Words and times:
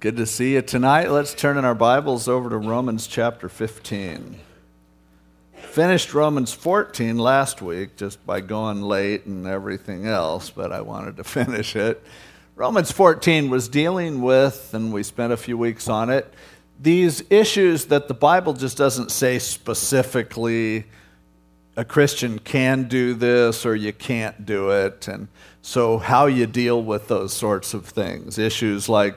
Good 0.00 0.16
to 0.16 0.24
see 0.24 0.54
you 0.54 0.62
tonight. 0.62 1.10
Let's 1.10 1.34
turn 1.34 1.58
in 1.58 1.66
our 1.66 1.74
Bibles 1.74 2.26
over 2.26 2.48
to 2.48 2.56
Romans 2.56 3.06
chapter 3.06 3.50
15. 3.50 4.40
Finished 5.52 6.14
Romans 6.14 6.54
14 6.54 7.18
last 7.18 7.60
week 7.60 7.96
just 7.98 8.24
by 8.24 8.40
going 8.40 8.80
late 8.80 9.26
and 9.26 9.46
everything 9.46 10.06
else, 10.06 10.48
but 10.48 10.72
I 10.72 10.80
wanted 10.80 11.18
to 11.18 11.24
finish 11.24 11.76
it. 11.76 12.02
Romans 12.56 12.90
14 12.90 13.50
was 13.50 13.68
dealing 13.68 14.22
with, 14.22 14.72
and 14.72 14.90
we 14.90 15.02
spent 15.02 15.34
a 15.34 15.36
few 15.36 15.58
weeks 15.58 15.86
on 15.86 16.08
it, 16.08 16.32
these 16.80 17.22
issues 17.28 17.84
that 17.84 18.08
the 18.08 18.14
Bible 18.14 18.54
just 18.54 18.78
doesn't 18.78 19.10
say 19.10 19.38
specifically 19.38 20.86
a 21.76 21.84
Christian 21.84 22.38
can 22.38 22.88
do 22.88 23.12
this 23.12 23.66
or 23.66 23.76
you 23.76 23.92
can't 23.92 24.46
do 24.46 24.70
it. 24.70 25.08
And 25.08 25.28
so, 25.60 25.98
how 25.98 26.24
you 26.24 26.46
deal 26.46 26.82
with 26.82 27.08
those 27.08 27.34
sorts 27.34 27.74
of 27.74 27.84
things. 27.84 28.38
Issues 28.38 28.88
like 28.88 29.16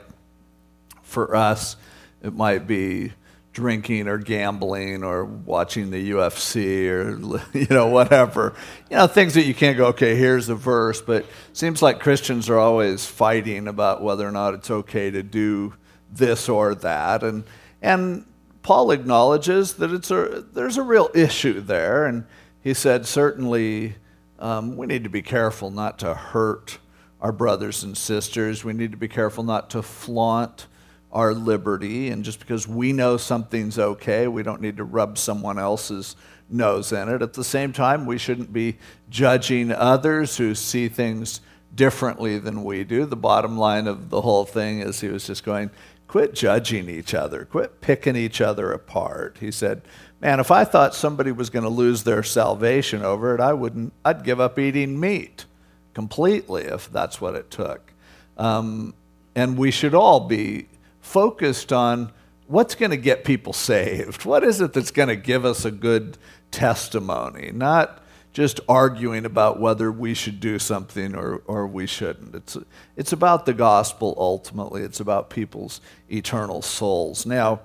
for 1.04 1.36
us, 1.36 1.76
it 2.22 2.34
might 2.34 2.66
be 2.66 3.12
drinking 3.52 4.08
or 4.08 4.18
gambling 4.18 5.04
or 5.04 5.24
watching 5.24 5.90
the 5.90 6.10
UFC 6.10 6.88
or 6.88 7.40
you 7.58 7.66
know 7.70 7.86
whatever. 7.86 8.54
You 8.90 8.96
know 8.96 9.06
things 9.06 9.34
that 9.34 9.44
you 9.44 9.54
can't 9.54 9.76
go 9.76 9.86
okay, 9.86 10.16
here's 10.16 10.48
a 10.48 10.54
verse, 10.54 11.00
but 11.00 11.24
seems 11.52 11.80
like 11.80 12.00
Christians 12.00 12.50
are 12.50 12.58
always 12.58 13.06
fighting 13.06 13.68
about 13.68 14.02
whether 14.02 14.26
or 14.26 14.32
not 14.32 14.54
it's 14.54 14.70
okay 14.70 15.10
to 15.10 15.22
do 15.22 15.74
this 16.10 16.48
or 16.48 16.74
that 16.76 17.22
and 17.22 17.44
and 17.82 18.24
Paul 18.62 18.92
acknowledges 18.92 19.74
that 19.74 19.92
it's 19.92 20.10
a 20.10 20.44
there's 20.52 20.76
a 20.76 20.82
real 20.82 21.10
issue 21.14 21.60
there 21.60 22.06
and 22.06 22.24
he 22.60 22.72
said 22.72 23.06
certainly 23.06 23.96
um, 24.38 24.76
we 24.76 24.86
need 24.86 25.04
to 25.04 25.10
be 25.10 25.22
careful 25.22 25.70
not 25.70 25.98
to 26.00 26.14
hurt 26.14 26.78
our 27.20 27.32
brothers 27.32 27.82
and 27.82 27.96
sisters. 27.96 28.64
We 28.64 28.72
need 28.74 28.90
to 28.90 28.96
be 28.98 29.08
careful 29.08 29.44
not 29.44 29.70
to 29.70 29.82
flaunt 29.82 30.66
our 31.14 31.32
liberty. 31.32 32.10
And 32.10 32.24
just 32.24 32.40
because 32.40 32.66
we 32.66 32.92
know 32.92 33.16
something's 33.16 33.78
okay, 33.78 34.26
we 34.26 34.42
don't 34.42 34.60
need 34.60 34.76
to 34.78 34.84
rub 34.84 35.16
someone 35.16 35.58
else's 35.58 36.16
nose 36.50 36.92
in 36.92 37.08
it. 37.08 37.22
At 37.22 37.32
the 37.32 37.44
same 37.44 37.72
time, 37.72 38.04
we 38.04 38.18
shouldn't 38.18 38.52
be 38.52 38.78
judging 39.08 39.70
others 39.70 40.36
who 40.36 40.54
see 40.54 40.88
things 40.88 41.40
differently 41.74 42.38
than 42.38 42.64
we 42.64 42.84
do. 42.84 43.06
The 43.06 43.16
bottom 43.16 43.56
line 43.56 43.86
of 43.86 44.10
the 44.10 44.20
whole 44.20 44.44
thing 44.44 44.80
is 44.80 45.00
he 45.00 45.08
was 45.08 45.26
just 45.26 45.44
going, 45.44 45.70
quit 46.06 46.34
judging 46.34 46.88
each 46.88 47.14
other, 47.14 47.44
quit 47.44 47.80
picking 47.80 48.16
each 48.16 48.40
other 48.40 48.72
apart. 48.72 49.38
He 49.40 49.50
said, 49.50 49.82
man, 50.20 50.40
if 50.40 50.50
I 50.50 50.64
thought 50.64 50.94
somebody 50.94 51.32
was 51.32 51.50
going 51.50 51.64
to 51.64 51.68
lose 51.68 52.04
their 52.04 52.22
salvation 52.22 53.02
over 53.02 53.34
it, 53.34 53.40
I 53.40 53.52
wouldn't, 53.52 53.92
I'd 54.04 54.24
give 54.24 54.40
up 54.40 54.58
eating 54.58 54.98
meat 54.98 55.46
completely 55.94 56.64
if 56.64 56.90
that's 56.92 57.20
what 57.20 57.34
it 57.34 57.50
took. 57.50 57.92
Um, 58.36 58.94
and 59.34 59.56
we 59.56 59.70
should 59.70 59.94
all 59.94 60.20
be 60.20 60.68
focused 61.04 61.70
on 61.70 62.10
what's 62.46 62.74
going 62.74 62.90
to 62.90 62.96
get 62.96 63.24
people 63.24 63.52
saved. 63.52 64.24
What 64.24 64.42
is 64.42 64.60
it 64.62 64.72
that's 64.72 64.90
going 64.90 65.10
to 65.10 65.16
give 65.16 65.44
us 65.44 65.66
a 65.66 65.70
good 65.70 66.16
testimony? 66.50 67.50
Not 67.52 68.02
just 68.32 68.58
arguing 68.68 69.26
about 69.26 69.60
whether 69.60 69.92
we 69.92 70.14
should 70.14 70.40
do 70.40 70.58
something 70.58 71.14
or, 71.14 71.42
or 71.46 71.66
we 71.66 71.86
shouldn't. 71.86 72.34
It's, 72.34 72.56
it's 72.96 73.12
about 73.12 73.44
the 73.44 73.52
gospel 73.52 74.14
ultimately, 74.16 74.82
it's 74.82 74.98
about 74.98 75.28
people's 75.28 75.82
eternal 76.10 76.62
souls. 76.62 77.26
Now, 77.26 77.60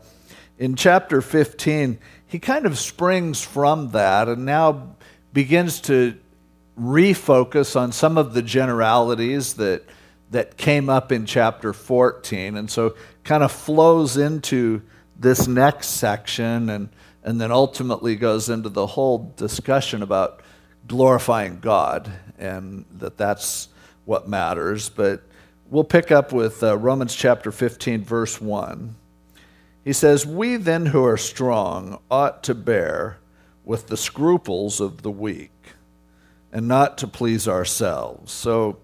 in 0.60 0.76
chapter 0.76 1.22
15, 1.22 1.98
he 2.28 2.40
kind 2.40 2.66
of 2.66 2.78
springs 2.78 3.42
from 3.42 3.92
that 3.92 4.28
and 4.28 4.46
now 4.46 4.96
begins 5.32 5.80
to 5.82 6.20
refocus 6.78 7.80
on 7.80 7.94
some 7.94 8.18
of 8.18 8.34
the 8.34 8.42
generalities 8.42 9.54
that, 9.54 9.86
that 10.32 10.58
came 10.58 10.90
up 10.90 11.12
in 11.12 11.26
chapter 11.26 11.74
14. 11.74 12.56
And 12.56 12.70
so 12.70 12.96
kind 13.24 13.44
of 13.44 13.52
flows 13.52 14.18
into 14.18 14.82
this 15.18 15.48
next 15.48 15.88
section 15.88 16.70
and, 16.70 16.90
and 17.24 17.42
then 17.42 17.52
ultimately 17.52 18.16
goes 18.16 18.50
into 18.50 18.70
the 18.70 18.88
whole 18.88 19.34
discussion 19.36 20.02
about 20.02 20.42
glorifying 20.88 21.60
God 21.60 22.12
and 22.38 22.86
that 22.98 23.18
that's 23.18 23.70
what 24.06 24.28
matters. 24.28 24.90
But 24.90 25.24
we'll 25.70 25.84
pick 25.84 26.12
up 26.12 26.32
with 26.32 26.64
uh, 26.64 26.78
Romans 26.78 27.16
chapter 27.16 27.52
15, 27.52 28.04
verse 28.04 28.40
1. 28.40 28.96
He 29.84 29.94
says, 29.94 30.26
We 30.26 30.56
then 30.58 30.88
who 30.88 31.04
are 31.06 31.18
strong 31.18 32.00
ought 32.10 32.44
to 32.44 32.56
bear 32.56 33.18
with 33.64 33.88
the 33.88 33.98
scruples 33.98 34.80
of 34.80 35.02
the 35.02 35.12
weak 35.12 35.52
and 36.52 36.68
not 36.68 36.98
to 37.00 37.08
please 37.08 37.48
ourselves. 37.48 38.32
So, 38.32 38.78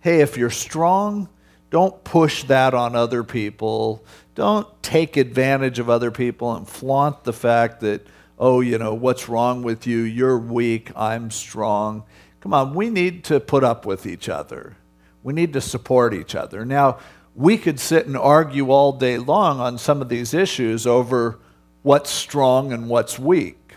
hey, 0.00 0.20
if 0.20 0.36
you're 0.36 0.50
strong, 0.50 1.28
don't 1.70 2.02
push 2.04 2.44
that 2.44 2.74
on 2.74 2.96
other 2.96 3.22
people. 3.22 4.04
Don't 4.34 4.66
take 4.82 5.16
advantage 5.16 5.78
of 5.78 5.90
other 5.90 6.10
people 6.10 6.54
and 6.54 6.68
flaunt 6.68 7.24
the 7.24 7.32
fact 7.32 7.80
that, 7.80 8.06
oh, 8.38 8.60
you 8.60 8.78
know, 8.78 8.94
what's 8.94 9.28
wrong 9.28 9.62
with 9.62 9.86
you? 9.86 9.98
You're 9.98 10.38
weak, 10.38 10.90
I'm 10.96 11.30
strong. 11.30 12.04
Come 12.40 12.54
on, 12.54 12.74
we 12.74 12.88
need 12.88 13.24
to 13.24 13.40
put 13.40 13.64
up 13.64 13.84
with 13.84 14.06
each 14.06 14.28
other. 14.28 14.76
We 15.22 15.32
need 15.32 15.52
to 15.54 15.60
support 15.60 16.14
each 16.14 16.34
other. 16.34 16.64
Now, 16.64 16.98
we 17.34 17.58
could 17.58 17.78
sit 17.78 18.06
and 18.06 18.16
argue 18.16 18.70
all 18.70 18.92
day 18.92 19.18
long 19.18 19.60
on 19.60 19.78
some 19.78 20.00
of 20.00 20.08
these 20.08 20.32
issues 20.34 20.86
over 20.86 21.38
what's 21.82 22.10
strong 22.10 22.72
and 22.72 22.88
what's 22.88 23.18
weak. 23.18 23.74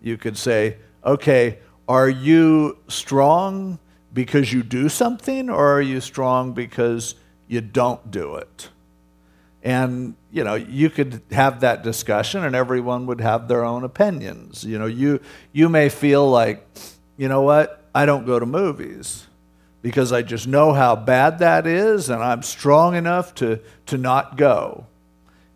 You 0.00 0.16
could 0.16 0.36
say, 0.36 0.78
okay, 1.04 1.58
are 1.88 2.08
you 2.08 2.78
strong 2.88 3.78
because 4.12 4.52
you 4.52 4.62
do 4.62 4.88
something, 4.88 5.48
or 5.48 5.74
are 5.74 5.82
you 5.82 6.00
strong 6.00 6.52
because 6.52 7.14
you 7.48 7.60
don't 7.60 8.10
do 8.10 8.36
it? 8.36 8.68
And, 9.62 10.16
you 10.32 10.42
know, 10.42 10.54
you 10.54 10.90
could 10.90 11.22
have 11.30 11.60
that 11.60 11.82
discussion 11.82 12.44
and 12.44 12.56
everyone 12.56 13.06
would 13.06 13.20
have 13.20 13.46
their 13.46 13.64
own 13.64 13.84
opinions. 13.84 14.64
You 14.64 14.78
know, 14.78 14.86
you, 14.86 15.20
you 15.52 15.68
may 15.68 15.88
feel 15.88 16.28
like, 16.28 16.66
you 17.16 17.28
know 17.28 17.42
what, 17.42 17.84
I 17.94 18.04
don't 18.04 18.26
go 18.26 18.40
to 18.40 18.46
movies 18.46 19.26
because 19.80 20.12
I 20.12 20.22
just 20.22 20.48
know 20.48 20.72
how 20.72 20.96
bad 20.96 21.38
that 21.38 21.66
is 21.66 22.10
and 22.10 22.22
I'm 22.22 22.42
strong 22.42 22.96
enough 22.96 23.34
to, 23.36 23.60
to 23.86 23.98
not 23.98 24.36
go. 24.36 24.86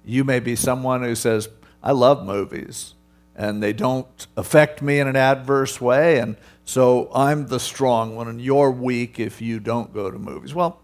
You 0.04 0.22
may 0.22 0.38
be 0.38 0.54
someone 0.54 1.02
who 1.02 1.16
says, 1.16 1.48
I 1.82 1.90
love 1.90 2.24
movies 2.24 2.94
and 3.36 3.62
they 3.62 3.72
don't 3.72 4.26
affect 4.36 4.82
me 4.82 4.98
in 4.98 5.06
an 5.06 5.14
adverse 5.14 5.80
way. 5.80 6.18
And 6.18 6.36
so 6.64 7.10
I'm 7.14 7.46
the 7.46 7.60
strong 7.60 8.16
one, 8.16 8.26
and 8.26 8.40
you're 8.40 8.70
weak 8.70 9.20
if 9.20 9.40
you 9.40 9.60
don't 9.60 9.94
go 9.94 10.10
to 10.10 10.18
movies. 10.18 10.54
Well, 10.54 10.80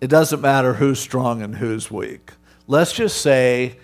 it 0.00 0.08
doesn't 0.08 0.40
matter 0.40 0.74
who's 0.74 0.98
strong 0.98 1.42
and 1.42 1.56
who's 1.56 1.90
weak. 1.90 2.32
Let's 2.66 2.92
just 2.92 3.20
say, 3.20 3.76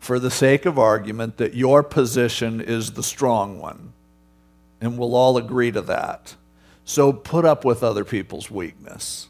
for 0.00 0.18
the 0.18 0.30
sake 0.30 0.66
of 0.66 0.78
argument, 0.78 1.36
that 1.36 1.54
your 1.54 1.82
position 1.82 2.60
is 2.60 2.92
the 2.92 3.02
strong 3.02 3.60
one, 3.60 3.92
and 4.80 4.98
we'll 4.98 5.14
all 5.14 5.38
agree 5.38 5.70
to 5.70 5.80
that. 5.82 6.34
So 6.84 7.12
put 7.12 7.44
up 7.44 7.64
with 7.64 7.84
other 7.84 8.04
people's 8.04 8.50
weakness. 8.50 9.28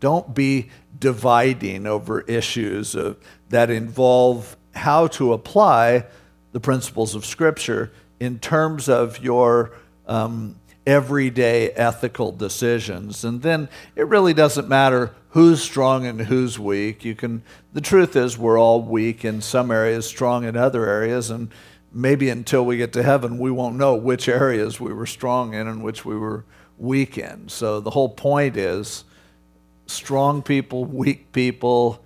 Don't 0.00 0.34
be 0.34 0.70
dividing 0.98 1.86
over 1.86 2.22
issues 2.22 2.94
of, 2.94 3.18
that 3.50 3.70
involve 3.70 4.56
how 4.74 5.06
to 5.08 5.34
apply 5.34 6.06
the 6.56 6.60
principles 6.60 7.14
of 7.14 7.26
Scripture 7.26 7.92
in 8.18 8.38
terms 8.38 8.88
of 8.88 9.22
your 9.22 9.72
um, 10.06 10.56
everyday 10.86 11.68
ethical 11.72 12.32
decisions. 12.32 13.24
And 13.24 13.42
then 13.42 13.68
it 13.94 14.06
really 14.06 14.32
doesn't 14.32 14.66
matter 14.66 15.14
who's 15.32 15.62
strong 15.62 16.06
and 16.06 16.18
who's 16.18 16.58
weak. 16.58 17.04
You 17.04 17.14
can. 17.14 17.42
The 17.74 17.82
truth 17.82 18.16
is, 18.16 18.38
we're 18.38 18.58
all 18.58 18.80
weak 18.80 19.22
in 19.22 19.42
some 19.42 19.70
areas, 19.70 20.06
strong 20.06 20.44
in 20.44 20.56
other 20.56 20.88
areas, 20.88 21.28
and 21.28 21.50
maybe 21.92 22.30
until 22.30 22.64
we 22.64 22.78
get 22.78 22.94
to 22.94 23.02
heaven, 23.02 23.36
we 23.36 23.50
won't 23.50 23.76
know 23.76 23.94
which 23.94 24.26
areas 24.26 24.80
we 24.80 24.94
were 24.94 25.04
strong 25.04 25.52
in 25.52 25.68
and 25.68 25.82
which 25.82 26.06
we 26.06 26.16
were 26.16 26.46
weak 26.78 27.18
in. 27.18 27.50
So 27.50 27.80
the 27.80 27.90
whole 27.90 28.08
point 28.08 28.56
is 28.56 29.04
strong 29.84 30.40
people, 30.40 30.86
weak 30.86 31.32
people, 31.32 32.02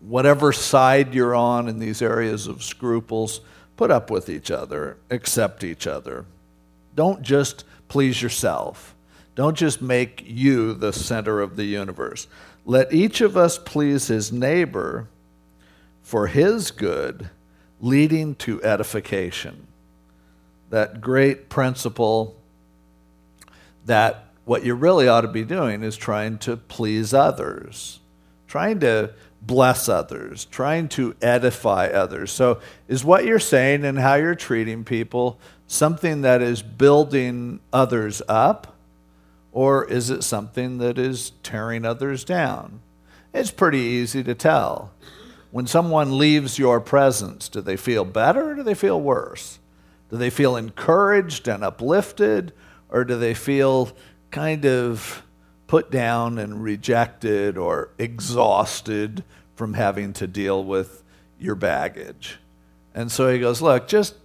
whatever 0.00 0.54
side 0.54 1.12
you're 1.14 1.34
on 1.34 1.68
in 1.68 1.78
these 1.78 2.00
areas 2.00 2.46
of 2.46 2.62
scruples 2.62 3.42
put 3.78 3.90
up 3.92 4.10
with 4.10 4.28
each 4.28 4.50
other, 4.50 4.98
accept 5.08 5.62
each 5.62 5.86
other. 5.86 6.26
Don't 6.96 7.22
just 7.22 7.64
please 7.86 8.20
yourself. 8.20 8.94
Don't 9.36 9.56
just 9.56 9.80
make 9.80 10.24
you 10.26 10.74
the 10.74 10.92
center 10.92 11.40
of 11.40 11.54
the 11.54 11.64
universe. 11.64 12.26
Let 12.66 12.92
each 12.92 13.20
of 13.20 13.36
us 13.36 13.56
please 13.56 14.08
his 14.08 14.32
neighbor 14.32 15.06
for 16.02 16.26
his 16.26 16.72
good, 16.72 17.30
leading 17.80 18.34
to 18.34 18.60
edification. 18.64 19.68
That 20.70 21.00
great 21.00 21.48
principle 21.48 22.34
that 23.86 24.24
what 24.44 24.64
you 24.64 24.74
really 24.74 25.06
ought 25.06 25.20
to 25.20 25.28
be 25.28 25.44
doing 25.44 25.84
is 25.84 25.96
trying 25.96 26.38
to 26.38 26.56
please 26.56 27.14
others, 27.14 28.00
trying 28.48 28.80
to 28.80 29.12
bless 29.40 29.88
others, 29.88 30.44
trying 30.46 30.88
to 30.88 31.14
edify 31.22 31.86
others. 31.86 32.30
So, 32.30 32.60
is 32.88 33.04
what 33.04 33.24
you're 33.24 33.38
saying 33.38 33.84
and 33.84 33.98
how 33.98 34.14
you're 34.14 34.34
treating 34.34 34.84
people 34.84 35.38
something 35.68 36.22
that 36.22 36.42
is 36.42 36.62
building 36.62 37.60
others 37.72 38.22
up, 38.26 38.74
or 39.52 39.84
is 39.84 40.10
it 40.10 40.24
something 40.24 40.78
that 40.78 40.98
is 40.98 41.32
tearing 41.42 41.84
others 41.84 42.24
down? 42.24 42.80
It's 43.32 43.50
pretty 43.50 43.78
easy 43.78 44.24
to 44.24 44.34
tell. 44.34 44.92
When 45.50 45.66
someone 45.66 46.18
leaves 46.18 46.58
your 46.58 46.80
presence, 46.80 47.48
do 47.48 47.60
they 47.60 47.76
feel 47.76 48.04
better 48.04 48.50
or 48.50 48.54
do 48.54 48.62
they 48.62 48.74
feel 48.74 49.00
worse? 49.00 49.58
Do 50.10 50.16
they 50.16 50.30
feel 50.30 50.56
encouraged 50.56 51.48
and 51.48 51.62
uplifted 51.62 52.52
or 52.88 53.04
do 53.04 53.18
they 53.18 53.34
feel 53.34 53.92
kind 54.30 54.64
of 54.66 55.22
put 55.68 55.92
down 55.92 56.38
and 56.38 56.64
rejected 56.64 57.56
or 57.56 57.90
exhausted 57.98 59.22
from 59.54 59.74
having 59.74 60.12
to 60.14 60.26
deal 60.26 60.64
with 60.64 61.04
your 61.38 61.54
baggage? 61.54 62.38
And 62.92 63.12
so 63.12 63.32
he 63.32 63.38
goes, 63.38 63.62
Look, 63.62 63.86
just, 63.86 64.16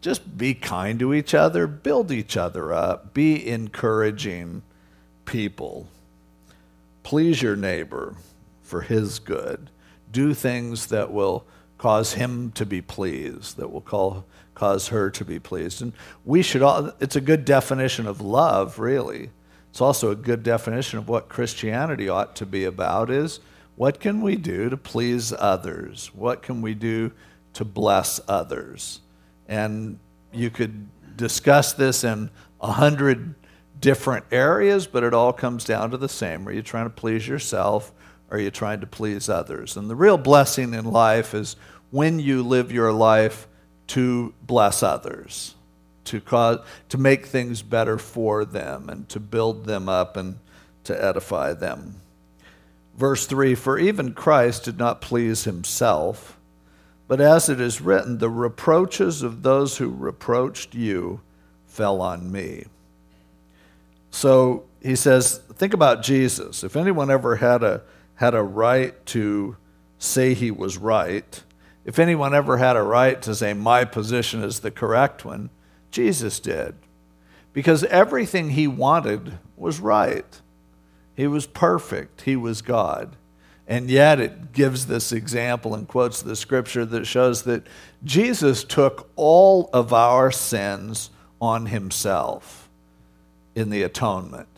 just 0.00 0.38
be 0.38 0.54
kind 0.54 1.00
to 1.00 1.12
each 1.12 1.34
other, 1.34 1.66
build 1.66 2.12
each 2.12 2.36
other 2.36 2.72
up, 2.72 3.12
be 3.12 3.48
encouraging 3.48 4.62
people. 5.24 5.88
Please 7.02 7.42
your 7.42 7.56
neighbor 7.56 8.14
for 8.62 8.82
his 8.82 9.18
good. 9.18 9.68
Do 10.12 10.32
things 10.32 10.86
that 10.86 11.12
will 11.12 11.44
cause 11.76 12.12
him 12.12 12.52
to 12.52 12.66
be 12.66 12.82
pleased, 12.82 13.56
that 13.56 13.72
will 13.72 13.80
call, 13.80 14.24
cause 14.54 14.88
her 14.88 15.10
to 15.10 15.24
be 15.24 15.38
pleased. 15.38 15.80
And 15.80 15.92
we 16.24 16.42
should 16.42 16.62
all, 16.62 16.92
it's 17.00 17.16
a 17.16 17.20
good 17.20 17.44
definition 17.44 18.06
of 18.06 18.20
love, 18.20 18.78
really. 18.78 19.30
It's 19.70 19.80
also 19.80 20.10
a 20.10 20.16
good 20.16 20.42
definition 20.42 20.98
of 20.98 21.08
what 21.08 21.28
Christianity 21.28 22.08
ought 22.08 22.36
to 22.36 22.46
be 22.46 22.64
about 22.64 23.10
is 23.10 23.40
what 23.76 24.00
can 24.00 24.20
we 24.20 24.36
do 24.36 24.68
to 24.68 24.76
please 24.76 25.32
others? 25.32 26.10
What 26.14 26.42
can 26.42 26.60
we 26.60 26.74
do 26.74 27.12
to 27.54 27.64
bless 27.64 28.20
others? 28.28 29.00
And 29.48 29.98
you 30.32 30.50
could 30.50 30.88
discuss 31.16 31.72
this 31.72 32.04
in 32.04 32.30
a 32.60 32.72
hundred 32.72 33.34
different 33.80 34.26
areas, 34.30 34.86
but 34.86 35.02
it 35.02 35.14
all 35.14 35.32
comes 35.32 35.64
down 35.64 35.92
to 35.92 35.96
the 35.96 36.08
same. 36.08 36.46
Are 36.46 36.52
you 36.52 36.62
trying 36.62 36.86
to 36.86 36.90
please 36.90 37.26
yourself? 37.26 37.92
Or 38.30 38.36
are 38.36 38.40
you 38.40 38.50
trying 38.50 38.80
to 38.80 38.86
please 38.86 39.28
others? 39.28 39.76
And 39.76 39.88
the 39.88 39.96
real 39.96 40.18
blessing 40.18 40.74
in 40.74 40.84
life 40.84 41.34
is 41.34 41.56
when 41.90 42.20
you 42.20 42.42
live 42.42 42.70
your 42.70 42.92
life 42.92 43.48
to 43.88 44.34
bless 44.42 44.82
others, 44.82 45.54
to 46.04 46.20
cause 46.20 46.60
to 46.88 46.98
make 46.98 47.26
things 47.26 47.62
better 47.62 47.98
for 47.98 48.44
them 48.44 48.88
and 48.88 49.08
to 49.08 49.20
build 49.20 49.64
them 49.64 49.88
up 49.88 50.16
and 50.16 50.38
to 50.84 51.04
edify 51.04 51.52
them. 51.52 51.96
Verse 52.96 53.26
3 53.26 53.54
For 53.54 53.78
even 53.78 54.12
Christ 54.12 54.64
did 54.64 54.78
not 54.78 55.00
please 55.00 55.44
himself, 55.44 56.38
but 57.08 57.20
as 57.20 57.48
it 57.48 57.60
is 57.60 57.80
written, 57.80 58.18
the 58.18 58.30
reproaches 58.30 59.22
of 59.22 59.42
those 59.42 59.78
who 59.78 59.88
reproached 59.88 60.74
you 60.74 61.20
fell 61.66 62.00
on 62.00 62.30
me. 62.30 62.64
So 64.10 64.64
he 64.82 64.96
says, 64.96 65.38
think 65.54 65.74
about 65.74 66.02
Jesus. 66.02 66.64
If 66.64 66.76
anyone 66.76 67.10
ever 67.10 67.36
had 67.36 67.62
a 67.62 67.82
had 68.16 68.34
a 68.34 68.42
right 68.42 69.06
to 69.06 69.56
say 69.98 70.34
he 70.34 70.50
was 70.50 70.76
right, 70.76 71.42
if 71.86 71.98
anyone 71.98 72.34
ever 72.34 72.58
had 72.58 72.76
a 72.76 72.82
right 72.82 73.20
to 73.22 73.34
say, 73.34 73.54
my 73.54 73.84
position 73.84 74.44
is 74.44 74.60
the 74.60 74.70
correct 74.70 75.24
one, 75.24 75.48
Jesus 75.90 76.40
did. 76.40 76.74
Because 77.52 77.84
everything 77.84 78.50
he 78.50 78.66
wanted 78.66 79.38
was 79.56 79.80
right. 79.80 80.40
He 81.16 81.26
was 81.26 81.46
perfect. 81.46 82.22
He 82.22 82.36
was 82.36 82.62
God. 82.62 83.16
And 83.66 83.90
yet 83.90 84.20
it 84.20 84.52
gives 84.52 84.86
this 84.86 85.12
example 85.12 85.74
and 85.74 85.86
quotes 85.86 86.22
the 86.22 86.36
scripture 86.36 86.84
that 86.86 87.06
shows 87.06 87.44
that 87.44 87.66
Jesus 88.04 88.64
took 88.64 89.10
all 89.16 89.70
of 89.72 89.92
our 89.92 90.30
sins 90.30 91.10
on 91.40 91.66
himself 91.66 92.68
in 93.54 93.70
the 93.70 93.82
atonement. 93.82 94.48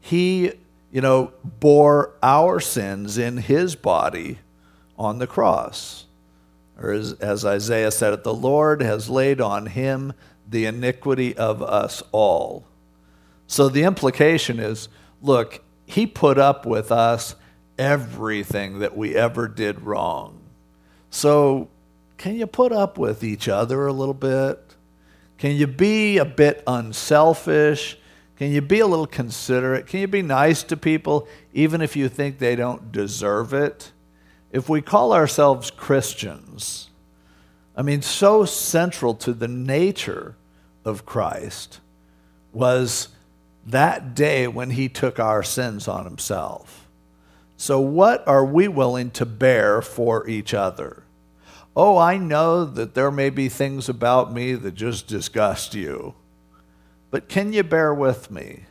He 0.00 0.52
you 0.92 1.00
know, 1.00 1.32
bore 1.42 2.12
our 2.22 2.60
sins 2.60 3.16
in 3.16 3.38
his 3.38 3.74
body 3.74 4.38
on 4.98 5.18
the 5.18 5.26
cross. 5.26 6.04
Or 6.78 6.92
as, 6.92 7.14
as 7.14 7.44
Isaiah 7.44 7.90
said 7.90 8.12
it, 8.12 8.22
the 8.22 8.34
Lord 8.34 8.82
has 8.82 9.08
laid 9.08 9.40
on 9.40 9.66
him 9.66 10.12
the 10.52 10.66
iniquity 10.66 11.36
of 11.36 11.62
us 11.62 12.02
all. 12.12 12.64
So 13.46 13.68
the 13.68 13.82
implication 13.82 14.60
is 14.60 14.88
look, 15.20 15.62
he 15.84 16.06
put 16.06 16.38
up 16.38 16.64
with 16.64 16.92
us 16.92 17.34
everything 17.78 18.78
that 18.78 18.96
we 18.96 19.14
ever 19.14 19.48
did 19.48 19.82
wrong. 19.82 20.38
So 21.10 21.68
can 22.16 22.36
you 22.36 22.46
put 22.46 22.72
up 22.72 22.98
with 22.98 23.24
each 23.24 23.48
other 23.48 23.86
a 23.86 23.92
little 23.92 24.14
bit? 24.14 24.76
Can 25.38 25.56
you 25.56 25.66
be 25.66 26.18
a 26.18 26.24
bit 26.24 26.62
unselfish? 26.66 27.98
Can 28.36 28.52
you 28.52 28.60
be 28.60 28.80
a 28.80 28.86
little 28.86 29.06
considerate? 29.06 29.86
Can 29.86 30.00
you 30.00 30.08
be 30.08 30.22
nice 30.22 30.62
to 30.64 30.76
people 30.76 31.26
even 31.52 31.80
if 31.80 31.96
you 31.96 32.08
think 32.08 32.38
they 32.38 32.56
don't 32.56 32.92
deserve 32.92 33.52
it? 33.52 33.92
If 34.50 34.68
we 34.68 34.82
call 34.82 35.12
ourselves 35.12 35.70
Christians, 35.70 36.90
I 37.76 37.82
mean, 37.82 38.02
so 38.02 38.44
central 38.44 39.14
to 39.16 39.32
the 39.32 39.48
nature 39.48 40.36
of 40.84 41.06
Christ 41.06 41.80
was 42.52 43.08
that 43.66 44.14
day 44.14 44.46
when 44.46 44.70
he 44.70 44.88
took 44.88 45.18
our 45.18 45.42
sins 45.42 45.88
on 45.88 46.04
himself. 46.04 46.88
So, 47.56 47.80
what 47.80 48.26
are 48.26 48.44
we 48.44 48.66
willing 48.68 49.10
to 49.12 49.24
bear 49.26 49.82
for 49.82 50.28
each 50.28 50.52
other? 50.52 51.04
Oh, 51.76 51.96
I 51.96 52.18
know 52.18 52.64
that 52.64 52.94
there 52.94 53.10
may 53.10 53.30
be 53.30 53.48
things 53.48 53.88
about 53.88 54.32
me 54.32 54.54
that 54.54 54.74
just 54.74 55.06
disgust 55.06 55.74
you 55.74 56.14
but 57.12 57.28
can 57.28 57.52
you 57.52 57.62
bear 57.62 57.92
with 57.92 58.30
me? 58.30 58.64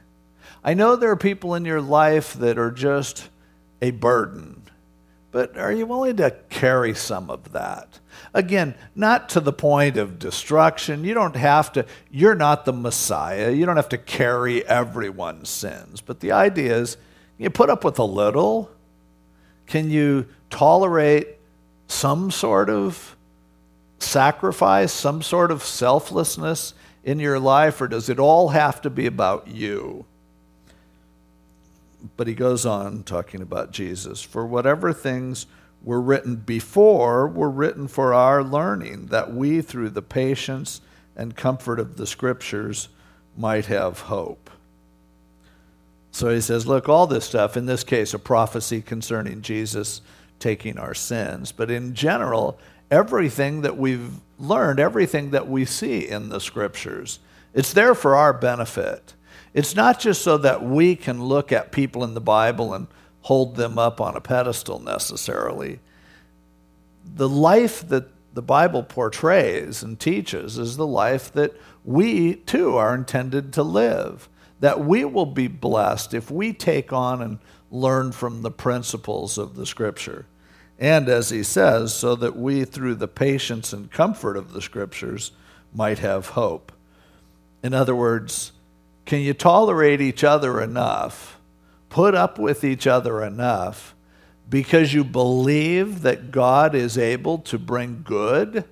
I 0.64 0.74
know 0.74 0.96
there 0.96 1.12
are 1.12 1.16
people 1.16 1.54
in 1.54 1.64
your 1.64 1.80
life 1.80 2.34
that 2.34 2.58
are 2.58 2.72
just 2.72 3.30
a 3.84 3.92
burden, 3.92 4.64
but 5.30 5.56
are 5.58 5.72
you 5.72 5.86
willing 5.86 6.18
to 6.18 6.36
carry 6.50 6.96
some 6.96 7.30
of 7.30 7.52
that? 7.54 8.00
Again, 8.34 8.76
not 8.96 9.28
to 9.30 9.42
the 9.42 9.52
point 9.52 9.98
of 9.98 10.18
destruction. 10.18 11.04
You 11.04 11.14
don't 11.14 11.36
have 11.36 11.74
to, 11.74 11.86
you're 12.10 12.36
not 12.36 12.64
the 12.64 12.74
Messiah. 12.74 13.52
You 13.52 13.66
don't 13.66 13.76
have 13.76 13.90
to 13.90 13.98
carry 13.98 14.66
everyone's 14.66 15.50
sins. 15.50 16.00
But 16.00 16.22
the 16.22 16.32
idea 16.32 16.78
is 16.78 16.98
you 17.38 17.50
put 17.50 17.70
up 17.70 17.84
with 17.84 18.00
a 18.00 18.06
little. 18.06 18.72
Can 19.68 19.90
you 19.90 20.28
tolerate 20.50 21.28
some 21.88 22.32
sort 22.32 22.70
of 22.70 23.18
sacrifice, 24.00 24.94
some 24.94 25.22
sort 25.22 25.52
of 25.52 25.64
selflessness 25.64 26.74
in 27.04 27.20
your 27.20 27.40
life, 27.40 27.82
or 27.82 27.88
does 27.88 28.10
it 28.10 28.20
all 28.20 28.50
have 28.50 28.82
to 28.82 28.90
be 28.90 29.08
about 29.08 29.48
you? 29.48 30.06
But 32.16 32.28
he 32.28 32.34
goes 32.34 32.66
on 32.66 33.04
talking 33.04 33.42
about 33.42 33.72
Jesus. 33.72 34.22
For 34.22 34.46
whatever 34.46 34.94
things 34.94 35.48
were 35.84 36.02
written 36.02 36.36
before 36.36 37.28
were 37.28 37.50
written 37.50 37.88
for 37.88 38.14
our 38.14 38.44
learning, 38.44 39.08
that 39.08 39.34
we, 39.34 39.62
through 39.62 39.90
the 39.90 40.02
patience 40.02 40.82
and 41.16 41.36
comfort 41.36 41.80
of 41.80 41.98
the 41.98 42.08
Scriptures, 42.08 42.90
might 43.36 43.66
have 43.66 44.02
hope. 44.02 44.50
So 46.12 46.30
he 46.30 46.42
says, 46.42 46.68
look, 46.68 46.90
all 46.90 47.08
this 47.08 47.26
stuff, 47.26 47.56
in 47.56 47.66
this 47.66 47.84
case, 47.84 48.14
a 48.14 48.20
prophecy 48.20 48.82
concerning 48.82 49.42
Jesus 49.42 50.02
taking 50.40 50.78
our 50.78 50.94
sins, 50.94 51.52
but 51.52 51.72
in 51.72 51.94
general, 51.94 52.60
everything 52.90 53.62
that 53.62 53.78
we've 53.78 54.12
learned, 54.38 54.80
everything 54.80 55.32
that 55.32 55.48
we 55.48 55.64
see 55.64 56.08
in 56.08 56.30
the 56.30 56.40
scriptures. 56.40 57.20
It's 57.54 57.74
there 57.74 57.96
for 57.96 58.16
our 58.16 58.34
benefit. 58.34 59.14
It's 59.54 59.76
not 59.76 60.00
just 60.00 60.22
so 60.22 60.38
that 60.40 60.64
we 60.64 60.96
can 60.96 61.24
look 61.24 61.52
at 61.52 61.72
people 61.72 62.04
in 62.04 62.14
the 62.14 62.22
Bible 62.22 62.74
and 62.74 62.88
hold 63.22 63.56
them 63.56 63.78
up 63.78 64.02
on 64.02 64.16
a 64.16 64.22
pedestal 64.22 64.80
necessarily. 64.80 65.80
The 67.04 67.30
life 67.30 67.88
that 67.90 68.10
the 68.34 68.42
Bible 68.42 68.84
portrays 68.84 69.84
and 69.84 70.00
teaches 70.00 70.58
is 70.58 70.78
the 70.78 70.88
life 70.88 71.32
that 71.34 71.54
we 71.84 72.36
too 72.36 72.78
are 72.78 72.96
intended 72.96 73.54
to 73.54 73.64
live. 73.64 74.30
That 74.60 74.80
we 74.80 75.06
will 75.06 75.26
be 75.26 75.48
blessed 75.48 76.14
if 76.14 76.30
we 76.30 76.54
take 76.54 76.94
on 76.94 77.22
and 77.22 77.40
learn 77.72 78.12
from 78.12 78.42
the 78.42 78.52
principles 78.52 79.38
of 79.38 79.56
the 79.56 79.66
Scripture. 79.66 80.26
And 80.82 81.10
as 81.10 81.30
he 81.30 81.44
says, 81.44 81.94
so 81.94 82.16
that 82.16 82.36
we, 82.36 82.66
through 82.66 82.96
the 82.96 83.08
patience 83.08 83.72
and 83.72 83.92
comfort 83.92 84.36
of 84.36 84.52
the 84.52 84.64
scriptures, 84.64 85.32
might 85.72 86.00
have 86.00 86.30
hope. 86.30 86.72
In 87.62 87.76
other 87.76 87.96
words, 87.96 88.52
can 89.06 89.22
you 89.22 89.36
tolerate 89.36 90.02
each 90.02 90.24
other 90.24 90.60
enough, 90.60 91.40
put 91.92 92.16
up 92.16 92.40
with 92.40 92.64
each 92.64 92.88
other 92.88 93.24
enough, 93.24 93.94
because 94.50 94.94
you 94.94 95.04
believe 95.04 96.02
that 96.02 96.32
God 96.32 96.74
is 96.74 96.98
able 96.98 97.38
to 97.40 97.60
bring 97.60 98.02
good? 98.04 98.66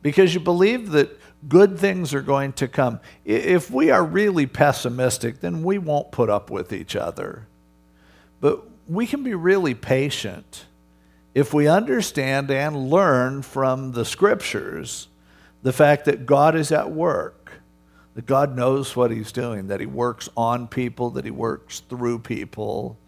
Because 0.00 0.32
you 0.32 0.40
believe 0.40 0.90
that 0.92 1.20
good 1.48 1.78
things 1.78 2.14
are 2.14 2.22
going 2.22 2.52
to 2.54 2.66
come. 2.66 3.00
If 3.24 3.70
we 3.70 3.90
are 3.90 4.04
really 4.04 4.46
pessimistic, 4.46 5.40
then 5.40 5.62
we 5.62 5.78
won't 5.78 6.10
put 6.10 6.30
up 6.30 6.50
with 6.50 6.72
each 6.72 6.96
other. 6.96 7.46
But 8.40 8.64
we 8.88 9.06
can 9.06 9.22
be 9.22 9.34
really 9.34 9.74
patient 9.74 10.64
if 11.34 11.52
we 11.52 11.68
understand 11.68 12.50
and 12.50 12.88
learn 12.88 13.42
from 13.42 13.92
the 13.92 14.04
scriptures 14.04 15.08
the 15.62 15.72
fact 15.72 16.06
that 16.06 16.26
God 16.26 16.56
is 16.56 16.72
at 16.72 16.90
work, 16.90 17.37
that 18.18 18.26
God 18.26 18.56
knows 18.56 18.96
what 18.96 19.12
He's 19.12 19.30
doing, 19.30 19.68
that 19.68 19.78
He 19.78 19.86
works 19.86 20.28
on 20.36 20.66
people, 20.66 21.10
that 21.10 21.24
He 21.24 21.30
works 21.30 21.84
through 21.88 22.18
people, 22.18 22.98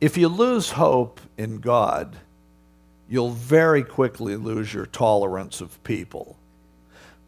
if 0.00 0.18
you 0.18 0.26
lose 0.26 0.70
hope 0.70 1.20
in 1.36 1.58
God, 1.58 2.16
you'll 3.08 3.30
very 3.30 3.84
quickly 3.84 4.34
lose 4.34 4.74
your 4.74 4.86
tolerance 4.86 5.60
of 5.60 5.80
people. 5.84 6.36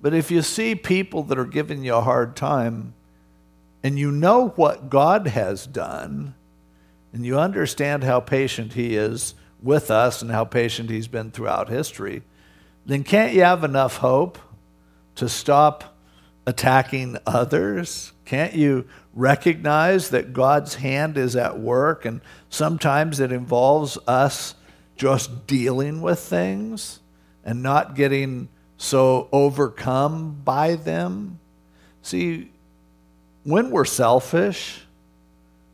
But 0.02 0.14
if 0.14 0.32
you 0.32 0.42
see 0.42 0.74
people 0.74 1.22
that 1.22 1.38
are 1.38 1.44
giving 1.44 1.84
you 1.84 1.94
a 1.94 2.00
hard 2.00 2.34
time 2.34 2.94
and 3.84 3.96
you 3.96 4.10
know 4.10 4.48
what 4.56 4.90
God 4.90 5.28
has 5.28 5.68
done, 5.68 6.34
and 7.12 7.24
you 7.24 7.38
understand 7.38 8.02
how 8.02 8.18
patient 8.18 8.72
He 8.72 8.96
is 8.96 9.36
with 9.62 9.92
us 9.92 10.22
and 10.22 10.32
how 10.32 10.44
patient 10.44 10.90
He's 10.90 11.06
been 11.06 11.30
throughout 11.30 11.68
history, 11.68 12.24
then 12.84 13.04
can't 13.04 13.32
you 13.32 13.42
have 13.42 13.62
enough 13.62 13.98
hope 13.98 14.40
to 15.14 15.28
stop 15.28 15.84
attacking 16.50 17.16
others? 17.26 18.12
Can't 18.24 18.54
you 18.54 18.86
recognize 19.14 20.10
that 20.10 20.32
God's 20.32 20.74
hand 20.74 21.16
is 21.16 21.36
at 21.36 21.60
work 21.60 22.04
and 22.04 22.20
sometimes 22.48 23.20
it 23.20 23.30
involves 23.30 23.96
us 24.08 24.56
just 24.96 25.46
dealing 25.46 26.02
with 26.02 26.18
things 26.18 26.98
and 27.44 27.62
not 27.62 27.94
getting 27.94 28.48
so 28.76 29.28
overcome 29.30 30.40
by 30.44 30.74
them? 30.74 31.38
See, 32.02 32.50
when 33.44 33.70
we're 33.70 33.84
selfish, 33.84 34.82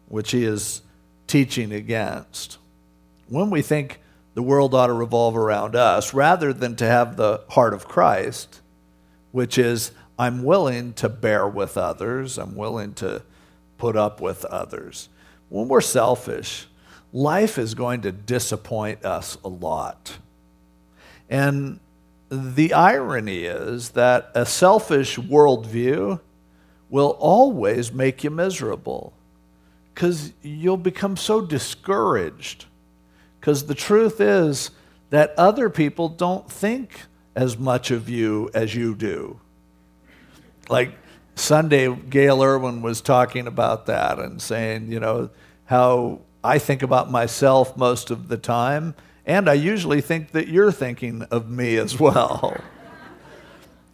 which 0.08 0.30
he 0.32 0.44
is 0.44 0.82
teaching 1.26 1.72
against, 1.72 2.58
when 3.28 3.48
we 3.48 3.62
think 3.62 4.00
the 4.34 4.42
world 4.42 4.74
ought 4.74 4.88
to 4.88 4.92
revolve 4.92 5.38
around 5.38 5.74
us, 5.74 6.12
rather 6.12 6.52
than 6.52 6.76
to 6.76 6.86
have 6.86 7.16
the 7.16 7.42
heart 7.48 7.72
of 7.72 7.88
Christ, 7.88 8.60
which 9.32 9.56
is, 9.56 9.92
I'm 10.18 10.44
willing 10.44 10.94
to 10.94 11.08
bear 11.08 11.46
with 11.46 11.76
others, 11.76 12.38
I'm 12.38 12.56
willing 12.56 12.94
to 12.94 13.22
put 13.78 13.96
up 13.96 14.20
with 14.20 14.44
others. 14.46 15.08
When 15.48 15.68
we're 15.68 15.80
selfish, 15.80 16.66
life 17.12 17.58
is 17.58 17.74
going 17.74 18.02
to 18.02 18.12
disappoint 18.12 19.04
us 19.04 19.36
a 19.44 19.48
lot. 19.48 20.18
And 21.28 21.80
the 22.30 22.72
irony 22.72 23.44
is 23.44 23.90
that 23.90 24.30
a 24.34 24.46
selfish 24.46 25.16
worldview 25.16 26.20
will 26.88 27.16
always 27.18 27.92
make 27.92 28.24
you 28.24 28.30
miserable 28.30 29.12
because 29.94 30.32
you'll 30.42 30.76
become 30.76 31.16
so 31.16 31.40
discouraged. 31.40 32.66
Because 33.40 33.66
the 33.66 33.74
truth 33.74 34.20
is 34.20 34.70
that 35.10 35.34
other 35.38 35.70
people 35.70 36.08
don't 36.08 36.50
think 36.50 37.02
as 37.34 37.56
much 37.56 37.90
of 37.90 38.08
you 38.08 38.50
as 38.54 38.74
you 38.74 38.94
do. 38.94 39.40
Like 40.68 40.92
Sunday, 41.34 41.94
Gail 41.94 42.42
Irwin 42.42 42.82
was 42.82 43.00
talking 43.00 43.46
about 43.46 43.86
that 43.86 44.18
and 44.18 44.40
saying, 44.40 44.90
you 44.90 45.00
know, 45.00 45.30
how 45.66 46.20
I 46.42 46.58
think 46.58 46.82
about 46.82 47.10
myself 47.10 47.76
most 47.76 48.10
of 48.10 48.28
the 48.28 48.36
time, 48.36 48.94
and 49.26 49.48
I 49.48 49.54
usually 49.54 50.00
think 50.00 50.30
that 50.30 50.48
you're 50.48 50.72
thinking 50.72 51.22
of 51.24 51.50
me 51.50 51.76
as 51.76 51.98
well. 52.00 52.56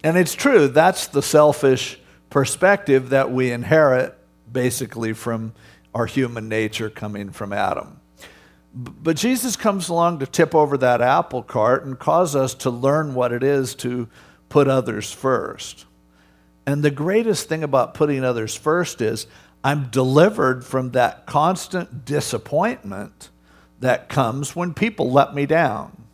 and 0.05 0.17
it's 0.17 0.35
true, 0.35 0.69
that's 0.69 1.07
the 1.09 1.23
selfish 1.23 1.99
perspective 2.31 3.11
that 3.11 3.31
we 3.31 3.51
inherit 3.51 4.17
basically 4.51 5.13
from 5.13 5.53
our 5.95 6.07
human 6.07 6.49
nature 6.49 6.91
coming 6.91 7.31
from 7.31 7.53
Adam. 7.53 8.01
But 8.75 9.17
Jesus 9.17 9.57
comes 9.57 9.89
along 9.89 10.21
to 10.21 10.27
tip 10.27 10.55
over 10.55 10.79
that 10.79 11.03
apple 11.03 11.43
cart 11.43 11.85
and 11.85 11.99
cause 11.99 12.35
us 12.35 12.55
to 12.55 12.71
learn 12.71 13.15
what 13.15 13.33
it 13.33 13.43
is 13.43 13.75
to 13.77 14.09
put 14.49 14.69
others 14.69 15.13
first. 15.13 15.85
And 16.67 16.83
the 16.83 16.91
greatest 16.91 17.49
thing 17.49 17.63
about 17.63 17.95
putting 17.95 18.25
others 18.25 18.55
first 18.55 19.01
is 19.01 19.27
I'm 19.65 19.89
delivered 19.91 20.65
from 20.65 20.91
that 20.93 21.27
constant 21.27 22.05
disappointment 22.05 23.31
that 23.81 24.09
comes 24.09 24.55
when 24.55 24.75
people 24.75 25.11
let 25.11 25.35
me 25.35 25.47
down. 25.47 26.05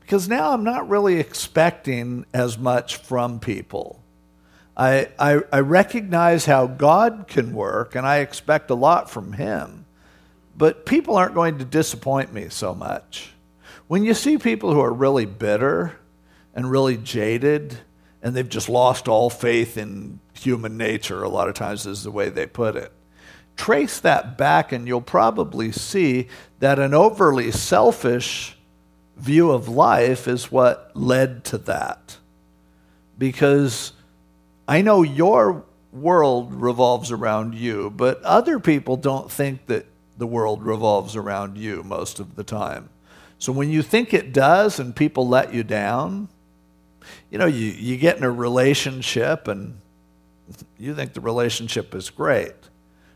Because 0.00 0.28
now 0.28 0.52
I'm 0.52 0.62
not 0.62 0.88
really 0.88 1.18
expecting 1.18 2.26
as 2.32 2.56
much 2.56 2.96
from 2.96 3.40
people. 3.40 4.02
I, 4.76 5.08
I, 5.18 5.40
I, 5.52 5.60
recognize 5.60 6.44
how 6.44 6.66
God 6.66 7.24
can 7.28 7.54
work, 7.54 7.94
and 7.94 8.06
I 8.06 8.18
expect 8.18 8.70
a 8.70 8.74
lot 8.74 9.10
from 9.10 9.32
Him. 9.32 9.86
But 10.56 10.86
people 10.86 11.16
aren't 11.16 11.34
going 11.34 11.58
to 11.58 11.64
disappoint 11.64 12.32
me 12.32 12.50
so 12.50 12.74
much. 12.74 13.32
When 13.88 14.04
you 14.04 14.12
see 14.12 14.36
people 14.36 14.72
who 14.74 14.80
are 14.80 14.92
really 14.92 15.24
bitter 15.24 15.98
and 16.54 16.70
really 16.70 16.96
jaded, 16.98 17.78
and 18.26 18.34
they've 18.34 18.48
just 18.48 18.68
lost 18.68 19.06
all 19.06 19.30
faith 19.30 19.78
in 19.78 20.18
human 20.32 20.76
nature, 20.76 21.22
a 21.22 21.28
lot 21.28 21.48
of 21.48 21.54
times 21.54 21.86
is 21.86 22.02
the 22.02 22.10
way 22.10 22.28
they 22.28 22.44
put 22.44 22.74
it. 22.74 22.90
Trace 23.54 24.00
that 24.00 24.36
back, 24.36 24.72
and 24.72 24.88
you'll 24.88 25.00
probably 25.00 25.70
see 25.70 26.26
that 26.58 26.80
an 26.80 26.92
overly 26.92 27.52
selfish 27.52 28.58
view 29.16 29.52
of 29.52 29.68
life 29.68 30.26
is 30.26 30.50
what 30.50 30.90
led 30.92 31.44
to 31.44 31.56
that. 31.56 32.16
Because 33.16 33.92
I 34.66 34.82
know 34.82 35.02
your 35.02 35.64
world 35.92 36.52
revolves 36.52 37.12
around 37.12 37.54
you, 37.54 37.90
but 37.90 38.20
other 38.24 38.58
people 38.58 38.96
don't 38.96 39.30
think 39.30 39.66
that 39.66 39.86
the 40.18 40.26
world 40.26 40.64
revolves 40.64 41.14
around 41.14 41.58
you 41.58 41.84
most 41.84 42.18
of 42.18 42.34
the 42.34 42.42
time. 42.42 42.88
So 43.38 43.52
when 43.52 43.70
you 43.70 43.82
think 43.82 44.12
it 44.12 44.32
does 44.32 44.80
and 44.80 44.96
people 44.96 45.28
let 45.28 45.54
you 45.54 45.62
down, 45.62 46.28
you 47.30 47.38
know, 47.38 47.46
you, 47.46 47.66
you 47.66 47.96
get 47.96 48.16
in 48.16 48.24
a 48.24 48.30
relationship 48.30 49.48
and 49.48 49.80
you 50.78 50.94
think 50.94 51.12
the 51.12 51.20
relationship 51.20 51.94
is 51.94 52.10
great. 52.10 52.54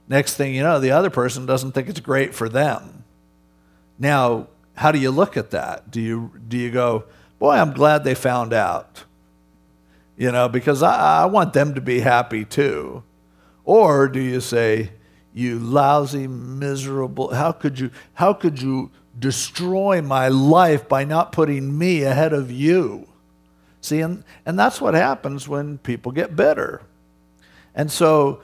Next 0.08 0.36
thing 0.36 0.54
you 0.54 0.62
know, 0.62 0.80
the 0.80 0.90
other 0.90 1.10
person 1.10 1.46
doesn't 1.46 1.72
think 1.72 1.88
it's 1.88 2.00
great 2.00 2.34
for 2.34 2.48
them. 2.48 3.04
Now, 3.98 4.48
how 4.74 4.92
do 4.92 4.98
you 4.98 5.10
look 5.10 5.36
at 5.36 5.50
that? 5.50 5.90
Do 5.90 6.00
you, 6.00 6.32
do 6.48 6.56
you 6.56 6.70
go, 6.70 7.04
boy, 7.38 7.52
I'm 7.52 7.72
glad 7.72 8.02
they 8.02 8.14
found 8.14 8.52
out? 8.52 9.04
you 10.20 10.30
know, 10.30 10.50
because 10.50 10.82
I, 10.82 11.22
I 11.22 11.24
want 11.24 11.54
them 11.54 11.74
to 11.76 11.80
be 11.80 12.00
happy 12.00 12.44
too. 12.44 13.02
Or 13.64 14.06
do 14.06 14.20
you 14.20 14.42
say, 14.42 14.90
you 15.32 15.58
lousy, 15.58 16.26
miserable, 16.26 17.32
how 17.32 17.52
could 17.52 17.80
you, 17.80 17.90
how 18.12 18.34
could 18.34 18.60
you 18.60 18.90
destroy 19.18 20.02
my 20.02 20.28
life 20.28 20.86
by 20.90 21.04
not 21.04 21.32
putting 21.32 21.78
me 21.78 22.02
ahead 22.02 22.34
of 22.34 22.50
you? 22.50 23.08
See, 23.80 24.00
and, 24.00 24.24
and 24.44 24.58
that's 24.58 24.80
what 24.80 24.94
happens 24.94 25.48
when 25.48 25.78
people 25.78 26.12
get 26.12 26.36
bitter. 26.36 26.82
And 27.74 27.90
so, 27.90 28.42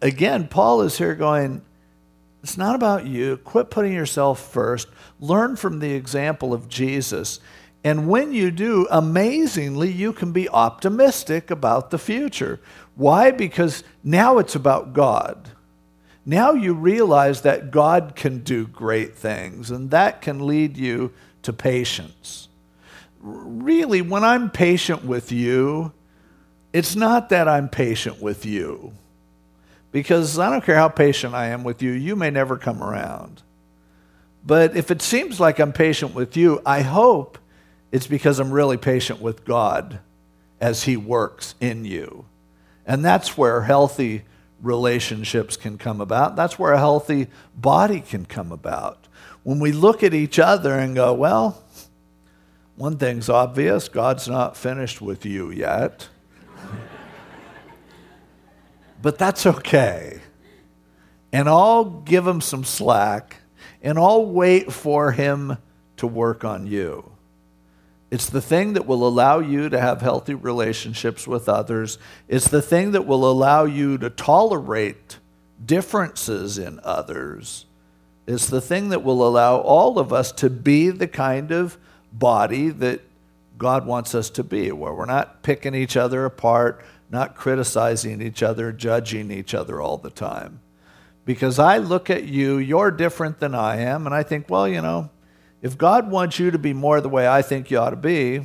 again, 0.00 0.48
Paul 0.48 0.82
is 0.82 0.98
here 0.98 1.14
going, 1.14 1.62
it's 2.42 2.56
not 2.56 2.74
about 2.74 3.06
you. 3.06 3.36
Quit 3.38 3.70
putting 3.70 3.92
yourself 3.92 4.40
first. 4.40 4.88
Learn 5.18 5.56
from 5.56 5.80
the 5.80 5.92
example 5.92 6.54
of 6.54 6.68
Jesus. 6.68 7.40
And 7.82 8.08
when 8.08 8.32
you 8.32 8.50
do, 8.50 8.86
amazingly, 8.90 9.90
you 9.90 10.12
can 10.12 10.32
be 10.32 10.48
optimistic 10.48 11.50
about 11.50 11.90
the 11.90 11.98
future. 11.98 12.60
Why? 12.94 13.30
Because 13.30 13.84
now 14.04 14.38
it's 14.38 14.54
about 14.54 14.92
God. 14.92 15.50
Now 16.26 16.52
you 16.52 16.74
realize 16.74 17.40
that 17.42 17.70
God 17.70 18.12
can 18.14 18.40
do 18.40 18.66
great 18.66 19.16
things, 19.16 19.70
and 19.70 19.90
that 19.90 20.20
can 20.20 20.46
lead 20.46 20.76
you 20.76 21.12
to 21.42 21.52
patience. 21.52 22.49
Really, 23.20 24.00
when 24.02 24.24
I'm 24.24 24.50
patient 24.50 25.04
with 25.04 25.30
you, 25.30 25.92
it's 26.72 26.96
not 26.96 27.28
that 27.28 27.48
I'm 27.48 27.68
patient 27.68 28.20
with 28.20 28.46
you. 28.46 28.92
Because 29.92 30.38
I 30.38 30.50
don't 30.50 30.64
care 30.64 30.76
how 30.76 30.88
patient 30.88 31.34
I 31.34 31.46
am 31.46 31.64
with 31.64 31.82
you, 31.82 31.90
you 31.90 32.16
may 32.16 32.30
never 32.30 32.56
come 32.56 32.82
around. 32.82 33.42
But 34.44 34.76
if 34.76 34.90
it 34.90 35.02
seems 35.02 35.38
like 35.40 35.58
I'm 35.58 35.72
patient 35.72 36.14
with 36.14 36.36
you, 36.36 36.62
I 36.64 36.82
hope 36.82 37.38
it's 37.92 38.06
because 38.06 38.38
I'm 38.38 38.52
really 38.52 38.76
patient 38.76 39.20
with 39.20 39.44
God 39.44 40.00
as 40.60 40.84
He 40.84 40.96
works 40.96 41.54
in 41.60 41.84
you. 41.84 42.24
And 42.86 43.04
that's 43.04 43.36
where 43.36 43.62
healthy 43.62 44.22
relationships 44.62 45.56
can 45.56 45.78
come 45.78 46.00
about. 46.00 46.36
That's 46.36 46.58
where 46.58 46.72
a 46.72 46.78
healthy 46.78 47.26
body 47.54 48.00
can 48.00 48.24
come 48.24 48.52
about. 48.52 49.08
When 49.42 49.58
we 49.58 49.72
look 49.72 50.02
at 50.02 50.14
each 50.14 50.38
other 50.38 50.74
and 50.74 50.94
go, 50.94 51.12
well, 51.14 51.62
one 52.80 52.96
thing's 52.96 53.28
obvious 53.28 53.90
God's 53.90 54.26
not 54.26 54.56
finished 54.56 55.02
with 55.02 55.26
you 55.26 55.50
yet. 55.50 56.08
but 59.02 59.18
that's 59.18 59.44
okay. 59.44 60.22
And 61.30 61.46
I'll 61.46 61.84
give 61.84 62.26
him 62.26 62.40
some 62.40 62.64
slack 62.64 63.36
and 63.82 63.98
I'll 63.98 64.24
wait 64.24 64.72
for 64.72 65.12
him 65.12 65.58
to 65.98 66.06
work 66.06 66.42
on 66.42 66.66
you. 66.66 67.12
It's 68.10 68.30
the 68.30 68.40
thing 68.40 68.72
that 68.72 68.86
will 68.86 69.06
allow 69.06 69.40
you 69.40 69.68
to 69.68 69.78
have 69.78 70.00
healthy 70.00 70.32
relationships 70.32 71.28
with 71.28 71.50
others. 71.50 71.98
It's 72.28 72.48
the 72.48 72.62
thing 72.62 72.92
that 72.92 73.06
will 73.06 73.30
allow 73.30 73.64
you 73.64 73.98
to 73.98 74.08
tolerate 74.08 75.18
differences 75.62 76.56
in 76.56 76.80
others. 76.82 77.66
It's 78.26 78.46
the 78.46 78.62
thing 78.62 78.88
that 78.88 79.04
will 79.04 79.22
allow 79.28 79.58
all 79.58 79.98
of 79.98 80.14
us 80.14 80.32
to 80.32 80.48
be 80.48 80.88
the 80.88 81.08
kind 81.08 81.50
of 81.50 81.76
body 82.12 82.70
that 82.70 83.00
God 83.58 83.86
wants 83.86 84.14
us 84.14 84.30
to 84.30 84.42
be, 84.44 84.72
where 84.72 84.92
we're 84.92 85.04
not 85.04 85.42
picking 85.42 85.74
each 85.74 85.96
other 85.96 86.24
apart, 86.24 86.82
not 87.10 87.36
criticizing 87.36 88.22
each 88.22 88.42
other, 88.42 88.72
judging 88.72 89.30
each 89.30 89.54
other 89.54 89.80
all 89.80 89.98
the 89.98 90.10
time. 90.10 90.60
because 91.24 91.58
I 91.60 91.78
look 91.78 92.10
at 92.10 92.24
you, 92.24 92.58
you're 92.58 92.90
different 92.90 93.38
than 93.38 93.54
I 93.54 93.76
am, 93.76 94.06
and 94.06 94.12
I 94.12 94.22
think, 94.24 94.50
well, 94.50 94.66
you 94.66 94.82
know, 94.82 95.10
if 95.62 95.76
God 95.78 96.10
wants 96.10 96.38
you 96.38 96.50
to 96.50 96.58
be 96.58 96.72
more 96.72 97.00
the 97.00 97.08
way 97.08 97.28
I 97.28 97.42
think 97.42 97.70
you 97.70 97.78
ought 97.78 97.90
to 97.90 97.96
be, 97.96 98.40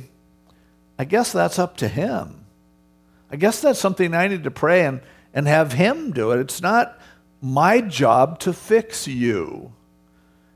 I 0.98 1.04
guess 1.04 1.32
that's 1.32 1.58
up 1.58 1.76
to 1.78 1.88
Him. 1.88 2.44
I 3.30 3.36
guess 3.36 3.60
that's 3.60 3.80
something 3.80 4.14
I 4.14 4.28
need 4.28 4.44
to 4.44 4.50
pray 4.50 4.84
and, 4.84 5.00
and 5.34 5.48
have 5.48 5.72
Him 5.72 6.12
do 6.12 6.30
it. 6.30 6.38
It's 6.38 6.62
not 6.62 6.96
my 7.40 7.80
job 7.80 8.38
to 8.40 8.52
fix 8.52 9.08
you. 9.08 9.72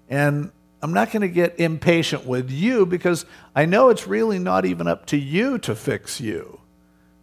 And 0.09 0.52
I'm 0.82 0.92
not 0.92 1.12
going 1.12 1.22
to 1.22 1.28
get 1.28 1.60
impatient 1.60 2.26
with 2.26 2.50
you 2.50 2.87
because 2.87 3.26
I 3.54 3.66
know 3.66 3.90
it's 3.90 4.06
really 4.06 4.38
not 4.38 4.64
even 4.64 4.87
up 4.87 5.06
to 5.06 5.18
you 5.18 5.58
to 5.58 5.75
fix 5.75 6.20
you. 6.20 6.60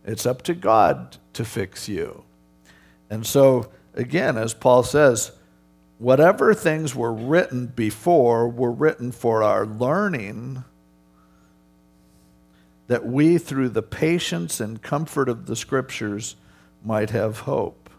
It's 0.06 0.26
up 0.26 0.44
to 0.44 0.54
God 0.54 1.18
to 1.34 1.44
fix 1.44 1.90
you. 1.90 2.24
And 3.10 3.26
so, 3.26 3.72
again, 3.94 4.38
as 4.38 4.54
Paul 4.54 4.84
says, 4.84 5.32
whatever 5.98 6.54
things 6.54 6.94
were 6.94 7.14
written 7.14 7.68
before 7.68 8.48
were 8.48 8.72
written 8.72 9.12
for 9.12 9.42
our 9.42 9.66
learning, 9.66 10.64
that 12.88 13.06
we, 13.06 13.38
through 13.38 13.70
the 13.70 13.82
patience 13.82 14.60
and 14.60 14.82
comfort 14.82 15.28
of 15.28 15.46
the 15.46 15.56
scriptures, 15.56 16.36
might 16.84 17.10
have 17.10 17.42
hope. 17.42 17.90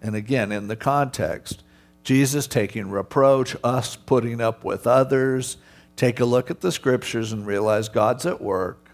And 0.00 0.16
again, 0.16 0.50
in 0.50 0.68
the 0.68 0.76
context, 0.76 1.62
Jesus 2.02 2.46
taking 2.46 2.90
reproach, 2.90 3.56
us 3.62 3.96
putting 3.96 4.40
up 4.40 4.64
with 4.64 4.86
others. 4.86 5.56
Take 5.96 6.20
a 6.20 6.24
look 6.24 6.50
at 6.50 6.60
the 6.60 6.72
scriptures 6.72 7.32
and 7.32 7.46
realize 7.46 7.88
God's 7.88 8.26
at 8.26 8.40
work. 8.40 8.90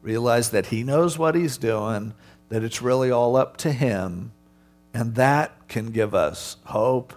Realize 0.00 0.50
that 0.50 0.66
He 0.66 0.82
knows 0.82 1.18
what 1.18 1.34
He's 1.34 1.56
doing, 1.56 2.14
that 2.48 2.64
it's 2.64 2.82
really 2.82 3.10
all 3.10 3.36
up 3.36 3.56
to 3.58 3.72
Him. 3.72 4.32
And 4.92 5.14
that 5.14 5.68
can 5.68 5.90
give 5.90 6.14
us 6.14 6.56
hope. 6.64 7.14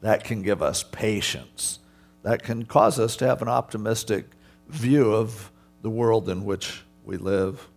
That 0.00 0.24
can 0.24 0.42
give 0.42 0.62
us 0.62 0.82
patience. 0.82 1.78
That 2.22 2.42
can 2.42 2.64
cause 2.64 2.98
us 2.98 3.16
to 3.16 3.26
have 3.26 3.42
an 3.42 3.48
optimistic 3.48 4.26
view 4.68 5.12
of 5.12 5.50
the 5.82 5.90
world 5.90 6.28
in 6.28 6.44
which 6.44 6.82
we 7.04 7.16
live. 7.16 7.68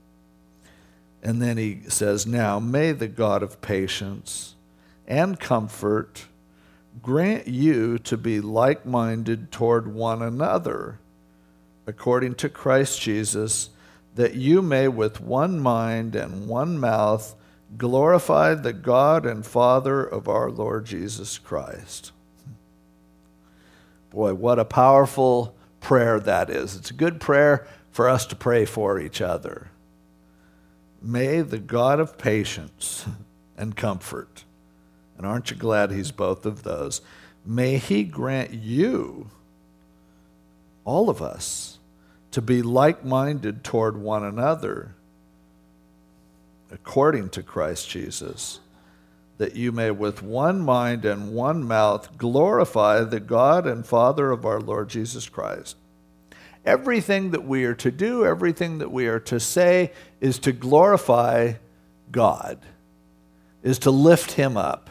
And 1.22 1.42
then 1.42 1.58
he 1.58 1.82
says, 1.90 2.26
Now 2.26 2.60
may 2.60 2.94
the 2.94 3.08
God 3.08 3.44
of 3.44 3.62
patience 3.62 4.56
and 5.06 5.40
comfort 5.40 6.28
grant 7.02 7.48
you 7.48 7.98
to 8.00 8.18
be 8.18 8.40
like 8.40 8.86
minded 8.86 9.52
toward 9.52 9.94
one 9.94 10.22
another, 10.22 11.00
according 11.86 12.36
to 12.36 12.50
Christ 12.50 13.02
Jesus, 13.02 13.70
that 14.16 14.36
you 14.36 14.62
may 14.62 14.88
with 14.88 15.22
one 15.22 15.60
mind 15.60 16.16
and 16.16 16.48
one 16.48 16.80
mouth 16.80 17.36
glorify 17.78 18.56
the 18.56 18.74
God 18.74 19.26
and 19.26 19.46
Father 19.46 20.04
of 20.04 20.28
our 20.28 20.50
Lord 20.50 20.86
Jesus 20.86 21.38
Christ. 21.38 22.12
Boy, 24.10 24.34
what 24.34 24.58
a 24.58 24.66
powerful 24.66 25.56
prayer 25.82 26.20
that 26.20 26.50
is. 26.50 26.76
It's 26.76 26.92
a 26.92 26.96
good 26.96 27.20
prayer 27.20 27.68
for 27.92 28.08
us 28.10 28.26
to 28.28 28.36
pray 28.36 28.66
for 28.66 29.00
each 29.00 29.22
other. 29.22 29.70
May 31.02 31.42
the 31.42 31.60
God 31.60 32.00
of 32.00 32.18
patience 32.18 33.06
and 33.58 33.76
comfort 33.76 34.46
and 35.18 35.26
aren't 35.26 35.50
you 35.50 35.58
glad 35.58 35.92
he's 35.92 36.12
both 36.12 36.46
of 36.46 36.64
those? 36.64 37.02
May 37.46 37.78
he 37.78 38.04
grant 38.04 38.54
you, 38.54 39.30
all 40.86 41.10
of 41.10 41.22
us, 41.22 41.80
to 42.32 42.42
be 42.42 42.62
like 42.62 43.04
minded 43.04 43.64
toward 43.64 43.98
one 43.98 44.24
another, 44.24 44.94
according 46.72 47.30
to 47.30 47.42
Christ 47.42 47.90
Jesus, 47.90 48.60
that 49.38 49.56
you 49.56 49.72
may 49.72 49.92
with 49.92 50.22
one 50.22 50.60
mind 50.60 51.06
and 51.06 51.34
one 51.34 51.64
mouth 51.64 52.18
glorify 52.18 53.04
the 53.04 53.20
God 53.20 53.66
and 53.66 53.86
Father 53.86 54.32
of 54.32 54.46
our 54.46 54.60
Lord 54.60 54.90
Jesus 54.90 55.30
Christ. 55.30 55.78
Everything 56.66 57.32
that 57.32 57.46
we 57.46 57.64
are 57.64 57.76
to 57.76 57.92
do, 57.92 58.26
everything 58.26 58.80
that 58.80 58.92
we 58.92 59.08
are 59.08 59.22
to 59.22 59.40
say, 59.40 59.92
is 60.20 60.38
to 60.40 60.52
glorify 60.52 61.54
God, 62.12 62.60
is 63.64 63.80
to 63.80 63.92
lift 63.92 64.34
Him 64.34 64.58
up 64.58 64.90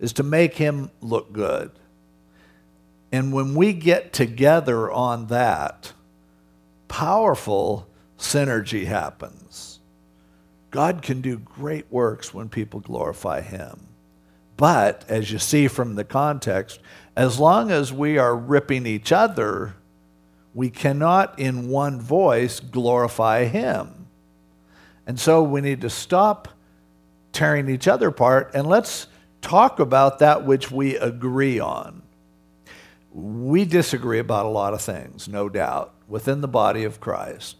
is 0.00 0.14
to 0.14 0.22
make 0.22 0.54
him 0.54 0.90
look 1.00 1.32
good. 1.32 1.70
And 3.12 3.32
when 3.32 3.54
we 3.54 3.72
get 3.72 4.12
together 4.12 4.90
on 4.90 5.26
that, 5.28 5.92
powerful 6.88 7.86
synergy 8.18 8.86
happens. 8.86 9.80
God 10.70 11.02
can 11.02 11.20
do 11.20 11.38
great 11.38 11.90
works 11.90 12.32
when 12.32 12.48
people 12.48 12.80
glorify 12.80 13.40
him. 13.40 13.88
But, 14.56 15.04
as 15.08 15.32
you 15.32 15.38
see 15.38 15.68
from 15.68 15.94
the 15.94 16.04
context, 16.04 16.80
as 17.16 17.38
long 17.38 17.70
as 17.70 17.92
we 17.92 18.18
are 18.18 18.36
ripping 18.36 18.86
each 18.86 19.10
other, 19.10 19.74
we 20.54 20.70
cannot 20.70 21.38
in 21.38 21.68
one 21.68 22.00
voice 22.00 22.60
glorify 22.60 23.44
him. 23.44 24.06
And 25.06 25.18
so 25.18 25.42
we 25.42 25.60
need 25.60 25.80
to 25.80 25.90
stop 25.90 26.48
tearing 27.32 27.68
each 27.68 27.88
other 27.88 28.08
apart 28.08 28.50
and 28.54 28.68
let's 28.68 29.06
talk 29.40 29.80
about 29.80 30.18
that 30.18 30.44
which 30.44 30.70
we 30.70 30.96
agree 30.96 31.58
on. 31.58 32.02
We 33.12 33.64
disagree 33.64 34.18
about 34.18 34.46
a 34.46 34.50
lot 34.50 34.74
of 34.74 34.80
things, 34.80 35.28
no 35.28 35.48
doubt, 35.48 35.92
within 36.06 36.40
the 36.40 36.48
body 36.48 36.84
of 36.84 37.00
Christ, 37.00 37.56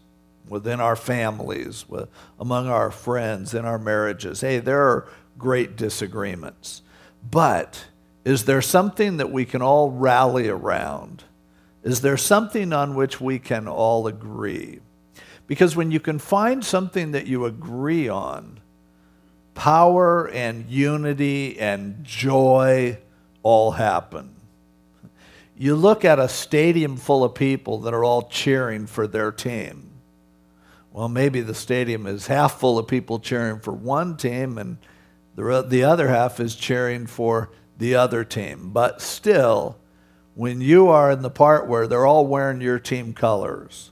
within 0.48 0.80
our 0.80 0.96
families, 0.96 1.88
with, 1.88 2.08
among 2.38 2.68
our 2.68 2.90
friends, 2.90 3.54
in 3.54 3.64
our 3.64 3.78
marriages. 3.78 4.40
Hey, 4.40 4.58
there 4.58 4.82
are 4.82 5.08
great 5.38 5.76
disagreements. 5.76 6.82
But 7.28 7.86
is 8.24 8.44
there 8.44 8.62
something 8.62 9.16
that 9.16 9.32
we 9.32 9.44
can 9.44 9.62
all 9.62 9.90
rally 9.90 10.48
around? 10.48 11.24
Is 11.82 12.02
there 12.02 12.16
something 12.16 12.72
on 12.72 12.94
which 12.94 13.20
we 13.20 13.38
can 13.38 13.66
all 13.66 14.06
agree? 14.06 14.80
Because 15.46 15.74
when 15.74 15.90
you 15.90 15.98
can 15.98 16.18
find 16.18 16.64
something 16.64 17.10
that 17.12 17.26
you 17.26 17.44
agree 17.44 18.08
on, 18.08 18.60
power 19.60 20.26
and 20.30 20.70
unity 20.70 21.60
and 21.60 22.02
joy 22.02 22.96
all 23.42 23.72
happen. 23.72 24.34
You 25.54 25.76
look 25.76 26.02
at 26.02 26.18
a 26.18 26.30
stadium 26.30 26.96
full 26.96 27.22
of 27.22 27.34
people 27.34 27.80
that 27.80 27.92
are 27.92 28.02
all 28.02 28.22
cheering 28.22 28.86
for 28.86 29.06
their 29.06 29.30
team. 29.30 29.90
Well, 30.92 31.10
maybe 31.10 31.42
the 31.42 31.54
stadium 31.54 32.06
is 32.06 32.26
half 32.26 32.58
full 32.58 32.78
of 32.78 32.88
people 32.88 33.18
cheering 33.18 33.60
for 33.60 33.72
one 33.72 34.16
team 34.16 34.56
and 34.56 34.78
the, 35.36 35.60
the 35.60 35.84
other 35.84 36.08
half 36.08 36.40
is 36.40 36.56
cheering 36.56 37.06
for 37.06 37.50
the 37.76 37.96
other 37.96 38.24
team. 38.24 38.70
But 38.70 39.02
still, 39.02 39.76
when 40.34 40.62
you 40.62 40.88
are 40.88 41.10
in 41.10 41.20
the 41.20 41.28
part 41.28 41.66
where 41.66 41.86
they're 41.86 42.06
all 42.06 42.26
wearing 42.26 42.62
your 42.62 42.78
team 42.78 43.12
colors, 43.12 43.90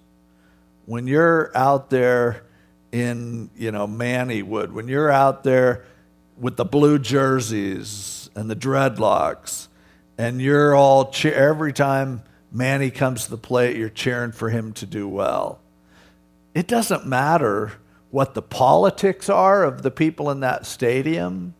when 0.86 1.06
you're 1.06 1.54
out 1.54 1.90
there 1.90 2.44
in 2.92 3.50
you 3.56 3.70
know 3.70 3.86
Mannywood, 3.86 4.72
when 4.72 4.88
you're 4.88 5.10
out 5.10 5.44
there 5.44 5.84
with 6.38 6.56
the 6.56 6.64
blue 6.64 6.98
jerseys 6.98 8.30
and 8.34 8.50
the 8.50 8.56
dreadlocks, 8.56 9.68
and 10.16 10.40
you're 10.40 10.74
all 10.74 11.10
cheer 11.10 11.34
every 11.34 11.72
time 11.72 12.22
Manny 12.50 12.90
comes 12.90 13.24
to 13.24 13.30
the 13.30 13.38
plate, 13.38 13.76
you're 13.76 13.88
cheering 13.88 14.32
for 14.32 14.50
him 14.50 14.72
to 14.74 14.86
do 14.86 15.08
well. 15.08 15.60
It 16.54 16.66
doesn't 16.66 17.06
matter 17.06 17.72
what 18.10 18.34
the 18.34 18.42
politics 18.42 19.28
are 19.28 19.64
of 19.64 19.82
the 19.82 19.90
people 19.90 20.30
in 20.30 20.40
that 20.40 20.66
stadium. 20.66 21.54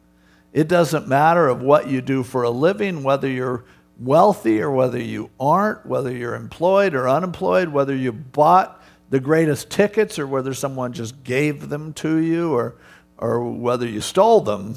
It 0.52 0.66
doesn't 0.66 1.06
matter 1.06 1.46
of 1.46 1.60
what 1.60 1.88
you 1.88 2.00
do 2.00 2.22
for 2.22 2.42
a 2.42 2.50
living, 2.50 3.02
whether 3.02 3.28
you're 3.28 3.64
wealthy 3.98 4.60
or 4.62 4.70
whether 4.70 5.00
you 5.00 5.30
aren't, 5.38 5.84
whether 5.84 6.10
you're 6.10 6.34
employed 6.34 6.94
or 6.94 7.08
unemployed, 7.08 7.68
whether 7.68 7.94
you 7.94 8.12
bought 8.12 8.77
the 9.10 9.20
greatest 9.20 9.70
tickets 9.70 10.18
or 10.18 10.26
whether 10.26 10.54
someone 10.54 10.92
just 10.92 11.24
gave 11.24 11.68
them 11.68 11.92
to 11.94 12.16
you 12.16 12.52
or, 12.52 12.76
or 13.16 13.42
whether 13.50 13.86
you 13.86 14.00
stole 14.00 14.40
them, 14.40 14.74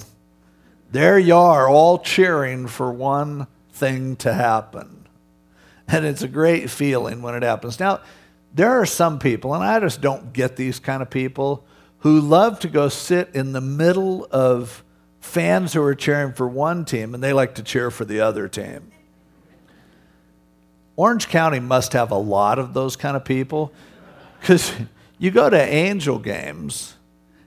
there 0.91 1.19
you 1.19 1.35
are 1.35 1.69
all 1.69 1.99
cheering 1.99 2.67
for 2.67 2.91
one 2.91 3.47
thing 3.71 4.15
to 4.17 4.33
happen. 4.33 5.07
And 5.87 6.05
it's 6.05 6.21
a 6.21 6.27
great 6.27 6.69
feeling 6.69 7.21
when 7.21 7.35
it 7.35 7.43
happens. 7.43 7.79
Now, 7.79 7.99
there 8.53 8.79
are 8.79 8.85
some 8.85 9.19
people, 9.19 9.53
and 9.53 9.63
I 9.63 9.79
just 9.79 10.01
don't 10.01 10.33
get 10.33 10.55
these 10.55 10.79
kind 10.79 11.01
of 11.01 11.09
people, 11.09 11.65
who 11.99 12.19
love 12.19 12.59
to 12.59 12.67
go 12.67 12.89
sit 12.89 13.29
in 13.33 13.51
the 13.51 13.61
middle 13.61 14.27
of 14.31 14.83
fans 15.19 15.73
who 15.73 15.83
are 15.83 15.95
cheering 15.95 16.33
for 16.33 16.47
one 16.47 16.83
team 16.83 17.13
and 17.13 17.23
they 17.23 17.31
like 17.31 17.55
to 17.55 17.63
cheer 17.63 17.91
for 17.91 18.05
the 18.05 18.19
other 18.19 18.47
team. 18.47 18.91
Orange 20.95 21.29
County 21.29 21.59
must 21.59 21.93
have 21.93 22.11
a 22.11 22.17
lot 22.17 22.59
of 22.59 22.73
those 22.73 22.95
kind 22.95 23.15
of 23.15 23.23
people 23.23 23.71
because 24.41 24.73
you 25.19 25.31
go 25.31 25.49
to 25.49 25.61
angel 25.61 26.19
games 26.19 26.95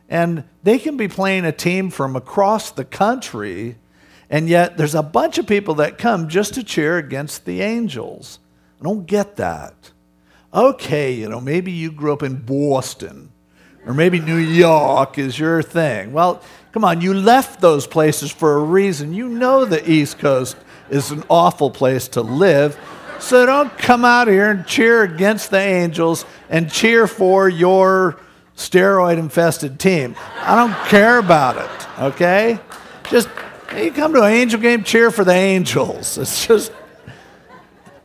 and 0.09 0.45
they 0.63 0.79
can 0.79 0.97
be 0.97 1.09
playing 1.09 1.45
a 1.45 1.53
team 1.53 1.91
from 1.91 2.15
across 2.15 2.71
the 2.71 2.85
country, 2.85 3.77
and 4.31 4.49
yet 4.49 4.77
there's 4.77 4.95
a 4.95 5.03
bunch 5.03 5.39
of 5.39 5.47
people 5.47 5.75
that 5.75 5.99
come 5.99 6.29
just 6.29 6.55
to 6.55 6.63
cheer 6.63 6.97
against 6.99 7.45
the 7.45 7.61
angels. 7.63 8.39
I 8.81 8.85
don't 8.85 9.07
get 9.07 9.37
that. 9.37 9.91
Okay, 10.53 11.13
you 11.13 11.29
know, 11.29 11.41
maybe 11.41 11.73
you 11.73 11.91
grew 11.91 12.13
up 12.13 12.23
in 12.23 12.37
Boston 12.37 13.33
Or 13.87 13.93
maybe 13.93 14.19
New 14.21 14.37
York 14.37 15.19
is 15.19 15.39
your 15.39 15.63
thing. 15.63 16.13
Well, 16.13 16.43
come 16.73 16.85
on, 16.85 17.01
you 17.01 17.13
left 17.13 17.61
those 17.61 17.87
places 17.87 18.31
for 18.31 18.57
a 18.57 18.65
reason. 18.65 19.13
You 19.13 19.29
know 19.29 19.65
the 19.65 19.89
East 19.91 20.19
Coast 20.19 20.57
is 20.91 21.11
an 21.11 21.25
awful 21.29 21.71
place 21.71 22.09
to 22.09 22.23
live. 22.23 22.79
So 23.25 23.47
don't 23.47 23.77
come 23.79 24.05
out 24.05 24.29
here 24.29 24.51
and 24.51 24.67
cheer 24.67 25.03
against 25.03 25.51
the 25.51 25.59
Angels 25.59 26.27
and 26.51 26.71
cheer 26.71 27.07
for 27.07 27.49
your 27.49 28.21
steroid 28.55 29.17
infested 29.17 29.81
team. 29.81 30.15
I 30.41 30.55
don't 30.55 30.75
care 30.91 31.17
about 31.17 31.57
it, 31.57 32.03
okay? 32.03 32.59
Just 33.09 33.31
you 33.75 33.93
come 33.93 34.13
to 34.13 34.23
an 34.23 34.31
Angel 34.31 34.61
game, 34.61 34.85
cheer 34.85 35.11
for 35.11 35.25
the 35.25 35.33
Angels. 35.33 36.19
It's 36.19 36.47
just. 36.47 36.71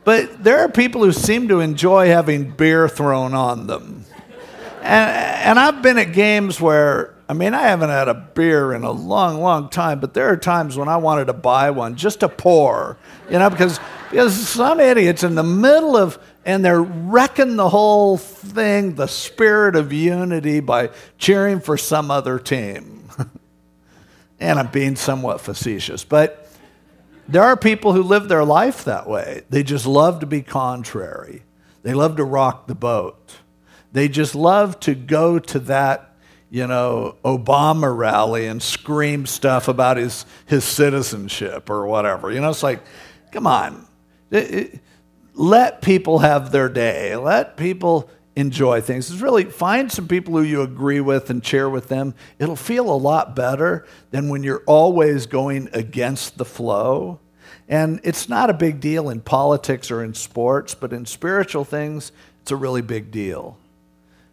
But 0.04 0.42
there 0.42 0.60
are 0.60 0.70
people 0.70 1.04
who 1.04 1.12
seem 1.12 1.48
to 1.48 1.60
enjoy 1.60 2.06
having 2.06 2.52
beer 2.52 2.88
thrown 2.88 3.34
on 3.34 3.66
them. 3.66 4.06
And, 4.80 5.10
and 5.10 5.58
I've 5.58 5.82
been 5.82 5.98
at 5.98 6.14
games 6.14 6.62
where, 6.62 7.14
I 7.28 7.34
mean, 7.34 7.52
I 7.52 7.64
haven't 7.64 7.90
had 7.90 8.08
a 8.08 8.14
beer 8.14 8.72
in 8.72 8.84
a 8.84 8.90
long, 8.90 9.42
long 9.42 9.68
time, 9.68 10.00
but 10.00 10.14
there 10.14 10.30
are 10.30 10.38
times 10.38 10.78
when 10.78 10.88
I 10.88 10.96
wanted 10.96 11.26
to 11.26 11.34
buy 11.34 11.70
one 11.70 11.96
just 11.96 12.20
to 12.20 12.28
pour, 12.30 12.96
you 13.30 13.38
know, 13.38 13.50
because, 13.50 13.78
because 14.10 14.48
some 14.48 14.80
idiots 14.80 15.22
in 15.22 15.36
the 15.36 15.44
middle 15.44 15.96
of, 15.96 16.18
and 16.44 16.64
they're 16.64 16.82
wrecking 16.82 17.54
the 17.54 17.68
whole 17.68 18.16
thing, 18.16 18.96
the 18.96 19.06
spirit 19.06 19.76
of 19.76 19.92
unity, 19.92 20.58
by 20.58 20.90
cheering 21.16 21.60
for 21.60 21.76
some 21.76 22.10
other 22.10 22.38
team. 22.38 23.08
and 24.40 24.58
I'm 24.58 24.66
being 24.66 24.96
somewhat 24.96 25.40
facetious, 25.40 26.02
but 26.02 26.48
there 27.28 27.44
are 27.44 27.56
people 27.56 27.92
who 27.92 28.02
live 28.02 28.28
their 28.28 28.44
life 28.44 28.84
that 28.84 29.08
way. 29.08 29.42
They 29.48 29.62
just 29.62 29.86
love 29.86 30.20
to 30.20 30.26
be 30.26 30.42
contrary, 30.42 31.42
they 31.82 31.94
love 31.94 32.16
to 32.16 32.24
rock 32.24 32.66
the 32.66 32.74
boat. 32.74 33.36
They 33.92 34.08
just 34.08 34.36
love 34.36 34.78
to 34.80 34.94
go 34.94 35.40
to 35.40 35.58
that, 35.60 36.14
you 36.48 36.68
know, 36.68 37.16
Obama 37.24 37.96
rally 37.96 38.46
and 38.46 38.62
scream 38.62 39.26
stuff 39.26 39.66
about 39.66 39.96
his, 39.96 40.26
his 40.46 40.62
citizenship 40.62 41.68
or 41.68 41.86
whatever. 41.86 42.30
You 42.30 42.40
know, 42.40 42.50
it's 42.50 42.62
like, 42.62 42.84
come 43.32 43.48
on. 43.48 43.88
It, 44.30 44.54
it, 44.54 44.80
let 45.34 45.82
people 45.82 46.20
have 46.20 46.52
their 46.52 46.68
day. 46.68 47.16
Let 47.16 47.56
people 47.56 48.10
enjoy 48.36 48.80
things. 48.80 49.10
It's 49.10 49.20
really 49.20 49.44
find 49.44 49.90
some 49.90 50.08
people 50.08 50.34
who 50.36 50.42
you 50.42 50.62
agree 50.62 51.00
with 51.00 51.30
and 51.30 51.42
cheer 51.42 51.68
with 51.68 51.88
them. 51.88 52.14
It'll 52.38 52.56
feel 52.56 52.90
a 52.90 52.96
lot 52.96 53.34
better 53.34 53.86
than 54.10 54.28
when 54.28 54.42
you're 54.42 54.62
always 54.66 55.26
going 55.26 55.68
against 55.72 56.38
the 56.38 56.44
flow. 56.44 57.20
And 57.68 58.00
it's 58.02 58.28
not 58.28 58.50
a 58.50 58.54
big 58.54 58.80
deal 58.80 59.08
in 59.10 59.20
politics 59.20 59.90
or 59.90 60.02
in 60.02 60.14
sports, 60.14 60.74
but 60.74 60.92
in 60.92 61.06
spiritual 61.06 61.64
things, 61.64 62.12
it's 62.42 62.50
a 62.50 62.56
really 62.56 62.82
big 62.82 63.10
deal. 63.10 63.58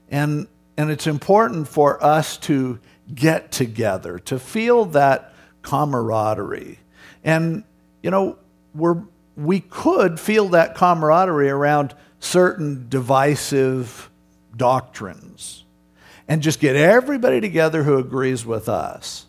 And, 0.10 0.48
and 0.78 0.90
it's 0.90 1.08
important 1.08 1.68
for 1.68 2.04
us 2.04 2.38
to 2.38 2.80
get 3.14 3.52
together, 3.52 4.20
to 4.20 4.40
feel 4.40 4.86
that 4.86 5.34
camaraderie. 5.62 6.80
And, 7.24 7.64
you 8.02 8.12
know, 8.12 8.38
we're, 8.74 9.04
we 9.38 9.60
could 9.60 10.20
feel 10.20 10.50
that 10.50 10.76
camaraderie 10.76 11.50
around 11.50 11.94
certain 12.20 12.88
divisive 12.90 14.10
doctrines 14.56 15.64
and 16.28 16.42
just 16.42 16.60
get 16.60 16.76
everybody 16.76 17.40
together 17.40 17.84
who 17.84 17.98
agrees 17.98 18.46
with 18.46 18.68
us. 18.68 19.28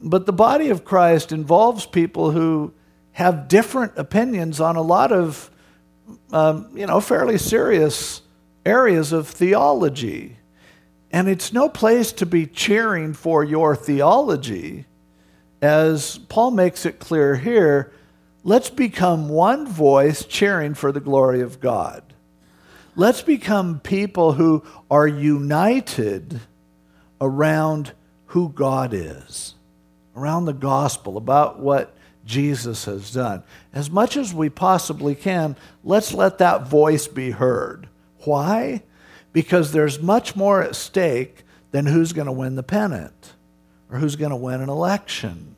But 0.00 0.24
the 0.24 0.32
body 0.32 0.70
of 0.70 0.84
Christ 0.84 1.32
involves 1.32 1.84
people 1.84 2.30
who 2.30 2.72
have 3.12 3.48
different 3.48 3.98
opinions 3.98 4.60
on 4.60 4.76
a 4.76 4.82
lot 4.82 5.12
of, 5.12 5.50
um, 6.32 6.70
you 6.74 6.86
know, 6.86 7.00
fairly 7.00 7.36
serious 7.36 8.22
areas 8.64 9.12
of 9.12 9.28
theology. 9.28 10.36
And 11.10 11.28
it's 11.28 11.52
no 11.52 11.68
place 11.68 12.12
to 12.12 12.24
be 12.24 12.46
cheering 12.46 13.14
for 13.14 13.42
your 13.42 13.74
theology. 13.74 14.86
As 15.60 16.18
Paul 16.28 16.52
makes 16.52 16.86
it 16.86 17.00
clear 17.00 17.34
here, 17.34 17.92
let's 18.44 18.70
become 18.70 19.28
one 19.28 19.66
voice 19.66 20.24
cheering 20.24 20.74
for 20.74 20.92
the 20.92 21.00
glory 21.00 21.40
of 21.40 21.60
God. 21.60 22.02
Let's 22.96 23.22
become 23.22 23.80
people 23.80 24.32
who 24.32 24.64
are 24.90 25.06
united 25.06 26.40
around 27.20 27.92
who 28.26 28.48
God 28.48 28.92
is, 28.92 29.54
around 30.16 30.44
the 30.44 30.52
gospel, 30.52 31.16
about 31.16 31.60
what 31.60 31.94
Jesus 32.24 32.84
has 32.84 33.12
done. 33.12 33.42
As 33.72 33.90
much 33.90 34.16
as 34.16 34.34
we 34.34 34.48
possibly 34.48 35.14
can, 35.14 35.56
let's 35.84 36.12
let 36.12 36.38
that 36.38 36.68
voice 36.68 37.06
be 37.08 37.30
heard. 37.30 37.88
Why? 38.24 38.82
Because 39.32 39.72
there's 39.72 40.00
much 40.00 40.36
more 40.36 40.62
at 40.62 40.76
stake 40.76 41.44
than 41.70 41.86
who's 41.86 42.12
going 42.12 42.26
to 42.26 42.32
win 42.32 42.56
the 42.56 42.62
pennant 42.62 43.34
or 43.90 43.98
who's 43.98 44.16
going 44.16 44.30
to 44.30 44.36
win 44.36 44.60
an 44.60 44.68
election. 44.68 45.56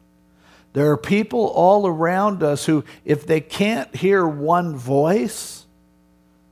There 0.72 0.90
are 0.90 0.96
people 0.96 1.46
all 1.48 1.87
around 1.87 2.42
us 2.42 2.64
who, 2.64 2.85
if 3.04 3.26
they 3.26 3.40
can't 3.40 3.94
hear 3.94 4.26
one 4.26 4.76
voice, 4.76 5.66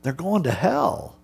they're 0.03 0.13
going 0.13 0.43
to 0.43 0.51
hell 0.51 1.15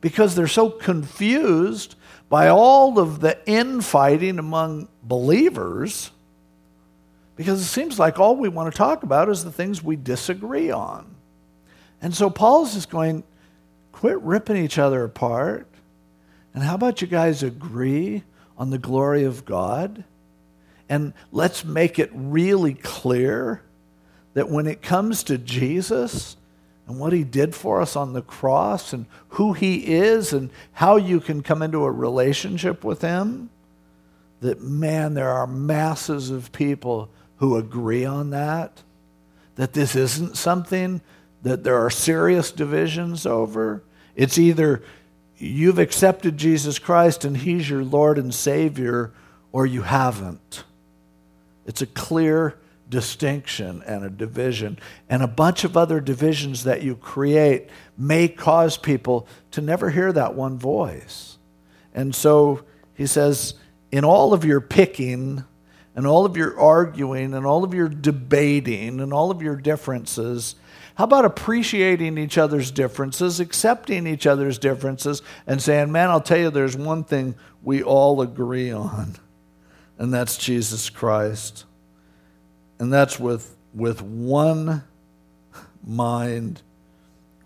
because 0.00 0.34
they're 0.34 0.46
so 0.46 0.70
confused 0.70 1.94
by 2.28 2.48
all 2.48 2.98
of 2.98 3.20
the 3.20 3.38
infighting 3.46 4.38
among 4.38 4.88
believers 5.02 6.10
because 7.36 7.60
it 7.60 7.66
seems 7.66 7.98
like 7.98 8.18
all 8.18 8.36
we 8.36 8.48
want 8.48 8.72
to 8.72 8.76
talk 8.76 9.02
about 9.02 9.28
is 9.28 9.42
the 9.42 9.52
things 9.52 9.82
we 9.82 9.96
disagree 9.96 10.70
on. 10.70 11.14
And 12.00 12.14
so 12.14 12.30
Paul's 12.30 12.74
just 12.74 12.90
going, 12.90 13.24
quit 13.92 14.20
ripping 14.20 14.56
each 14.56 14.78
other 14.78 15.04
apart. 15.04 15.66
And 16.52 16.62
how 16.62 16.74
about 16.74 17.00
you 17.00 17.08
guys 17.08 17.42
agree 17.42 18.22
on 18.56 18.70
the 18.70 18.78
glory 18.78 19.24
of 19.24 19.44
God? 19.44 20.04
And 20.88 21.14
let's 21.32 21.64
make 21.64 21.98
it 21.98 22.10
really 22.12 22.74
clear 22.74 23.62
that 24.34 24.50
when 24.50 24.66
it 24.66 24.82
comes 24.82 25.22
to 25.24 25.38
Jesus 25.38 26.36
and 26.86 26.98
what 26.98 27.12
he 27.12 27.24
did 27.24 27.54
for 27.54 27.80
us 27.80 27.96
on 27.96 28.12
the 28.12 28.22
cross 28.22 28.92
and 28.92 29.06
who 29.28 29.54
he 29.54 29.94
is 29.94 30.32
and 30.32 30.50
how 30.72 30.96
you 30.96 31.20
can 31.20 31.42
come 31.42 31.62
into 31.62 31.84
a 31.84 31.90
relationship 31.90 32.84
with 32.84 33.00
him, 33.00 33.48
that 34.40 34.60
man, 34.60 35.14
there 35.14 35.30
are 35.30 35.46
masses 35.46 36.30
of 36.30 36.52
people 36.52 37.08
who 37.36 37.56
agree 37.56 38.04
on 38.04 38.30
that, 38.30 38.82
that 39.54 39.72
this 39.72 39.96
isn't 39.96 40.36
something 40.36 41.00
that 41.42 41.64
there 41.64 41.78
are 41.78 41.90
serious 41.90 42.50
divisions 42.52 43.24
over. 43.24 43.82
It's 44.16 44.38
either 44.38 44.82
you've 45.38 45.78
accepted 45.78 46.36
Jesus 46.36 46.78
Christ 46.78 47.24
and 47.24 47.36
he's 47.36 47.68
your 47.70 47.84
Lord 47.84 48.18
and 48.18 48.34
Savior, 48.34 49.12
or 49.52 49.66
you 49.66 49.82
haven't. 49.82 50.64
It's 51.66 51.82
a 51.82 51.86
clear 51.86 52.58
distinction 52.88 53.82
and 53.86 54.04
a 54.04 54.10
division. 54.10 54.78
And 55.08 55.22
a 55.22 55.28
bunch 55.28 55.64
of 55.64 55.76
other 55.76 56.00
divisions 56.00 56.64
that 56.64 56.82
you 56.82 56.96
create 56.96 57.68
may 57.96 58.28
cause 58.28 58.76
people 58.76 59.26
to 59.52 59.60
never 59.60 59.90
hear 59.90 60.12
that 60.12 60.34
one 60.34 60.58
voice. 60.58 61.38
And 61.94 62.14
so 62.14 62.64
he 62.94 63.06
says, 63.06 63.54
in 63.90 64.04
all 64.04 64.34
of 64.34 64.44
your 64.44 64.60
picking, 64.60 65.44
and 65.94 66.06
all 66.06 66.26
of 66.26 66.36
your 66.36 66.58
arguing 66.58 67.34
and 67.34 67.46
all 67.46 67.64
of 67.64 67.72
your 67.72 67.88
debating 67.88 69.00
and 69.00 69.12
all 69.12 69.30
of 69.30 69.42
your 69.42 69.56
differences, 69.56 70.56
how 70.96 71.04
about 71.04 71.24
appreciating 71.24 72.18
each 72.18 72.38
other's 72.38 72.70
differences, 72.70 73.40
accepting 73.40 74.06
each 74.06 74.26
other's 74.26 74.58
differences, 74.58 75.22
and 75.46 75.62
saying, 75.62 75.90
man, 75.92 76.10
I'll 76.10 76.20
tell 76.20 76.38
you, 76.38 76.50
there's 76.50 76.76
one 76.76 77.04
thing 77.04 77.34
we 77.62 77.82
all 77.82 78.20
agree 78.20 78.70
on, 78.70 79.16
and 79.98 80.12
that's 80.12 80.36
Jesus 80.36 80.90
Christ. 80.90 81.64
And 82.78 82.92
that's 82.92 83.18
with, 83.18 83.56
with 83.72 84.02
one 84.02 84.82
mind. 85.86 86.62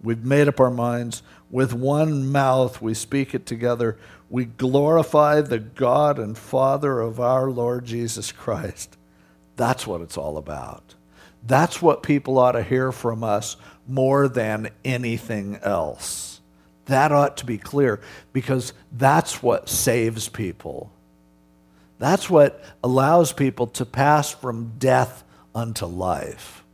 We've 0.02 0.24
made 0.24 0.48
up 0.48 0.60
our 0.60 0.70
minds. 0.70 1.22
With 1.50 1.72
one 1.72 2.30
mouth, 2.30 2.80
we 2.80 2.94
speak 2.94 3.34
it 3.34 3.46
together 3.46 3.98
we 4.30 4.44
glorify 4.44 5.40
the 5.40 5.58
God 5.58 6.18
and 6.18 6.36
Father 6.36 7.00
of 7.00 7.18
our 7.18 7.50
Lord 7.50 7.84
Jesus 7.84 8.30
Christ. 8.30 8.96
That's 9.56 9.86
what 9.86 10.00
it's 10.00 10.18
all 10.18 10.36
about. 10.36 10.94
That's 11.46 11.80
what 11.80 12.02
people 12.02 12.38
ought 12.38 12.52
to 12.52 12.62
hear 12.62 12.92
from 12.92 13.24
us 13.24 13.56
more 13.86 14.28
than 14.28 14.70
anything 14.84 15.56
else. 15.62 16.40
That 16.86 17.12
ought 17.12 17.38
to 17.38 17.46
be 17.46 17.58
clear 17.58 18.00
because 18.32 18.72
that's 18.92 19.42
what 19.42 19.68
saves 19.68 20.28
people. 20.28 20.92
That's 21.98 22.30
what 22.30 22.62
allows 22.82 23.32
people 23.32 23.66
to 23.68 23.84
pass 23.84 24.30
from 24.30 24.74
death 24.78 25.24
unto 25.54 25.86
life. 25.86 26.64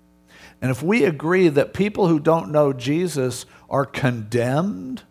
And 0.61 0.71
if 0.71 0.83
we 0.83 1.05
agree 1.05 1.49
that 1.49 1.75
people 1.75 2.09
who 2.09 2.19
don't 2.19 2.51
know 2.51 2.73
Jesus 2.73 3.47
are 3.69 3.87
condemned, 3.87 5.03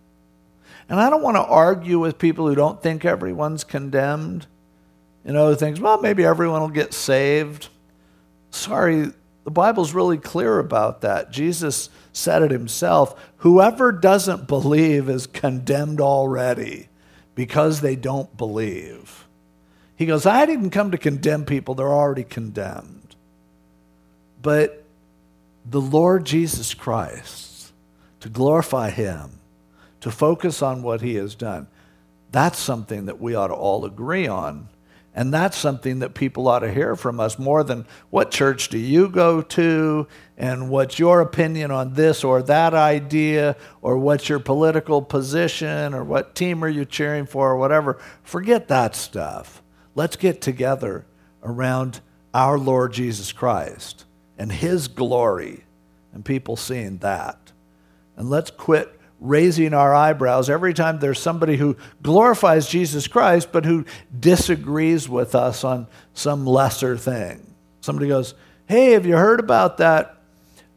and 0.89 0.99
I 0.99 1.09
don't 1.09 1.23
want 1.23 1.37
to 1.37 1.43
argue 1.43 1.99
with 1.99 2.17
people 2.17 2.47
who 2.47 2.55
don't 2.55 2.81
think 2.81 3.05
everyone's 3.05 3.63
condemned. 3.63 4.47
You 5.25 5.33
know, 5.33 5.49
who 5.49 5.55
thinks, 5.55 5.79
well, 5.79 6.01
maybe 6.01 6.25
everyone 6.25 6.61
will 6.61 6.69
get 6.69 6.93
saved. 6.93 7.69
Sorry, 8.51 9.11
the 9.43 9.51
Bible's 9.51 9.93
really 9.93 10.17
clear 10.17 10.59
about 10.59 11.01
that. 11.01 11.31
Jesus 11.31 11.89
said 12.11 12.43
it 12.43 12.51
himself 12.51 13.19
whoever 13.37 13.91
doesn't 13.91 14.47
believe 14.47 15.09
is 15.09 15.27
condemned 15.27 15.99
already 15.99 16.89
because 17.35 17.81
they 17.81 17.95
don't 17.95 18.37
believe. 18.37 19.27
He 20.03 20.07
goes, 20.07 20.25
I 20.25 20.45
didn't 20.45 20.71
come 20.71 20.91
to 20.91 20.97
condemn 20.97 21.45
people, 21.45 21.75
they're 21.75 21.87
already 21.87 22.25
condemned. 22.25 23.15
But 24.41 24.83
the 25.65 25.79
Lord 25.79 26.25
Jesus 26.25 26.73
Christ, 26.73 27.71
to 28.19 28.27
glorify 28.27 28.89
Him, 28.89 29.39
to 30.01 30.11
focus 30.11 30.61
on 30.61 30.83
what 30.83 30.99
He 30.99 31.15
has 31.15 31.35
done, 31.35 31.67
that's 32.33 32.59
something 32.59 33.05
that 33.05 33.21
we 33.21 33.33
ought 33.33 33.47
to 33.47 33.53
all 33.53 33.85
agree 33.85 34.27
on. 34.27 34.67
And 35.15 35.33
that's 35.33 35.55
something 35.55 35.99
that 35.99 36.15
people 36.15 36.49
ought 36.49 36.59
to 36.59 36.73
hear 36.73 36.97
from 36.97 37.21
us 37.21 37.39
more 37.39 37.63
than 37.63 37.85
what 38.09 38.29
church 38.29 38.67
do 38.67 38.77
you 38.77 39.07
go 39.07 39.41
to 39.41 40.05
and 40.37 40.69
what's 40.69 40.99
your 40.99 41.21
opinion 41.21 41.71
on 41.71 41.93
this 41.93 42.25
or 42.25 42.43
that 42.43 42.73
idea 42.73 43.55
or 43.81 43.97
what's 43.97 44.27
your 44.27 44.39
political 44.39 45.01
position 45.01 45.93
or 45.93 46.03
what 46.03 46.35
team 46.35 46.61
are 46.61 46.67
you 46.67 46.83
cheering 46.83 47.25
for 47.25 47.51
or 47.51 47.57
whatever. 47.57 48.01
Forget 48.21 48.67
that 48.67 48.97
stuff. 48.97 49.62
Let's 49.95 50.15
get 50.15 50.41
together 50.41 51.05
around 51.43 52.01
our 52.33 52.57
Lord 52.57 52.93
Jesus 52.93 53.31
Christ 53.31 54.05
and 54.37 54.51
his 54.51 54.87
glory 54.87 55.63
and 56.13 56.25
people 56.25 56.55
seeing 56.55 56.97
that. 56.99 57.51
And 58.15 58.29
let's 58.29 58.51
quit 58.51 58.99
raising 59.19 59.73
our 59.73 59.93
eyebrows 59.93 60.49
every 60.49 60.73
time 60.73 60.99
there's 60.99 61.19
somebody 61.19 61.55
who 61.55 61.77
glorifies 62.01 62.67
Jesus 62.67 63.07
Christ 63.07 63.51
but 63.51 63.65
who 63.65 63.85
disagrees 64.17 65.07
with 65.07 65.33
us 65.33 65.63
on 65.63 65.87
some 66.13 66.45
lesser 66.45 66.97
thing. 66.97 67.53
Somebody 67.81 68.09
goes, 68.09 68.33
Hey, 68.65 68.91
have 68.91 69.05
you 69.05 69.15
heard 69.15 69.39
about 69.39 69.77
that 69.77 70.17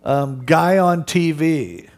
um, 0.05 0.45
guy 0.45 0.79
on 0.79 1.05
TV? 1.05 1.89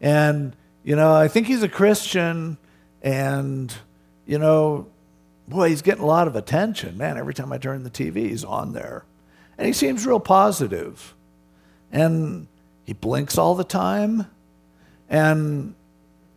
And, 0.00 0.56
you 0.82 0.96
know, 0.96 1.14
I 1.14 1.28
think 1.28 1.46
he's 1.46 1.62
a 1.62 1.68
Christian 1.68 2.56
and, 3.02 3.72
you 4.26 4.38
know, 4.38 4.88
boy, 5.52 5.68
he's 5.68 5.82
getting 5.82 6.02
a 6.02 6.06
lot 6.06 6.26
of 6.26 6.36
attention. 6.36 6.96
Man, 6.96 7.16
every 7.16 7.34
time 7.34 7.52
I 7.52 7.58
turn 7.58 7.84
the 7.84 7.90
TV, 7.90 8.28
he's 8.28 8.44
on 8.44 8.72
there. 8.72 9.04
And 9.58 9.66
he 9.66 9.72
seems 9.72 10.06
real 10.06 10.20
positive. 10.20 11.14
And 11.90 12.48
he 12.84 12.92
blinks 12.92 13.38
all 13.38 13.54
the 13.54 13.64
time. 13.64 14.26
And 15.08 15.74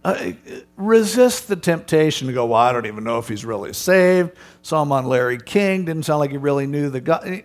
uh, 0.03 0.33
resist 0.75 1.47
the 1.47 1.55
temptation 1.55 2.27
to 2.27 2.33
go, 2.33 2.45
well, 2.45 2.59
I 2.59 2.71
don't 2.71 2.85
even 2.85 3.03
know 3.03 3.17
if 3.17 3.27
he's 3.27 3.43
really 3.43 3.73
saved. 3.73 4.31
Saw 4.61 4.83
him 4.83 4.91
on 4.91 5.05
Larry 5.05 5.39
King, 5.39 5.85
didn't 5.85 6.03
sound 6.03 6.19
like 6.19 6.31
he 6.31 6.37
really 6.37 6.67
knew 6.67 6.89
the 6.89 7.01
guy. 7.01 7.43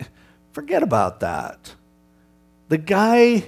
Forget 0.53 0.83
about 0.83 1.21
that. 1.21 1.75
The 2.69 2.79
guy 2.79 3.45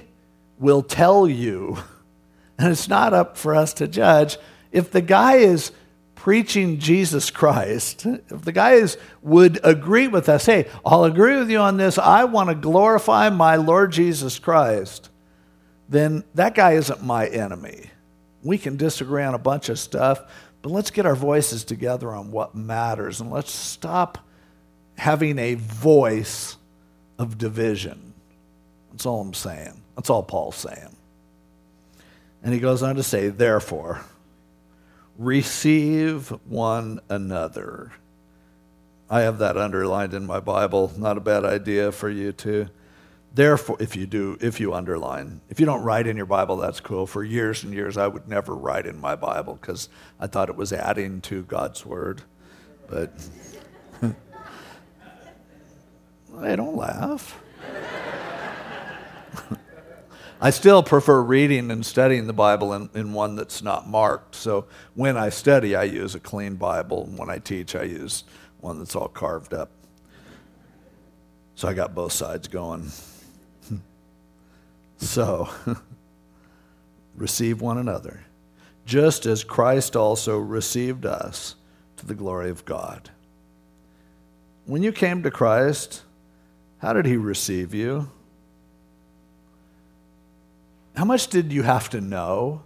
will 0.57 0.81
tell 0.81 1.27
you, 1.27 1.77
and 2.57 2.71
it's 2.71 2.87
not 2.87 3.13
up 3.13 3.37
for 3.37 3.53
us 3.53 3.73
to 3.75 3.87
judge, 3.87 4.37
if 4.71 4.89
the 4.89 5.01
guy 5.01 5.35
is 5.35 5.71
preaching 6.23 6.79
Jesus 6.79 7.29
Christ, 7.29 8.05
if 8.05 8.43
the 8.43 8.53
guy 8.53 8.75
is, 8.75 8.97
would 9.21 9.59
agree 9.61 10.07
with 10.07 10.29
us, 10.29 10.45
hey, 10.45 10.69
I'll 10.85 11.03
agree 11.03 11.35
with 11.35 11.51
you 11.51 11.57
on 11.57 11.75
this, 11.75 11.97
I 11.97 12.23
want 12.23 12.47
to 12.47 12.55
glorify 12.55 13.27
my 13.27 13.57
Lord 13.57 13.91
Jesus 13.91 14.39
Christ, 14.39 15.09
then 15.89 16.23
that 16.33 16.55
guy 16.55 16.75
isn't 16.75 17.03
my 17.03 17.27
enemy. 17.27 17.89
We 18.41 18.57
can 18.57 18.77
disagree 18.77 19.21
on 19.21 19.33
a 19.33 19.37
bunch 19.37 19.67
of 19.67 19.77
stuff, 19.77 20.21
but 20.61 20.71
let's 20.71 20.91
get 20.91 21.05
our 21.05 21.13
voices 21.13 21.65
together 21.65 22.09
on 22.13 22.31
what 22.31 22.55
matters 22.55 23.19
and 23.19 23.29
let's 23.29 23.51
stop 23.51 24.17
having 24.97 25.37
a 25.37 25.55
voice 25.55 26.55
of 27.19 27.37
division. 27.37 28.13
That's 28.91 29.05
all 29.05 29.19
I'm 29.19 29.33
saying. 29.33 29.73
That's 29.97 30.09
all 30.09 30.23
Paul's 30.23 30.55
saying. 30.55 30.95
And 32.41 32.53
he 32.53 32.61
goes 32.61 32.81
on 32.81 32.95
to 32.95 33.03
say, 33.03 33.27
therefore, 33.27 34.05
receive 35.17 36.29
one 36.45 36.99
another. 37.09 37.91
I 39.09 39.21
have 39.21 39.39
that 39.39 39.57
underlined 39.57 40.13
in 40.13 40.25
my 40.25 40.39
Bible. 40.39 40.91
Not 40.97 41.17
a 41.17 41.21
bad 41.21 41.45
idea 41.45 41.91
for 41.91 42.09
you 42.09 42.31
to. 42.33 42.67
Therefore, 43.33 43.77
if 43.79 43.95
you 43.95 44.05
do, 44.05 44.37
if 44.41 44.59
you 44.59 44.73
underline, 44.73 45.41
if 45.49 45.59
you 45.59 45.65
don't 45.65 45.83
write 45.83 46.05
in 46.05 46.17
your 46.17 46.27
Bible, 46.27 46.57
that's 46.57 46.79
cool. 46.79 47.07
For 47.07 47.23
years 47.23 47.63
and 47.63 47.73
years, 47.73 47.97
I 47.97 48.07
would 48.07 48.27
never 48.27 48.55
write 48.55 48.85
in 48.85 48.99
my 48.99 49.15
Bible 49.15 49.57
because 49.59 49.89
I 50.19 50.27
thought 50.27 50.49
it 50.49 50.55
was 50.55 50.71
adding 50.71 51.21
to 51.21 51.43
God's 51.43 51.85
word. 51.85 52.21
But 52.87 53.11
I 56.39 56.55
don't 56.55 56.75
laugh. 56.75 57.39
I 60.43 60.49
still 60.49 60.83
prefer 60.83 61.21
reading 61.21 61.71
and 61.71 61.85
studying 61.85 62.27
the 62.27 62.33
Bible 62.33 62.73
in, 62.73 62.89
in 62.93 63.13
one 63.13 63.37
that's 63.37 63.61
not 63.61 63.87
marked. 63.87 64.35
So 64.35 64.65
when 64.93 65.15
I 65.15 65.29
study, 65.29 65.73
I 65.73 65.83
use 65.83 66.15
a 66.15 66.19
clean 66.19 66.55
Bible. 66.55 67.05
And 67.05 67.17
when 67.17 67.29
I 67.29 67.37
teach, 67.37 67.77
I 67.77 67.83
use 67.83 68.25
one 68.59 68.77
that's 68.77 68.93
all 68.93 69.07
carved 69.07 69.53
up. 69.53 69.71
So 71.55 71.69
I 71.69 71.73
got 71.73 71.95
both 71.95 72.11
sides 72.11 72.49
going. 72.49 72.91
so, 74.97 75.47
receive 77.15 77.61
one 77.61 77.77
another, 77.77 78.25
just 78.85 79.25
as 79.25 79.45
Christ 79.45 79.95
also 79.95 80.37
received 80.37 81.05
us 81.05 81.55
to 81.95 82.05
the 82.05 82.15
glory 82.15 82.49
of 82.49 82.65
God. 82.65 83.11
When 84.65 84.83
you 84.83 84.91
came 84.91 85.23
to 85.23 85.31
Christ, 85.31 86.01
how 86.79 86.91
did 86.91 87.05
he 87.05 87.15
receive 87.15 87.73
you? 87.73 88.09
How 90.95 91.05
much 91.05 91.27
did 91.27 91.51
you 91.51 91.63
have 91.63 91.89
to 91.89 92.01
know? 92.01 92.61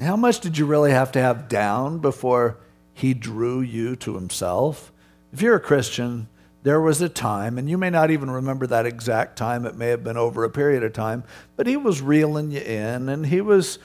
How 0.00 0.16
much 0.16 0.40
did 0.40 0.58
you 0.58 0.66
really 0.66 0.90
have 0.90 1.12
to 1.12 1.20
have 1.20 1.48
down 1.48 1.98
before 1.98 2.58
he 2.94 3.14
drew 3.14 3.60
you 3.60 3.96
to 3.96 4.14
himself? 4.14 4.90
If 5.32 5.42
you're 5.42 5.56
a 5.56 5.60
Christian, 5.60 6.28
there 6.62 6.80
was 6.80 7.02
a 7.02 7.08
time, 7.08 7.58
and 7.58 7.68
you 7.68 7.76
may 7.76 7.90
not 7.90 8.10
even 8.10 8.30
remember 8.30 8.66
that 8.66 8.86
exact 8.86 9.36
time, 9.36 9.66
it 9.66 9.76
may 9.76 9.88
have 9.88 10.02
been 10.02 10.16
over 10.16 10.44
a 10.44 10.50
period 10.50 10.82
of 10.82 10.94
time, 10.94 11.22
but 11.56 11.66
he 11.66 11.76
was 11.76 12.00
reeling 12.00 12.50
you 12.50 12.60
in 12.60 13.08
and 13.08 13.26
he 13.26 13.42
was 13.42 13.78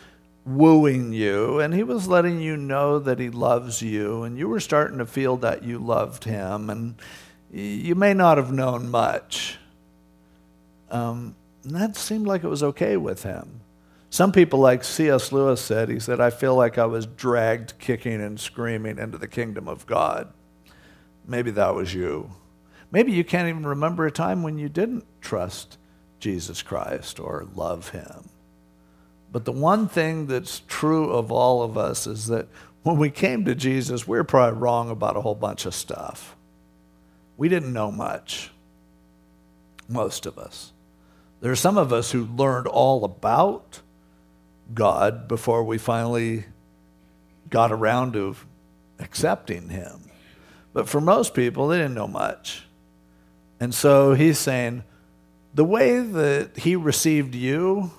wooing 0.46 1.12
you 1.12 1.60
and 1.60 1.74
he 1.74 1.84
was 1.84 2.08
letting 2.08 2.40
you 2.40 2.56
know 2.56 2.98
that 2.98 3.20
he 3.20 3.30
loves 3.30 3.82
you 3.82 4.24
and 4.24 4.38
you 4.38 4.48
were 4.48 4.60
starting 4.60 4.98
to 4.98 5.06
feel 5.06 5.36
that 5.38 5.64
you 5.64 5.78
loved 5.78 6.24
him 6.24 6.70
and 6.70 6.96
you 7.52 7.94
may 7.96 8.14
not 8.14 8.38
have 8.38 8.52
known 8.52 8.90
much. 8.90 9.58
Um, 10.90 11.36
and 11.64 11.76
that 11.76 11.96
seemed 11.96 12.28
like 12.28 12.44
it 12.44 12.50
was 12.50 12.64
okay 12.64 12.98
with 12.98 13.24
him. 13.24 13.62
Some 14.10 14.32
people, 14.32 14.60
like 14.60 14.84
C.S. 14.84 15.32
Lewis 15.32 15.62
said, 15.62 15.90
he 15.90 16.00
said, 16.00 16.20
I 16.20 16.32
feel 16.32 16.56
like 16.56 16.78
I 16.78 16.86
was 16.86 17.06
dragged 17.06 17.78
kicking 17.78 18.22
and 18.22 18.40
screaming 18.40 18.98
into 18.98 19.18
the 19.18 19.28
kingdom 19.28 19.68
of 19.68 19.86
God. 19.86 20.34
Maybe 21.28 21.52
that 21.52 21.76
was 21.76 21.94
you. 21.94 22.32
Maybe 22.92 23.12
you 23.12 23.24
can't 23.24 23.48
even 23.48 23.68
remember 23.68 24.08
a 24.08 24.12
time 24.12 24.42
when 24.42 24.58
you 24.58 24.68
didn't 24.68 25.06
trust 25.22 25.78
Jesus 26.20 26.64
Christ 26.64 27.20
or 27.20 27.48
love 27.54 27.90
him. 27.90 28.30
But 29.32 29.46
the 29.46 29.52
one 29.52 29.88
thing 29.88 30.26
that's 30.26 30.64
true 30.68 31.12
of 31.12 31.32
all 31.32 31.62
of 31.62 31.78
us 31.78 32.08
is 32.08 32.28
that 32.28 32.48
when 32.82 32.98
we 32.98 33.12
came 33.12 33.46
to 33.46 33.54
Jesus, 33.54 34.08
we 34.08 34.18
were 34.18 34.24
probably 34.24 34.60
wrong 34.60 34.90
about 34.90 35.18
a 35.18 35.22
whole 35.22 35.36
bunch 35.36 35.68
of 35.68 35.76
stuff. 35.76 36.36
We 37.38 37.48
didn't 37.48 37.74
know 37.74 37.92
much, 37.92 38.50
most 39.88 40.26
of 40.26 40.40
us. 40.40 40.74
There 41.42 41.52
are 41.52 41.56
some 41.56 41.78
of 41.78 41.94
us 41.94 42.12
who 42.12 42.26
learned 42.26 42.68
all 42.68 43.06
about 43.06 43.82
God 44.74 45.28
before 45.28 45.64
we 45.64 45.78
finally 45.78 46.46
got 47.50 47.72
around 47.72 48.14
to 48.14 48.36
accepting 49.00 49.70
Him. 49.70 50.12
But 50.74 50.90
for 50.90 51.02
most 51.02 51.34
people, 51.34 51.68
they 51.68 51.78
didn't 51.78 51.96
know 51.96 52.08
much. 52.08 52.66
And 53.60 53.74
so 53.74 54.14
he's 54.14 54.38
saying, 54.38 54.84
the 55.54 55.66
way 55.66 56.00
that 56.00 56.58
He 56.58 56.76
received 56.76 57.36
you, 57.36 57.92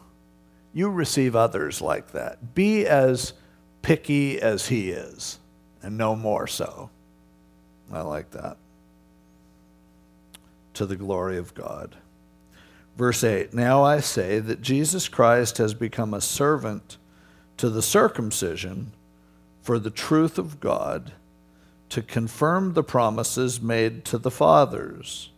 you 0.72 0.88
receive 0.88 1.34
others 1.34 1.80
like 1.80 2.12
that. 2.12 2.54
Be 2.54 2.86
as 2.86 3.32
picky 3.82 4.40
as 4.40 4.68
He 4.68 4.90
is, 4.90 5.38
and 5.82 5.98
no 5.98 6.14
more 6.14 6.46
so. 6.46 6.90
I 7.92 8.02
like 8.02 8.30
that. 8.30 8.56
To 10.74 10.86
the 10.86 10.96
glory 10.96 11.38
of 11.38 11.54
God. 11.54 11.96
Verse 13.00 13.24
8 13.24 13.54
Now 13.54 13.82
I 13.82 14.00
say 14.00 14.40
that 14.40 14.60
Jesus 14.60 15.08
Christ 15.08 15.56
has 15.56 15.72
become 15.72 16.12
a 16.12 16.20
servant 16.20 16.98
to 17.56 17.70
the 17.70 17.80
circumcision 17.80 18.92
for 19.62 19.78
the 19.78 19.88
truth 19.88 20.36
of 20.36 20.60
God 20.60 21.12
to 21.88 22.02
confirm 22.02 22.74
the 22.74 22.82
promises 22.82 23.58
made 23.58 24.04
to 24.04 24.18
the 24.18 24.30
fathers. 24.30 25.30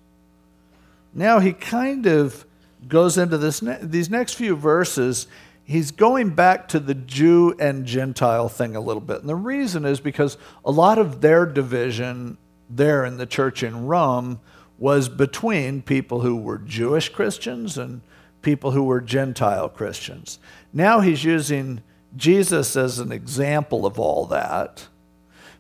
Now 1.14 1.38
he 1.38 1.52
kind 1.52 2.04
of 2.06 2.44
goes 2.88 3.16
into 3.16 3.38
this 3.38 3.62
these 3.80 4.10
next 4.10 4.34
few 4.34 4.56
verses 4.56 5.28
he's 5.62 5.92
going 5.92 6.30
back 6.30 6.66
to 6.66 6.80
the 6.80 6.94
Jew 6.94 7.54
and 7.60 7.86
Gentile 7.86 8.48
thing 8.48 8.74
a 8.74 8.80
little 8.80 9.00
bit. 9.00 9.20
And 9.20 9.28
the 9.28 9.36
reason 9.36 9.84
is 9.84 10.00
because 10.00 10.36
a 10.64 10.72
lot 10.72 10.98
of 10.98 11.20
their 11.20 11.46
division 11.46 12.38
there 12.68 13.04
in 13.04 13.18
the 13.18 13.26
church 13.26 13.62
in 13.62 13.86
Rome 13.86 14.40
was 14.82 15.08
between 15.08 15.80
people 15.80 16.22
who 16.22 16.34
were 16.34 16.58
Jewish 16.58 17.08
Christians 17.08 17.78
and 17.78 18.00
people 18.42 18.72
who 18.72 18.82
were 18.82 19.00
Gentile 19.00 19.68
Christians. 19.68 20.40
Now 20.72 20.98
he's 20.98 21.22
using 21.22 21.82
Jesus 22.16 22.74
as 22.74 22.98
an 22.98 23.12
example 23.12 23.86
of 23.86 24.00
all 24.00 24.26
that 24.26 24.88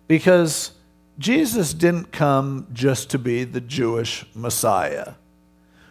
because 0.08 0.72
Jesus 1.20 1.72
didn't 1.72 2.10
come 2.10 2.66
just 2.72 3.10
to 3.10 3.18
be 3.18 3.44
the 3.44 3.60
Jewish 3.60 4.26
Messiah. 4.34 5.12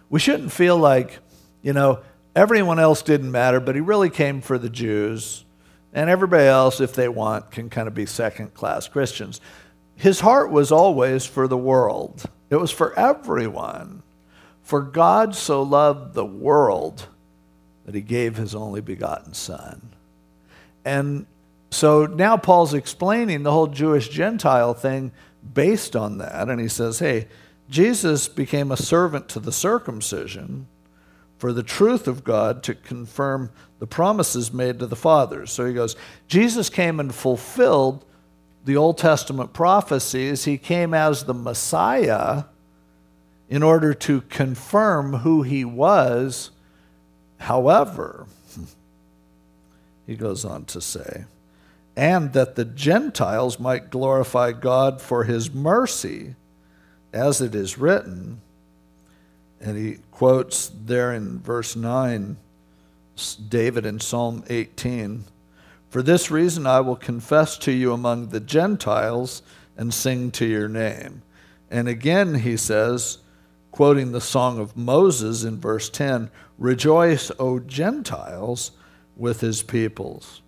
We 0.09 0.19
shouldn't 0.19 0.51
feel 0.51 0.75
like, 0.75 1.19
you 1.61 1.71
know, 1.71 2.01
everyone 2.35 2.79
else 2.79 3.01
didn't 3.01 3.31
matter, 3.31 3.61
but 3.61 3.75
he 3.75 3.81
really 3.81 4.09
came 4.09 4.41
for 4.41 4.57
the 4.57 4.69
Jews, 4.69 5.45
and 5.93 6.09
everybody 6.09 6.47
else, 6.47 6.81
if 6.81 6.93
they 6.95 7.07
want, 7.07 7.49
can 7.49 7.69
kind 7.69 7.87
of 7.87 7.93
be 7.93 8.05
second 8.05 8.53
class 8.55 8.89
Christians. 8.89 9.39
His 9.95 10.19
heart 10.19 10.51
was 10.51 10.69
always 10.69 11.25
for 11.25 11.47
the 11.47 11.57
world, 11.57 12.25
it 12.51 12.57
was 12.57 12.69
for 12.69 12.97
everyone. 12.99 14.03
For 14.61 14.81
God 14.81 15.33
so 15.33 15.63
loved 15.63 16.13
the 16.13 16.25
world 16.25 17.07
that 17.85 17.95
he 17.95 18.01
gave 18.01 18.37
his 18.37 18.53
only 18.53 18.81
begotten 18.81 19.33
Son. 19.33 19.93
And 20.85 21.25
so 21.71 22.05
now 22.05 22.37
Paul's 22.37 22.73
explaining 22.73 23.43
the 23.43 23.51
whole 23.51 23.67
Jewish 23.67 24.09
Gentile 24.09 24.73
thing 24.73 25.11
based 25.53 25.95
on 25.95 26.19
that. 26.19 26.49
And 26.49 26.61
he 26.61 26.67
says, 26.67 26.99
hey, 26.99 27.27
Jesus 27.69 28.27
became 28.27 28.71
a 28.71 28.77
servant 28.77 29.29
to 29.29 29.39
the 29.39 29.51
circumcision 29.51 30.67
for 31.37 31.53
the 31.53 31.63
truth 31.63 32.07
of 32.07 32.23
God 32.23 32.61
to 32.63 32.75
confirm 32.75 33.49
the 33.79 33.87
promises 33.87 34.53
made 34.53 34.77
to 34.79 34.85
the 34.85 34.95
fathers. 34.95 35.51
So 35.51 35.65
he 35.65 35.73
goes, 35.73 35.95
Jesus 36.27 36.69
came 36.69 36.99
and 36.99 37.15
fulfilled 37.15 38.05
the 38.65 38.77
Old 38.77 38.97
Testament 38.97 39.53
prophecies. 39.53 40.45
He 40.45 40.57
came 40.57 40.93
as 40.93 41.23
the 41.23 41.33
Messiah 41.33 42.43
in 43.49 43.63
order 43.63 43.93
to 43.93 44.21
confirm 44.21 45.13
who 45.13 45.41
he 45.41 45.65
was. 45.65 46.51
However, 47.37 48.27
he 50.07 50.15
goes 50.15 50.45
on 50.45 50.65
to 50.65 50.81
say, 50.81 51.25
and 51.95 52.33
that 52.33 52.55
the 52.55 52.65
Gentiles 52.65 53.59
might 53.59 53.89
glorify 53.89 54.51
God 54.51 55.01
for 55.01 55.25
his 55.25 55.53
mercy, 55.53 56.35
as 57.11 57.41
it 57.41 57.53
is 57.53 57.77
written. 57.77 58.41
And 59.59 59.77
he 59.77 59.97
quotes 60.11 60.71
there 60.85 61.13
in 61.13 61.39
verse 61.39 61.75
9 61.75 62.37
David 63.49 63.85
in 63.85 63.99
Psalm 63.99 64.43
18 64.49 65.25
For 65.91 66.01
this 66.01 66.31
reason 66.31 66.65
I 66.65 66.79
will 66.79 66.95
confess 66.95 67.57
to 67.57 67.71
you 67.73 67.91
among 67.91 68.29
the 68.29 68.39
Gentiles 68.39 69.41
and 69.75 69.93
sing 69.93 70.31
to 70.31 70.45
your 70.45 70.69
name. 70.69 71.21
And 71.69 71.89
again 71.89 72.35
he 72.35 72.55
says, 72.55 73.17
quoting 73.71 74.13
the 74.13 74.21
song 74.21 74.57
of 74.57 74.77
Moses 74.77 75.43
in 75.43 75.59
verse 75.59 75.89
10 75.89 76.31
Rejoice, 76.57 77.29
O 77.39 77.59
Gentiles, 77.59 78.71
with 79.17 79.41
his 79.41 79.63
peoples. 79.63 80.41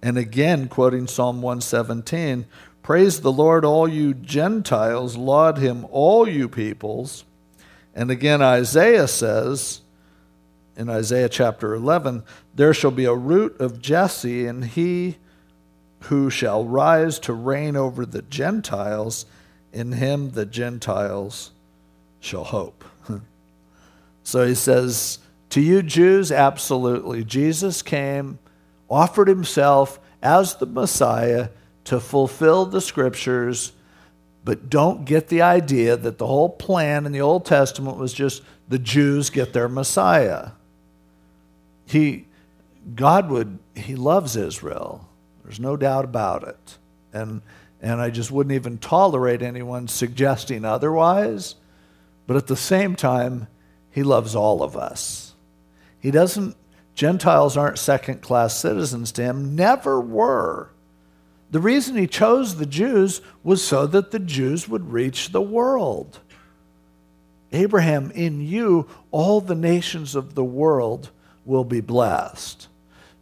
And 0.00 0.16
again, 0.16 0.68
quoting 0.68 1.08
Psalm 1.08 1.42
117 1.42 2.46
Praise 2.84 3.20
the 3.20 3.32
Lord, 3.32 3.64
all 3.64 3.88
you 3.88 4.14
Gentiles, 4.14 5.16
laud 5.16 5.58
him, 5.58 5.88
all 5.90 6.28
you 6.28 6.48
peoples. 6.48 7.24
And 7.96 8.12
again, 8.12 8.40
Isaiah 8.42 9.08
says, 9.08 9.80
in 10.78 10.88
Isaiah 10.88 11.28
chapter 11.28 11.74
11, 11.74 12.22
there 12.54 12.72
shall 12.72 12.92
be 12.92 13.04
a 13.04 13.14
root 13.14 13.60
of 13.60 13.82
Jesse, 13.82 14.46
and 14.46 14.64
he 14.64 15.16
who 16.02 16.30
shall 16.30 16.64
rise 16.64 17.18
to 17.18 17.32
reign 17.32 17.74
over 17.74 18.06
the 18.06 18.22
Gentiles, 18.22 19.26
in 19.72 19.92
him 19.92 20.30
the 20.30 20.46
Gentiles 20.46 21.50
shall 22.20 22.44
hope. 22.44 22.84
so 24.22 24.46
he 24.46 24.54
says, 24.54 25.18
To 25.50 25.60
you 25.60 25.82
Jews, 25.82 26.30
absolutely. 26.30 27.24
Jesus 27.24 27.82
came, 27.82 28.38
offered 28.88 29.26
himself 29.26 29.98
as 30.22 30.54
the 30.54 30.66
Messiah 30.66 31.48
to 31.84 31.98
fulfill 31.98 32.66
the 32.66 32.80
scriptures, 32.80 33.72
but 34.44 34.70
don't 34.70 35.04
get 35.04 35.26
the 35.26 35.42
idea 35.42 35.96
that 35.96 36.18
the 36.18 36.26
whole 36.26 36.50
plan 36.50 37.04
in 37.04 37.10
the 37.10 37.20
Old 37.20 37.44
Testament 37.44 37.96
was 37.96 38.12
just 38.12 38.42
the 38.68 38.78
Jews 38.78 39.28
get 39.28 39.52
their 39.52 39.68
Messiah. 39.68 40.50
He, 41.88 42.26
God 42.94 43.30
would, 43.30 43.58
He 43.74 43.96
loves 43.96 44.36
Israel. 44.36 45.08
There's 45.42 45.60
no 45.60 45.76
doubt 45.76 46.04
about 46.04 46.46
it. 46.46 46.78
And, 47.12 47.40
and 47.80 48.00
I 48.00 48.10
just 48.10 48.30
wouldn't 48.30 48.54
even 48.54 48.78
tolerate 48.78 49.40
anyone 49.40 49.88
suggesting 49.88 50.64
otherwise. 50.64 51.54
But 52.26 52.36
at 52.36 52.46
the 52.46 52.56
same 52.56 52.94
time, 52.94 53.48
He 53.90 54.02
loves 54.02 54.34
all 54.36 54.62
of 54.62 54.76
us. 54.76 55.34
He 55.98 56.10
doesn't, 56.10 56.56
Gentiles 56.94 57.56
aren't 57.56 57.78
second 57.78 58.20
class 58.20 58.54
citizens 58.58 59.10
to 59.12 59.22
Him, 59.22 59.56
never 59.56 59.98
were. 60.00 60.70
The 61.50 61.60
reason 61.60 61.96
He 61.96 62.06
chose 62.06 62.56
the 62.56 62.66
Jews 62.66 63.22
was 63.42 63.64
so 63.64 63.86
that 63.86 64.10
the 64.10 64.18
Jews 64.18 64.68
would 64.68 64.92
reach 64.92 65.32
the 65.32 65.40
world. 65.40 66.20
Abraham, 67.50 68.10
in 68.10 68.42
you, 68.42 68.86
all 69.10 69.40
the 69.40 69.54
nations 69.54 70.14
of 70.14 70.34
the 70.34 70.44
world 70.44 71.10
will 71.48 71.64
be 71.64 71.80
blessed. 71.80 72.68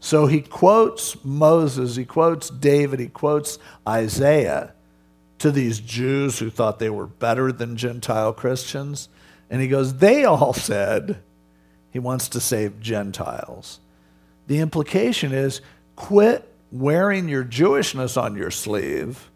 So 0.01 0.27
he 0.27 0.41
quotes 0.41 1.25
Moses, 1.25 1.97
he 1.97 2.05
quotes 2.05 2.51
David, 2.51 3.01
he 3.01 3.09
quotes 3.09 3.59
Isaiah 3.89 4.75
to 5.39 5.51
these 5.51 5.81
Jews 5.81 6.39
who 6.39 6.51
thought 6.51 6.79
they 6.79 6.91
were 6.91 7.07
better 7.07 7.53
than 7.53 7.77
Gentile 7.77 8.33
Christians. 8.33 9.09
And 9.49 9.63
he 9.63 9.69
goes, 9.69 9.99
They 9.99 10.25
all 10.25 10.53
said 10.71 11.23
he 11.91 11.99
wants 11.99 12.29
to 12.31 12.41
save 12.41 12.81
Gentiles. 12.81 13.81
The 14.47 14.59
implication 14.59 15.33
is 15.33 15.61
quit 15.95 16.53
wearing 16.71 17.29
your 17.29 17.45
Jewishness 17.45 18.21
on 18.21 18.37
your 18.37 18.51
sleeve. 18.51 19.31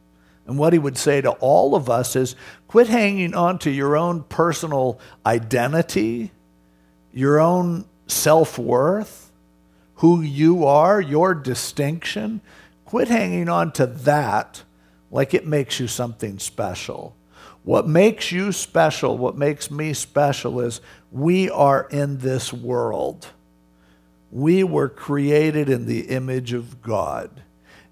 And 0.47 0.59
what 0.59 0.73
he 0.73 0.79
would 0.79 0.99
say 0.99 1.21
to 1.21 1.31
all 1.33 1.75
of 1.75 1.89
us 1.89 2.17
is 2.17 2.35
quit 2.67 2.89
hanging 2.89 3.35
on 3.35 3.59
to 3.61 3.71
your 3.71 3.97
own 3.97 4.25
personal 4.25 4.99
identity, 5.25 6.33
your 7.13 7.41
own 7.41 7.87
self 8.11 8.59
worth, 8.59 9.31
who 9.97 10.21
you 10.21 10.67
are, 10.67 11.01
your 11.01 11.35
distinction. 11.35 12.41
Quit 12.85 13.09
hanging 13.09 13.49
on 13.49 13.73
to 13.73 13.87
that 13.87 14.63
like 15.11 15.35
it 15.35 15.47
makes 15.47 15.81
you 15.81 15.87
something 15.87 16.39
special. 16.39 17.17
What 17.63 17.87
makes 17.87 18.33
you 18.33 18.53
special, 18.53 19.19
what 19.19 19.37
makes 19.37 19.71
me 19.71 19.93
special, 19.93 20.61
is 20.61 20.81
we 21.13 21.51
are 21.51 21.87
in 21.91 22.19
this 22.19 22.53
world. 22.53 23.29
We 24.31 24.65
were 24.65 24.89
created 24.89 25.69
in 25.69 25.87
the 25.87 26.09
image 26.09 26.53
of 26.53 26.81
God. 26.81 27.43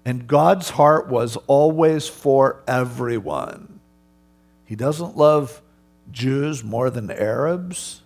And 0.05 0.27
God's 0.27 0.71
heart 0.71 1.07
was 1.07 1.37
always 1.47 2.07
for 2.07 2.63
everyone. 2.67 3.79
He 4.65 4.75
doesn't 4.75 5.17
love 5.17 5.61
Jews 6.11 6.63
more 6.63 6.89
than 6.89 7.11
Arabs. 7.11 8.01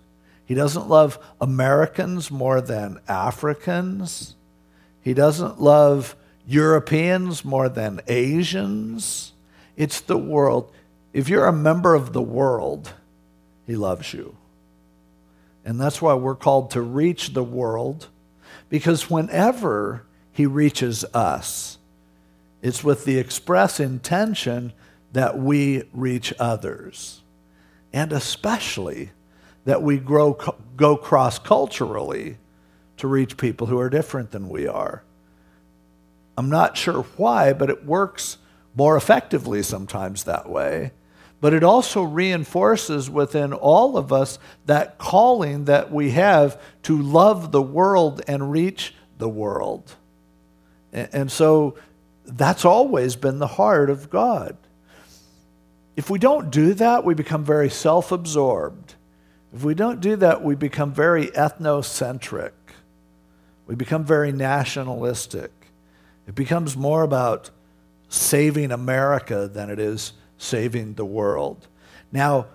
He 0.45 0.53
doesn't 0.55 0.89
love 0.89 1.17
Americans 1.39 2.29
more 2.29 2.61
than 2.61 2.99
Africans. 3.07 4.35
He 5.01 5.13
doesn't 5.13 5.61
love 5.61 6.15
Europeans 6.45 7.45
more 7.45 7.69
than 7.69 8.01
Asians. 8.07 9.33
It's 9.77 10.01
the 10.01 10.17
world. 10.17 10.71
If 11.13 11.29
you're 11.29 11.45
a 11.45 11.53
member 11.53 11.93
of 11.93 12.13
the 12.13 12.21
world, 12.21 12.93
He 13.65 13.75
loves 13.75 14.13
you. 14.13 14.35
And 15.65 15.79
that's 15.79 16.01
why 16.01 16.13
we're 16.15 16.35
called 16.35 16.71
to 16.71 16.81
reach 16.81 17.33
the 17.33 17.43
world, 17.43 18.07
because 18.69 19.09
whenever 19.09 20.03
He 20.33 20.45
reaches 20.45 21.05
us, 21.13 21.77
it's 22.61 22.83
with 22.83 23.05
the 23.05 23.17
express 23.17 23.79
intention 23.79 24.73
that 25.13 25.37
we 25.37 25.83
reach 25.93 26.33
others, 26.39 27.21
and 27.93 28.11
especially 28.11 29.11
that 29.65 29.81
we 29.81 29.97
grow, 29.97 30.33
go 30.75 30.97
cross 30.97 31.39
culturally 31.39 32.37
to 32.97 33.07
reach 33.07 33.37
people 33.37 33.67
who 33.67 33.79
are 33.79 33.89
different 33.89 34.31
than 34.31 34.49
we 34.49 34.67
are. 34.67 35.03
I'm 36.37 36.49
not 36.49 36.77
sure 36.77 37.03
why, 37.17 37.53
but 37.53 37.69
it 37.69 37.85
works 37.85 38.37
more 38.75 38.97
effectively 38.97 39.63
sometimes 39.63 40.23
that 40.23 40.49
way. 40.49 40.91
But 41.41 41.53
it 41.53 41.63
also 41.63 42.03
reinforces 42.03 43.09
within 43.09 43.53
all 43.53 43.97
of 43.97 44.13
us 44.13 44.39
that 44.65 44.97
calling 44.97 45.65
that 45.65 45.91
we 45.91 46.11
have 46.11 46.59
to 46.83 46.99
love 46.99 47.51
the 47.51 47.61
world 47.61 48.21
and 48.27 48.51
reach 48.51 48.95
the 49.17 49.29
world. 49.29 49.95
And 50.91 51.31
so 51.31 51.75
that's 52.25 52.65
always 52.65 53.15
been 53.15 53.39
the 53.39 53.47
heart 53.47 53.89
of 53.89 54.09
God. 54.09 54.55
If 55.95 56.09
we 56.09 56.17
don't 56.17 56.49
do 56.49 56.73
that, 56.75 57.03
we 57.03 57.13
become 57.13 57.43
very 57.43 57.69
self 57.69 58.11
absorbed. 58.11 58.95
If 59.53 59.63
we 59.63 59.75
don't 59.75 60.01
do 60.01 60.15
that, 60.17 60.43
we 60.43 60.55
become 60.55 60.93
very 60.93 61.27
ethnocentric. 61.27 62.51
We 63.67 63.75
become 63.75 64.03
very 64.03 64.31
nationalistic. 64.31 65.51
It 66.27 66.35
becomes 66.35 66.75
more 66.75 67.03
about 67.03 67.51
saving 68.09 68.71
America 68.71 69.47
than 69.47 69.69
it 69.69 69.79
is 69.79 70.13
saving 70.37 70.95
the 70.95 71.05
world. 71.05 71.67
Now, 72.11 72.47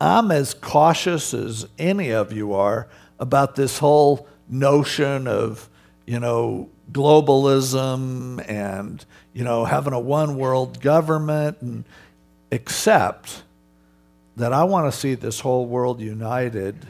I'm 0.00 0.30
as 0.30 0.54
cautious 0.54 1.34
as 1.34 1.66
any 1.78 2.10
of 2.10 2.32
you 2.32 2.54
are 2.54 2.88
about 3.18 3.56
this 3.56 3.78
whole 3.78 4.28
notion 4.48 5.26
of, 5.26 5.68
you 6.06 6.20
know, 6.20 6.70
globalism 6.92 8.42
and 8.48 9.04
you 9.32 9.44
know 9.44 9.64
having 9.64 9.92
a 9.92 10.00
one 10.00 10.36
world 10.36 10.80
government 10.80 11.58
and 11.60 11.84
except 12.50 13.42
that 14.38 14.52
I 14.52 14.64
want 14.64 14.90
to 14.92 14.98
see 14.98 15.14
this 15.14 15.40
whole 15.40 15.66
world 15.66 16.00
united 16.00 16.86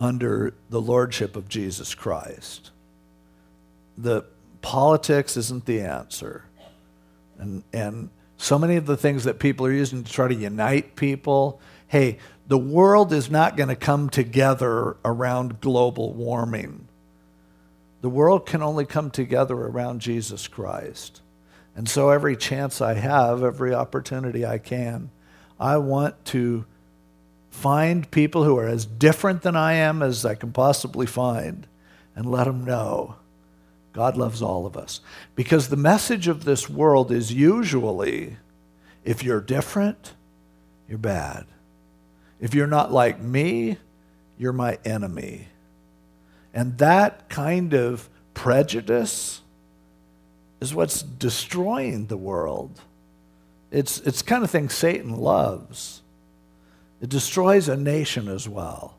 under 0.00 0.54
the 0.68 0.80
lordship 0.80 1.34
of 1.34 1.48
Jesus 1.48 1.94
Christ. 1.94 2.70
The 3.96 4.24
politics 4.60 5.36
isn't 5.36 5.64
the 5.66 5.80
answer. 5.80 6.44
And 7.38 7.64
and 7.72 8.10
so 8.36 8.58
many 8.58 8.76
of 8.76 8.86
the 8.86 8.96
things 8.96 9.24
that 9.24 9.38
people 9.38 9.66
are 9.66 9.72
using 9.72 10.02
to 10.02 10.12
try 10.12 10.28
to 10.28 10.34
unite 10.34 10.96
people, 10.96 11.60
hey, 11.86 12.18
the 12.48 12.58
world 12.58 13.12
is 13.12 13.30
not 13.30 13.56
going 13.56 13.68
to 13.68 13.76
come 13.76 14.10
together 14.10 14.96
around 15.04 15.60
global 15.60 16.12
warming. 16.12 16.88
The 18.00 18.10
world 18.10 18.46
can 18.46 18.62
only 18.62 18.84
come 18.84 19.10
together 19.10 19.54
around 19.54 20.00
Jesus 20.00 20.48
Christ. 20.48 21.22
And 21.76 21.88
so, 21.88 22.10
every 22.10 22.36
chance 22.36 22.80
I 22.80 22.94
have, 22.94 23.42
every 23.42 23.72
opportunity 23.72 24.44
I 24.44 24.58
can, 24.58 25.10
I 25.62 25.76
want 25.76 26.24
to 26.26 26.64
find 27.50 28.10
people 28.10 28.42
who 28.42 28.58
are 28.58 28.66
as 28.66 28.84
different 28.84 29.42
than 29.42 29.54
I 29.54 29.74
am 29.74 30.02
as 30.02 30.24
I 30.24 30.34
can 30.34 30.52
possibly 30.52 31.06
find 31.06 31.68
and 32.16 32.26
let 32.26 32.44
them 32.44 32.64
know 32.64 33.16
God 33.92 34.16
loves 34.16 34.42
all 34.42 34.66
of 34.66 34.76
us. 34.76 35.00
Because 35.34 35.68
the 35.68 35.76
message 35.76 36.26
of 36.26 36.44
this 36.44 36.68
world 36.68 37.12
is 37.12 37.32
usually 37.32 38.36
if 39.04 39.22
you're 39.22 39.40
different, 39.40 40.14
you're 40.88 40.98
bad. 40.98 41.46
If 42.40 42.54
you're 42.54 42.66
not 42.66 42.92
like 42.92 43.20
me, 43.20 43.76
you're 44.38 44.52
my 44.52 44.78
enemy. 44.84 45.48
And 46.54 46.78
that 46.78 47.28
kind 47.28 47.74
of 47.74 48.08
prejudice 48.34 49.42
is 50.60 50.74
what's 50.74 51.02
destroying 51.02 52.06
the 52.06 52.16
world. 52.16 52.80
It's, 53.72 53.98
it's 54.00 54.22
kind 54.22 54.44
of 54.44 54.50
thing 54.50 54.68
Satan 54.68 55.16
loves. 55.16 56.02
It 57.00 57.08
destroys 57.08 57.68
a 57.68 57.76
nation 57.76 58.28
as 58.28 58.48
well. 58.48 58.96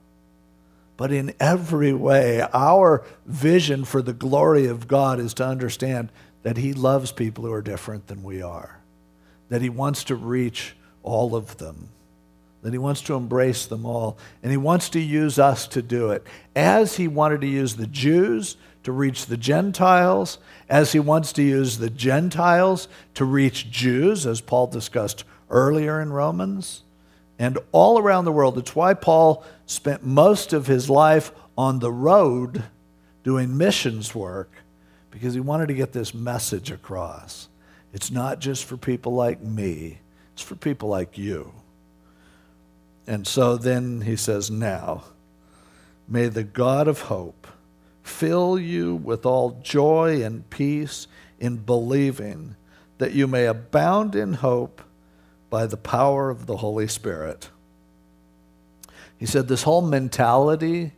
But 0.97 1.11
in 1.11 1.33
every 1.39 1.93
way, 1.93 2.45
our 2.53 3.05
vision 3.25 3.85
for 3.85 4.01
the 4.01 4.13
glory 4.13 4.67
of 4.67 4.87
God 4.87 5.19
is 5.19 5.33
to 5.35 5.45
understand 5.45 6.11
that 6.41 6.57
He 6.57 6.73
loves 6.73 7.11
people 7.11 7.45
who 7.45 7.53
are 7.53 7.61
different 7.61 8.07
than 8.07 8.23
we 8.23 8.41
are, 8.41 8.81
that 9.49 9.61
He 9.61 9.69
wants 9.69 10.03
to 10.05 10.15
reach 10.15 10.75
all 11.03 11.35
of 11.35 11.57
them 11.57 11.89
that 12.63 12.73
he 12.73 12.79
wants 12.79 13.01
to 13.01 13.13
embrace 13.13 13.65
them 13.65 13.85
all, 13.85 14.17
and 14.41 14.51
he 14.51 14.57
wants 14.57 14.89
to 14.89 14.99
use 14.99 15.37
us 15.37 15.67
to 15.67 15.81
do 15.81 16.09
it. 16.11 16.25
As 16.55 16.95
he 16.95 17.07
wanted 17.07 17.41
to 17.41 17.47
use 17.47 17.75
the 17.75 17.87
Jews 17.87 18.57
to 18.83 18.91
reach 18.91 19.25
the 19.27 19.37
Gentiles, 19.37 20.39
as 20.69 20.93
he 20.93 20.99
wants 20.99 21.31
to 21.33 21.43
use 21.43 21.77
the 21.77 21.89
Gentiles 21.89 22.87
to 23.13 23.25
reach 23.25 23.69
Jews, 23.69 24.25
as 24.25 24.41
Paul 24.41 24.67
discussed 24.67 25.23
earlier 25.49 26.01
in 26.01 26.11
Romans, 26.11 26.83
and 27.37 27.57
all 27.71 27.99
around 27.99 28.25
the 28.25 28.31
world. 28.31 28.57
It's 28.57 28.75
why 28.75 28.93
Paul 28.93 29.43
spent 29.65 30.05
most 30.05 30.53
of 30.53 30.67
his 30.67 30.89
life 30.89 31.31
on 31.57 31.79
the 31.79 31.91
road 31.91 32.63
doing 33.23 33.57
missions 33.57 34.15
work, 34.15 34.51
because 35.11 35.33
he 35.33 35.39
wanted 35.39 35.67
to 35.67 35.73
get 35.73 35.93
this 35.93 36.13
message 36.13 36.71
across. 36.71 37.49
It's 37.93 38.09
not 38.09 38.39
just 38.39 38.65
for 38.65 38.77
people 38.77 39.13
like 39.13 39.41
me, 39.41 39.99
it's 40.33 40.41
for 40.41 40.55
people 40.55 40.89
like 40.89 41.17
you. 41.17 41.53
And 43.05 43.27
so 43.27 43.57
then 43.57 44.01
he 44.01 44.15
says, 44.15 44.49
Now, 44.49 45.03
may 46.07 46.27
the 46.27 46.43
God 46.43 46.87
of 46.87 47.01
hope 47.01 47.47
fill 48.01 48.59
you 48.59 48.95
with 48.95 49.25
all 49.25 49.59
joy 49.61 50.23
and 50.23 50.49
peace 50.49 51.07
in 51.39 51.57
believing 51.57 52.55
that 52.97 53.13
you 53.13 53.27
may 53.27 53.45
abound 53.45 54.15
in 54.15 54.33
hope 54.35 54.81
by 55.49 55.65
the 55.65 55.77
power 55.77 56.29
of 56.29 56.45
the 56.45 56.57
Holy 56.57 56.87
Spirit. 56.87 57.49
He 59.17 59.25
said, 59.25 59.47
This 59.47 59.63
whole 59.63 59.81
mentality, 59.81 60.93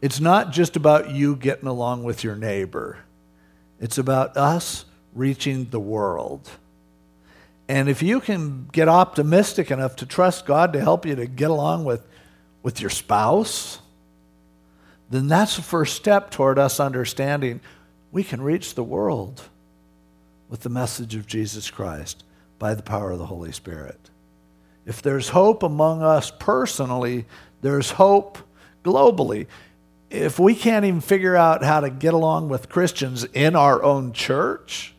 it's 0.00 0.20
not 0.20 0.52
just 0.52 0.76
about 0.76 1.10
you 1.10 1.36
getting 1.36 1.68
along 1.68 2.04
with 2.04 2.24
your 2.24 2.36
neighbor, 2.36 2.98
it's 3.80 3.98
about 3.98 4.36
us 4.36 4.84
reaching 5.14 5.66
the 5.66 5.80
world. 5.80 6.50
And 7.68 7.88
if 7.88 8.02
you 8.02 8.20
can 8.20 8.68
get 8.72 8.88
optimistic 8.88 9.70
enough 9.70 9.96
to 9.96 10.06
trust 10.06 10.46
God 10.46 10.72
to 10.72 10.80
help 10.80 11.04
you 11.04 11.16
to 11.16 11.26
get 11.26 11.50
along 11.50 11.84
with, 11.84 12.06
with 12.62 12.80
your 12.80 12.90
spouse, 12.90 13.80
then 15.10 15.28
that's 15.28 15.56
the 15.56 15.62
first 15.62 15.96
step 15.96 16.30
toward 16.30 16.58
us 16.58 16.78
understanding 16.78 17.60
we 18.12 18.22
can 18.22 18.40
reach 18.40 18.74
the 18.74 18.84
world 18.84 19.42
with 20.48 20.60
the 20.60 20.68
message 20.68 21.14
of 21.14 21.26
Jesus 21.26 21.70
Christ 21.70 22.24
by 22.58 22.74
the 22.74 22.82
power 22.82 23.10
of 23.10 23.18
the 23.18 23.26
Holy 23.26 23.52
Spirit. 23.52 24.10
If 24.84 25.02
there's 25.02 25.30
hope 25.30 25.62
among 25.62 26.02
us 26.02 26.30
personally, 26.30 27.26
there's 27.60 27.90
hope 27.90 28.38
globally. 28.84 29.48
If 30.08 30.38
we 30.38 30.54
can't 30.54 30.84
even 30.84 31.00
figure 31.00 31.34
out 31.34 31.64
how 31.64 31.80
to 31.80 31.90
get 31.90 32.14
along 32.14 32.48
with 32.48 32.68
Christians 32.68 33.24
in 33.24 33.56
our 33.56 33.82
own 33.82 34.12
church, 34.12 34.94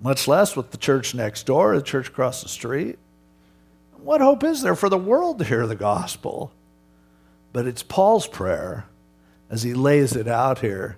much 0.00 0.28
less 0.28 0.56
with 0.56 0.70
the 0.70 0.76
church 0.76 1.14
next 1.14 1.46
door, 1.46 1.76
the 1.76 1.82
church 1.82 2.08
across 2.08 2.42
the 2.42 2.48
street. 2.48 2.98
What 3.96 4.20
hope 4.20 4.44
is 4.44 4.62
there 4.62 4.76
for 4.76 4.88
the 4.88 4.98
world 4.98 5.38
to 5.38 5.44
hear 5.44 5.66
the 5.66 5.74
gospel? 5.74 6.52
But 7.52 7.66
it's 7.66 7.82
Paul's 7.82 8.26
prayer 8.26 8.86
as 9.50 9.62
he 9.62 9.74
lays 9.74 10.14
it 10.14 10.28
out 10.28 10.60
here 10.60 10.96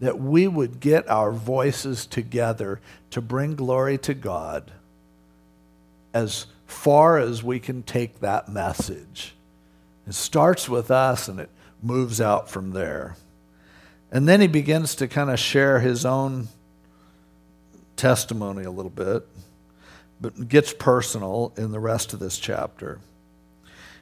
that 0.00 0.20
we 0.20 0.46
would 0.46 0.80
get 0.80 1.08
our 1.08 1.32
voices 1.32 2.04
together 2.04 2.80
to 3.10 3.20
bring 3.20 3.54
glory 3.54 3.96
to 3.98 4.12
God 4.12 4.72
as 6.12 6.46
far 6.66 7.18
as 7.18 7.42
we 7.42 7.58
can 7.58 7.82
take 7.82 8.20
that 8.20 8.48
message. 8.48 9.34
It 10.06 10.14
starts 10.14 10.68
with 10.68 10.90
us 10.90 11.28
and 11.28 11.40
it 11.40 11.50
moves 11.82 12.20
out 12.20 12.50
from 12.50 12.72
there. 12.72 13.16
And 14.10 14.28
then 14.28 14.40
he 14.40 14.46
begins 14.46 14.94
to 14.96 15.08
kind 15.08 15.30
of 15.30 15.38
share 15.38 15.80
his 15.80 16.04
own 16.04 16.48
testimony 17.96 18.64
a 18.64 18.70
little 18.70 18.90
bit, 18.90 19.26
but 20.20 20.48
gets 20.48 20.72
personal 20.72 21.52
in 21.56 21.72
the 21.72 21.80
rest 21.80 22.12
of 22.12 22.20
this 22.20 22.38
chapter. 22.38 23.00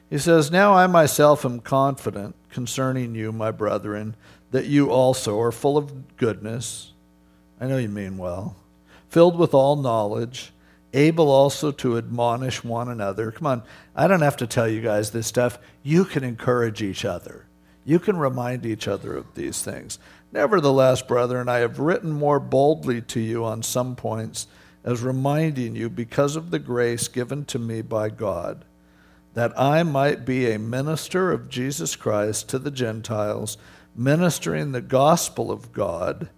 He 0.09 0.17
says, 0.17 0.51
Now 0.51 0.73
I 0.73 0.87
myself 0.87 1.43
am 1.45 1.59
confident 1.59 2.35
concerning 2.49 3.15
you, 3.15 3.31
my 3.31 3.51
brethren, 3.51 4.15
that 4.51 4.65
you 4.65 4.91
also 4.91 5.39
are 5.39 5.51
full 5.51 5.77
of 5.77 6.17
goodness. 6.17 6.91
I 7.59 7.67
know 7.67 7.77
you 7.77 7.89
mean 7.89 8.17
well, 8.17 8.55
filled 9.09 9.37
with 9.37 9.53
all 9.53 9.75
knowledge, 9.75 10.53
able 10.93 11.31
also 11.31 11.71
to 11.71 11.97
admonish 11.97 12.63
one 12.63 12.89
another. 12.89 13.31
Come 13.31 13.47
on, 13.47 13.63
I 13.95 14.07
don't 14.07 14.21
have 14.21 14.37
to 14.37 14.47
tell 14.47 14.67
you 14.67 14.81
guys 14.81 15.11
this 15.11 15.27
stuff. 15.27 15.57
You 15.81 16.05
can 16.05 16.23
encourage 16.23 16.83
each 16.83 17.05
other. 17.05 17.47
You 17.85 17.99
can 17.99 18.17
remind 18.17 18.65
each 18.65 18.87
other 18.87 19.15
of 19.15 19.33
these 19.35 19.61
things. 19.61 19.97
Nevertheless, 20.33 21.03
brethren, 21.03 21.47
I 21.47 21.59
have 21.59 21.77
written 21.77 22.11
more 22.11 22.39
boldly 22.39 23.01
to 23.03 23.19
you 23.19 23.45
on 23.45 23.61
some 23.61 23.95
points, 23.95 24.47
as 24.83 25.03
reminding 25.03 25.75
you, 25.75 25.91
because 25.91 26.35
of 26.35 26.49
the 26.49 26.57
grace 26.57 27.07
given 27.07 27.45
to 27.45 27.59
me 27.59 27.83
by 27.83 28.09
God, 28.09 28.65
that 29.35 29.57
I 29.59 29.83
might 29.83 30.25
be 30.25 30.49
a 30.49 30.57
minister 30.57 31.31
of 31.31 31.49
Jesus 31.49 31.95
Christ 31.95 32.49
to 32.49 32.57
the 32.57 32.71
Gentiles, 32.71 33.59
ministering 33.95 34.71
the 34.71 34.81
gospel 34.81 35.51
of 35.51 35.71
God, 35.71 36.29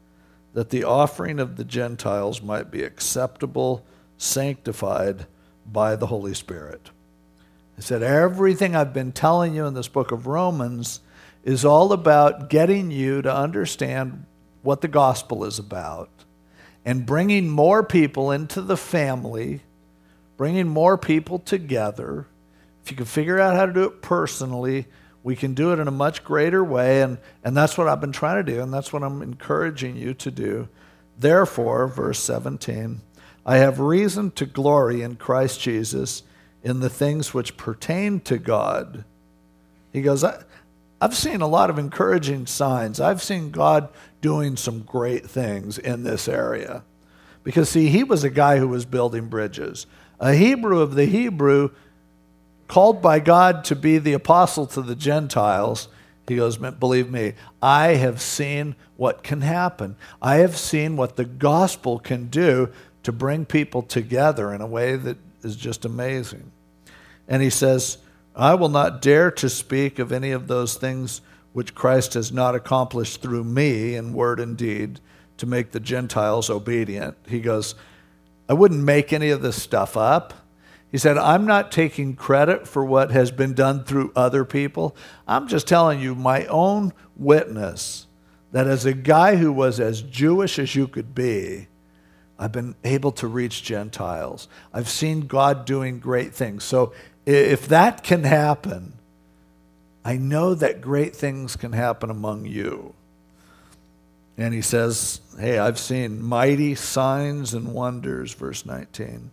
that 0.54 0.72
the 0.72 0.84
offering 0.84 1.40
of 1.40 1.56
the 1.56 1.64
Gentiles 1.64 2.42
might 2.42 2.70
be 2.70 2.84
acceptable, 2.84 3.86
sanctified 4.18 5.26
by 5.66 5.96
the 5.96 6.08
Holy 6.08 6.34
Spirit. 6.34 6.90
He 7.78 7.82
said, 7.82 8.04
Everything 8.04 8.76
I've 8.76 8.94
been 8.94 9.14
telling 9.14 9.56
you 9.56 9.66
in 9.66 9.74
this 9.74 9.88
book 9.88 10.12
of 10.12 10.28
Romans 10.28 11.00
is 11.46 11.64
all 11.64 11.94
about 11.94 12.50
getting 12.50 12.92
you 12.92 13.22
to 13.22 13.34
understand 13.34 14.26
what 14.64 14.82
the 14.82 14.88
gospel 14.88 15.46
is 15.46 15.60
about 15.60 16.10
and 16.84 17.06
bringing 17.06 17.48
more 17.48 17.84
people 17.84 18.32
into 18.32 18.62
the 18.62 18.76
family, 18.76 19.62
bringing 20.38 20.68
more 20.68 20.98
people 20.98 21.40
together. 21.40 22.28
If 22.84 22.92
you 22.92 22.98
can 22.98 23.06
figure 23.06 23.40
out 23.40 23.56
how 23.56 23.68
to 23.68 23.74
do 23.74 23.84
it 23.84 24.02
personally, 24.02 24.88
we 25.24 25.36
can 25.36 25.54
do 25.54 25.72
it 25.72 25.80
in 25.80 25.88
a 25.88 25.92
much 25.92 26.24
greater 26.24 26.64
way. 26.64 27.02
And, 27.02 27.20
and 27.44 27.56
that's 27.56 27.78
what 27.78 27.88
I've 27.88 28.02
been 28.02 28.12
trying 28.12 28.44
to 28.44 28.52
do, 28.52 28.62
and 28.62 28.74
that's 28.74 28.92
what 28.92 29.04
I'm 29.04 29.22
encouraging 29.22 29.98
you 29.98 30.16
to 30.16 30.32
do. 30.32 30.68
Therefore, 31.18 31.88
verse 31.88 32.20
17, 32.20 33.02
I 33.46 33.58
have 33.58 33.80
reason 33.80 34.32
to 34.32 34.46
glory 34.46 35.04
in 35.04 35.16
Christ 35.16 35.62
Jesus 35.62 36.24
in 36.64 36.80
the 36.80 36.90
things 36.90 37.34
which 37.34 37.58
pertain 37.58 38.20
to 38.22 38.40
God. 38.40 39.04
He 39.94 40.02
goes, 40.02 40.26
I've 41.02 41.16
seen 41.16 41.42
a 41.42 41.48
lot 41.48 41.70
of 41.70 41.78
encouraging 41.78 42.48
signs. 42.48 43.00
I've 43.00 43.22
seen 43.22 43.52
God 43.52 43.90
doing 44.22 44.56
some 44.56 44.82
great 44.82 45.30
things 45.30 45.78
in 45.78 46.04
this 46.04 46.28
area. 46.28 46.84
Because, 47.44 47.70
see, 47.70 47.90
he 47.90 48.04
was 48.04 48.24
a 48.24 48.30
guy 48.30 48.58
who 48.58 48.68
was 48.68 48.86
building 48.86 49.28
bridges. 49.28 49.86
A 50.20 50.34
Hebrew 50.34 50.80
of 50.80 50.96
the 50.96 51.06
Hebrew, 51.06 51.70
called 52.68 53.02
by 53.02 53.20
God 53.20 53.64
to 53.66 53.76
be 53.76 53.98
the 53.98 54.14
apostle 54.14 54.66
to 54.68 54.82
the 54.82 54.96
Gentiles, 54.96 55.90
He 56.28 56.38
goes, 56.38 56.58
Believe 56.58 57.12
me, 57.12 57.34
I 57.62 57.96
have 57.96 58.22
seen 58.22 58.76
what 58.98 59.22
can 59.22 59.42
happen. 59.42 59.98
I 60.22 60.38
have 60.38 60.58
seen 60.58 60.98
what 60.98 61.18
the 61.18 61.26
gospel 61.26 62.00
can 62.00 62.28
do 62.28 62.72
to 63.04 63.12
bring 63.12 63.46
people 63.46 63.84
together 63.84 64.52
in 64.54 64.62
a 64.62 64.68
way 64.68 64.96
that 64.96 65.18
is 65.44 65.56
just 65.56 65.86
amazing. 65.86 66.52
And 67.28 67.44
he 67.44 67.52
says, 67.52 68.00
I 68.36 68.56
will 68.56 68.70
not 68.70 69.02
dare 69.02 69.32
to 69.32 69.50
speak 69.50 69.98
of 69.98 70.12
any 70.12 70.32
of 70.32 70.48
those 70.48 70.76
things 70.76 71.22
which 71.54 71.74
Christ 71.74 72.16
has 72.16 72.34
not 72.34 72.54
accomplished 72.54 73.22
through 73.22 73.46
me 73.46 73.96
in 73.96 74.14
word 74.14 74.42
and 74.42 74.58
deed 74.58 75.00
to 75.38 75.46
make 75.46 75.72
the 75.72 75.80
Gentiles 75.80 76.50
obedient. 76.50 77.16
He 77.28 77.40
goes, 77.40 77.76
I 78.50 78.54
wouldn't 78.54 78.84
make 78.84 79.14
any 79.14 79.30
of 79.30 79.42
this 79.42 79.62
stuff 79.62 79.96
up. 79.96 80.34
He 80.92 80.98
said, 80.98 81.18
I'm 81.18 81.46
not 81.46 81.72
taking 81.72 82.16
credit 82.16 82.68
for 82.68 82.84
what 82.86 83.12
has 83.12 83.32
been 83.32 83.54
done 83.54 83.84
through 83.84 84.12
other 84.16 84.46
people. 84.46 84.96
I'm 85.28 85.48
just 85.48 85.68
telling 85.68 86.00
you 86.00 86.14
my 86.14 86.46
own 86.46 86.94
witness 87.16 88.08
that 88.52 88.68
as 88.68 88.86
a 88.86 88.94
guy 88.94 89.36
who 89.38 89.52
was 89.52 89.80
as 89.80 90.02
Jewish 90.02 90.60
as 90.60 90.76
you 90.76 90.88
could 90.88 91.16
be, 91.16 91.68
I've 92.38 92.52
been 92.52 92.76
able 92.84 93.12
to 93.14 93.28
reach 93.28 93.64
Gentiles. 93.64 94.48
I've 94.74 94.90
seen 94.90 95.22
God 95.22 95.66
doing 95.66 96.00
great 96.00 96.34
things. 96.34 96.64
So 96.64 96.94
if 97.26 97.68
that 97.68 98.04
can 98.04 98.24
happen, 98.24 98.94
I 100.04 100.18
know 100.18 100.54
that 100.54 100.82
great 100.82 101.16
things 101.16 101.56
can 101.56 101.74
happen 101.74 102.10
among 102.10 102.46
you. 102.46 102.94
And 104.38 104.54
he 104.54 104.62
says, 104.62 105.22
Hey, 105.40 105.58
I've 105.58 105.80
seen 105.80 106.22
mighty 106.22 106.76
signs 106.76 107.54
and 107.54 107.74
wonders, 107.74 108.34
verse 108.34 108.66
19, 108.66 109.32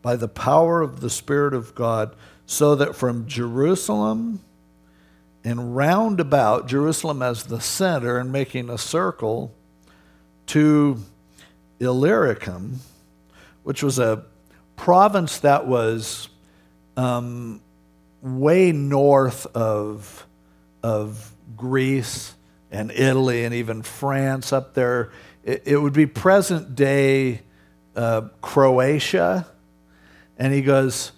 by 0.00 0.16
the 0.16 0.28
power 0.28 0.82
of 0.82 1.00
the 1.00 1.10
Spirit 1.10 1.54
of 1.54 1.74
God, 1.74 2.14
so 2.46 2.74
that 2.76 2.94
from 2.94 3.26
Jerusalem 3.26 4.40
and 5.44 5.74
round 5.74 6.20
about, 6.20 6.68
Jerusalem 6.68 7.22
as 7.22 7.44
the 7.44 7.60
center 7.60 8.18
and 8.18 8.30
making 8.30 8.70
a 8.70 8.78
circle, 8.78 9.52
to 10.46 10.98
Illyricum, 11.80 12.80
which 13.62 13.82
was 13.82 13.98
a 13.98 14.24
province 14.76 15.38
that 15.38 15.66
was 15.66 16.28
um, 16.96 17.60
way 18.22 18.72
north 18.72 19.46
of, 19.56 20.26
of 20.82 21.32
Greece 21.56 22.34
and 22.70 22.90
Italy 22.90 23.44
and 23.44 23.54
even 23.54 23.82
France 23.82 24.52
up 24.52 24.74
there. 24.74 25.10
It, 25.44 25.62
it 25.66 25.76
would 25.76 25.92
be 25.92 26.06
present 26.06 26.74
day 26.74 27.42
uh, 27.96 28.22
Croatia. 28.40 29.46
And 30.38 30.52
he 30.52 30.62
goes, 30.62 31.12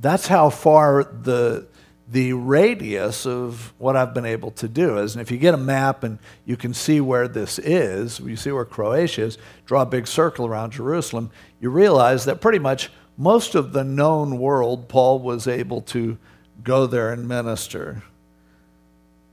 that's 0.00 0.26
how 0.26 0.50
far 0.50 1.04
the, 1.04 1.66
the 2.08 2.32
radius 2.32 3.26
of 3.26 3.72
what 3.78 3.96
I've 3.96 4.12
been 4.12 4.26
able 4.26 4.50
to 4.52 4.68
do 4.68 4.98
is. 4.98 5.14
And 5.14 5.22
if 5.22 5.30
you 5.30 5.38
get 5.38 5.54
a 5.54 5.58
map 5.58 6.02
and 6.02 6.18
you 6.44 6.56
can 6.56 6.74
see 6.74 7.00
where 7.00 7.28
this 7.28 7.58
is, 7.58 8.18
you 8.18 8.36
see 8.36 8.50
where 8.50 8.64
Croatia 8.64 9.22
is, 9.22 9.38
draw 9.66 9.82
a 9.82 9.86
big 9.86 10.06
circle 10.06 10.46
around 10.46 10.72
Jerusalem, 10.72 11.30
you 11.60 11.70
realize 11.70 12.24
that 12.24 12.40
pretty 12.40 12.58
much 12.58 12.90
most 13.20 13.54
of 13.54 13.74
the 13.74 13.84
known 13.84 14.38
world, 14.38 14.88
Paul 14.88 15.18
was 15.18 15.46
able 15.46 15.82
to 15.82 16.16
go 16.64 16.86
there 16.86 17.12
and 17.12 17.28
minister. 17.28 18.02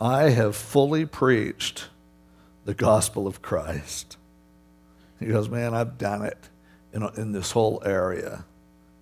I 0.01 0.23
have 0.31 0.57
fully 0.57 1.05
preached 1.05 1.87
the 2.65 2.73
gospel 2.73 3.27
of 3.27 3.41
Christ. 3.41 4.17
He 5.21 5.27
goes, 5.27 5.47
Man, 5.47 5.73
I've 5.73 5.97
done 5.97 6.25
it 6.25 6.37
in, 6.91 7.01
in 7.15 7.31
this 7.31 7.51
whole 7.51 7.81
area. 7.85 8.43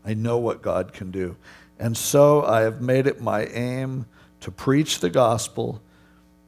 I 0.05 0.13
know 0.13 0.37
what 0.37 0.61
God 0.61 0.93
can 0.93 1.09
do. 1.09 1.35
And 1.79 1.97
so 1.97 2.45
I 2.45 2.61
have 2.61 2.79
made 2.79 3.07
it 3.07 3.19
my 3.19 3.45
aim 3.45 4.05
to 4.41 4.51
preach 4.51 4.99
the 4.99 5.09
gospel, 5.09 5.81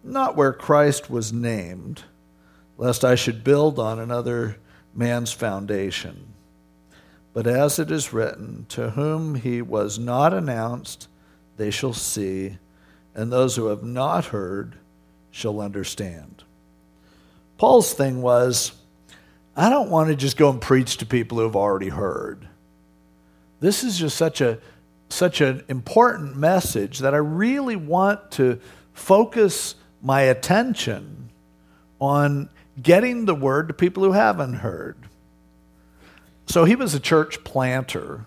not 0.03 0.35
where 0.35 0.53
Christ 0.53 1.09
was 1.09 1.33
named, 1.33 2.03
lest 2.77 3.03
I 3.03 3.15
should 3.15 3.43
build 3.43 3.79
on 3.79 3.97
another 3.97 4.57
man's 4.93 5.31
foundation. 5.31 6.35
But 7.37 7.45
as 7.45 7.77
it 7.77 7.91
is 7.91 8.13
written, 8.13 8.65
to 8.69 8.89
whom 8.89 9.35
he 9.35 9.61
was 9.61 9.99
not 9.99 10.33
announced, 10.33 11.07
they 11.55 11.69
shall 11.69 11.93
see 11.93 12.57
and 13.13 13.31
those 13.31 13.55
who 13.55 13.67
have 13.67 13.83
not 13.83 14.25
heard 14.25 14.73
shall 15.29 15.61
understand. 15.61 16.43
Paul's 17.59 17.93
thing 17.93 18.23
was, 18.23 18.71
I 19.55 19.69
don't 19.69 19.91
want 19.91 20.09
to 20.09 20.15
just 20.15 20.35
go 20.35 20.49
and 20.49 20.59
preach 20.59 20.97
to 20.97 21.05
people 21.05 21.37
who 21.37 21.43
have 21.43 21.55
already 21.55 21.89
heard. 21.89 22.47
This 23.59 23.83
is 23.83 23.99
just 23.99 24.17
such 24.17 24.41
a 24.41 24.57
such 25.09 25.39
an 25.39 25.63
important 25.67 26.37
message 26.37 26.97
that 26.97 27.13
I 27.13 27.17
really 27.17 27.75
want 27.75 28.31
to 28.31 28.59
focus 28.93 29.75
my 30.01 30.21
attention 30.21 31.29
on 32.01 32.49
getting 32.81 33.25
the 33.25 33.35
word 33.35 33.67
to 33.67 33.75
people 33.75 34.03
who 34.03 34.13
haven't 34.13 34.55
heard. 34.55 35.06
So 36.47 36.65
he 36.65 36.75
was 36.75 36.93
a 36.93 36.99
church 36.99 37.43
planter. 37.43 38.25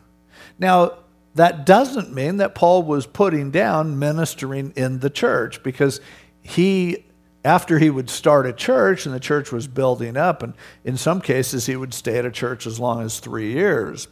Now, 0.58 0.98
that 1.34 1.64
doesn't 1.64 2.12
mean 2.12 2.38
that 2.38 2.54
Paul 2.54 2.82
was 2.82 3.06
putting 3.06 3.50
down 3.50 3.98
ministering 3.98 4.72
in 4.76 5.00
the 5.00 5.10
church 5.10 5.62
because 5.62 6.00
he, 6.42 7.06
after 7.44 7.78
he 7.78 7.88
would 7.88 8.10
start 8.10 8.46
a 8.46 8.52
church 8.52 9.06
and 9.06 9.14
the 9.14 9.20
church 9.20 9.52
was 9.52 9.66
building 9.66 10.16
up, 10.16 10.42
and 10.42 10.54
in 10.84 10.96
some 10.96 11.20
cases 11.20 11.66
he 11.66 11.76
would 11.76 11.94
stay 11.94 12.18
at 12.18 12.26
a 12.26 12.30
church 12.30 12.66
as 12.66 12.80
long 12.80 13.02
as 13.02 13.20
three 13.20 13.52
years, 13.52 14.08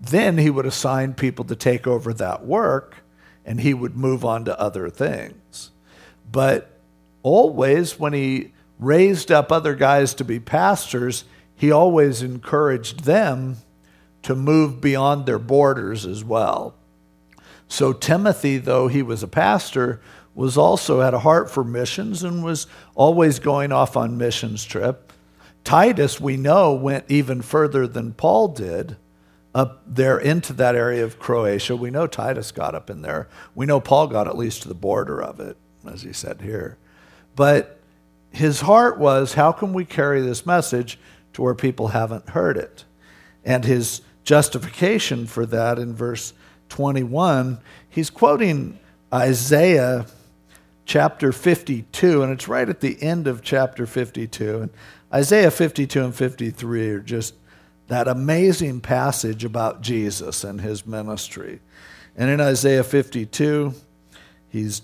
then 0.00 0.38
he 0.38 0.50
would 0.50 0.66
assign 0.66 1.14
people 1.14 1.44
to 1.46 1.56
take 1.56 1.86
over 1.86 2.12
that 2.14 2.44
work 2.44 2.96
and 3.44 3.60
he 3.60 3.74
would 3.74 3.96
move 3.96 4.24
on 4.24 4.44
to 4.44 4.60
other 4.60 4.88
things. 4.88 5.70
But 6.30 6.78
always, 7.22 7.98
when 7.98 8.12
he 8.12 8.52
raised 8.78 9.32
up 9.32 9.50
other 9.50 9.74
guys 9.74 10.14
to 10.14 10.24
be 10.24 10.38
pastors, 10.38 11.24
he 11.56 11.70
always 11.70 12.22
encouraged 12.22 13.04
them 13.04 13.58
to 14.22 14.34
move 14.34 14.80
beyond 14.80 15.26
their 15.26 15.38
borders 15.38 16.06
as 16.06 16.24
well. 16.24 16.74
So, 17.68 17.92
Timothy, 17.92 18.58
though 18.58 18.88
he 18.88 19.02
was 19.02 19.22
a 19.22 19.28
pastor, 19.28 20.00
was 20.34 20.56
also 20.56 21.00
had 21.00 21.14
a 21.14 21.20
heart 21.20 21.50
for 21.50 21.64
missions 21.64 22.22
and 22.22 22.44
was 22.44 22.66
always 22.94 23.38
going 23.38 23.72
off 23.72 23.96
on 23.96 24.18
missions 24.18 24.64
trip. 24.64 25.12
Titus, 25.64 26.20
we 26.20 26.36
know, 26.36 26.72
went 26.72 27.04
even 27.08 27.42
further 27.42 27.86
than 27.86 28.12
Paul 28.12 28.48
did 28.48 28.96
up 29.54 29.82
there 29.86 30.18
into 30.18 30.52
that 30.54 30.74
area 30.74 31.04
of 31.04 31.18
Croatia. 31.18 31.76
We 31.76 31.90
know 31.90 32.06
Titus 32.06 32.52
got 32.52 32.74
up 32.74 32.88
in 32.88 33.02
there. 33.02 33.28
We 33.54 33.66
know 33.66 33.80
Paul 33.80 34.06
got 34.06 34.26
at 34.26 34.36
least 34.36 34.62
to 34.62 34.68
the 34.68 34.74
border 34.74 35.22
of 35.22 35.40
it, 35.40 35.56
as 35.86 36.02
he 36.02 36.12
said 36.12 36.40
here. 36.40 36.78
But 37.36 37.78
his 38.30 38.62
heart 38.62 38.98
was 38.98 39.34
how 39.34 39.52
can 39.52 39.72
we 39.72 39.84
carry 39.84 40.22
this 40.22 40.46
message 40.46 40.98
to 41.34 41.42
where 41.42 41.54
people 41.54 41.88
haven't 41.88 42.30
heard 42.30 42.56
it? 42.56 42.84
And 43.44 43.64
his 43.64 44.02
justification 44.24 45.26
for 45.26 45.46
that 45.46 45.78
in 45.78 45.94
verse 45.94 46.32
21. 46.68 47.58
He's 47.88 48.10
quoting 48.10 48.78
Isaiah 49.12 50.06
chapter 50.84 51.32
52, 51.32 52.22
and 52.22 52.32
it's 52.32 52.48
right 52.48 52.68
at 52.68 52.80
the 52.80 53.00
end 53.02 53.26
of 53.26 53.42
chapter 53.42 53.86
52. 53.86 54.62
And 54.62 54.70
Isaiah 55.12 55.50
52 55.50 56.04
and 56.04 56.14
53 56.14 56.90
are 56.90 57.00
just 57.00 57.34
that 57.88 58.08
amazing 58.08 58.80
passage 58.80 59.44
about 59.44 59.82
Jesus 59.82 60.44
and 60.44 60.60
his 60.60 60.86
ministry. 60.86 61.60
And 62.16 62.30
in 62.30 62.40
Isaiah 62.40 62.84
52, 62.84 63.74
he's, 64.48 64.82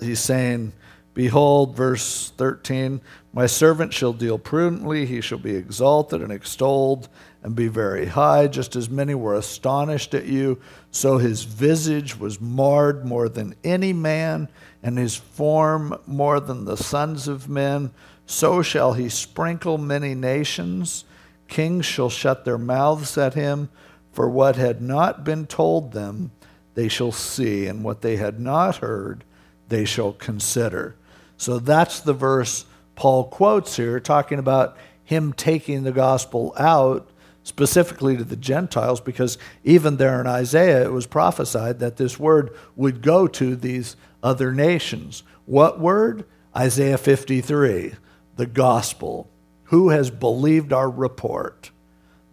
he's 0.00 0.20
saying, 0.20 0.72
Behold, 1.14 1.76
verse 1.76 2.32
13, 2.38 3.02
my 3.34 3.44
servant 3.44 3.92
shall 3.92 4.14
deal 4.14 4.38
prudently, 4.38 5.04
he 5.04 5.20
shall 5.20 5.38
be 5.38 5.54
exalted 5.54 6.22
and 6.22 6.32
extolled 6.32 7.08
and 7.42 7.54
be 7.54 7.68
very 7.68 8.06
high. 8.06 8.46
Just 8.46 8.76
as 8.76 8.88
many 8.88 9.14
were 9.14 9.34
astonished 9.34 10.14
at 10.14 10.24
you, 10.24 10.58
so 10.90 11.18
his 11.18 11.42
visage 11.42 12.18
was 12.18 12.40
marred 12.40 13.04
more 13.04 13.28
than 13.28 13.54
any 13.62 13.92
man, 13.92 14.48
and 14.82 14.96
his 14.96 15.14
form 15.14 15.98
more 16.06 16.40
than 16.40 16.64
the 16.64 16.76
sons 16.76 17.28
of 17.28 17.48
men. 17.48 17.90
So 18.24 18.62
shall 18.62 18.94
he 18.94 19.10
sprinkle 19.10 19.76
many 19.76 20.14
nations. 20.14 21.04
Kings 21.46 21.84
shall 21.84 22.08
shut 22.08 22.46
their 22.46 22.58
mouths 22.58 23.18
at 23.18 23.34
him, 23.34 23.68
for 24.12 24.30
what 24.30 24.56
had 24.56 24.80
not 24.80 25.24
been 25.24 25.46
told 25.46 25.92
them 25.92 26.30
they 26.74 26.88
shall 26.88 27.12
see, 27.12 27.66
and 27.66 27.84
what 27.84 28.00
they 28.00 28.16
had 28.16 28.40
not 28.40 28.76
heard 28.76 29.24
they 29.68 29.84
shall 29.84 30.12
consider. 30.12 30.96
So 31.42 31.58
that's 31.58 31.98
the 31.98 32.12
verse 32.12 32.66
Paul 32.94 33.24
quotes 33.24 33.76
here, 33.76 33.98
talking 33.98 34.38
about 34.38 34.76
him 35.02 35.32
taking 35.32 35.82
the 35.82 35.90
gospel 35.90 36.54
out 36.56 37.10
specifically 37.42 38.16
to 38.16 38.22
the 38.22 38.36
Gentiles, 38.36 39.00
because 39.00 39.38
even 39.64 39.96
there 39.96 40.20
in 40.20 40.28
Isaiah 40.28 40.84
it 40.84 40.92
was 40.92 41.08
prophesied 41.08 41.80
that 41.80 41.96
this 41.96 42.16
word 42.16 42.56
would 42.76 43.02
go 43.02 43.26
to 43.26 43.56
these 43.56 43.96
other 44.22 44.52
nations. 44.52 45.24
What 45.44 45.80
word? 45.80 46.26
Isaiah 46.56 46.96
53, 46.96 47.94
the 48.36 48.46
gospel. 48.46 49.28
Who 49.64 49.88
has 49.88 50.10
believed 50.10 50.72
our 50.72 50.88
report? 50.88 51.72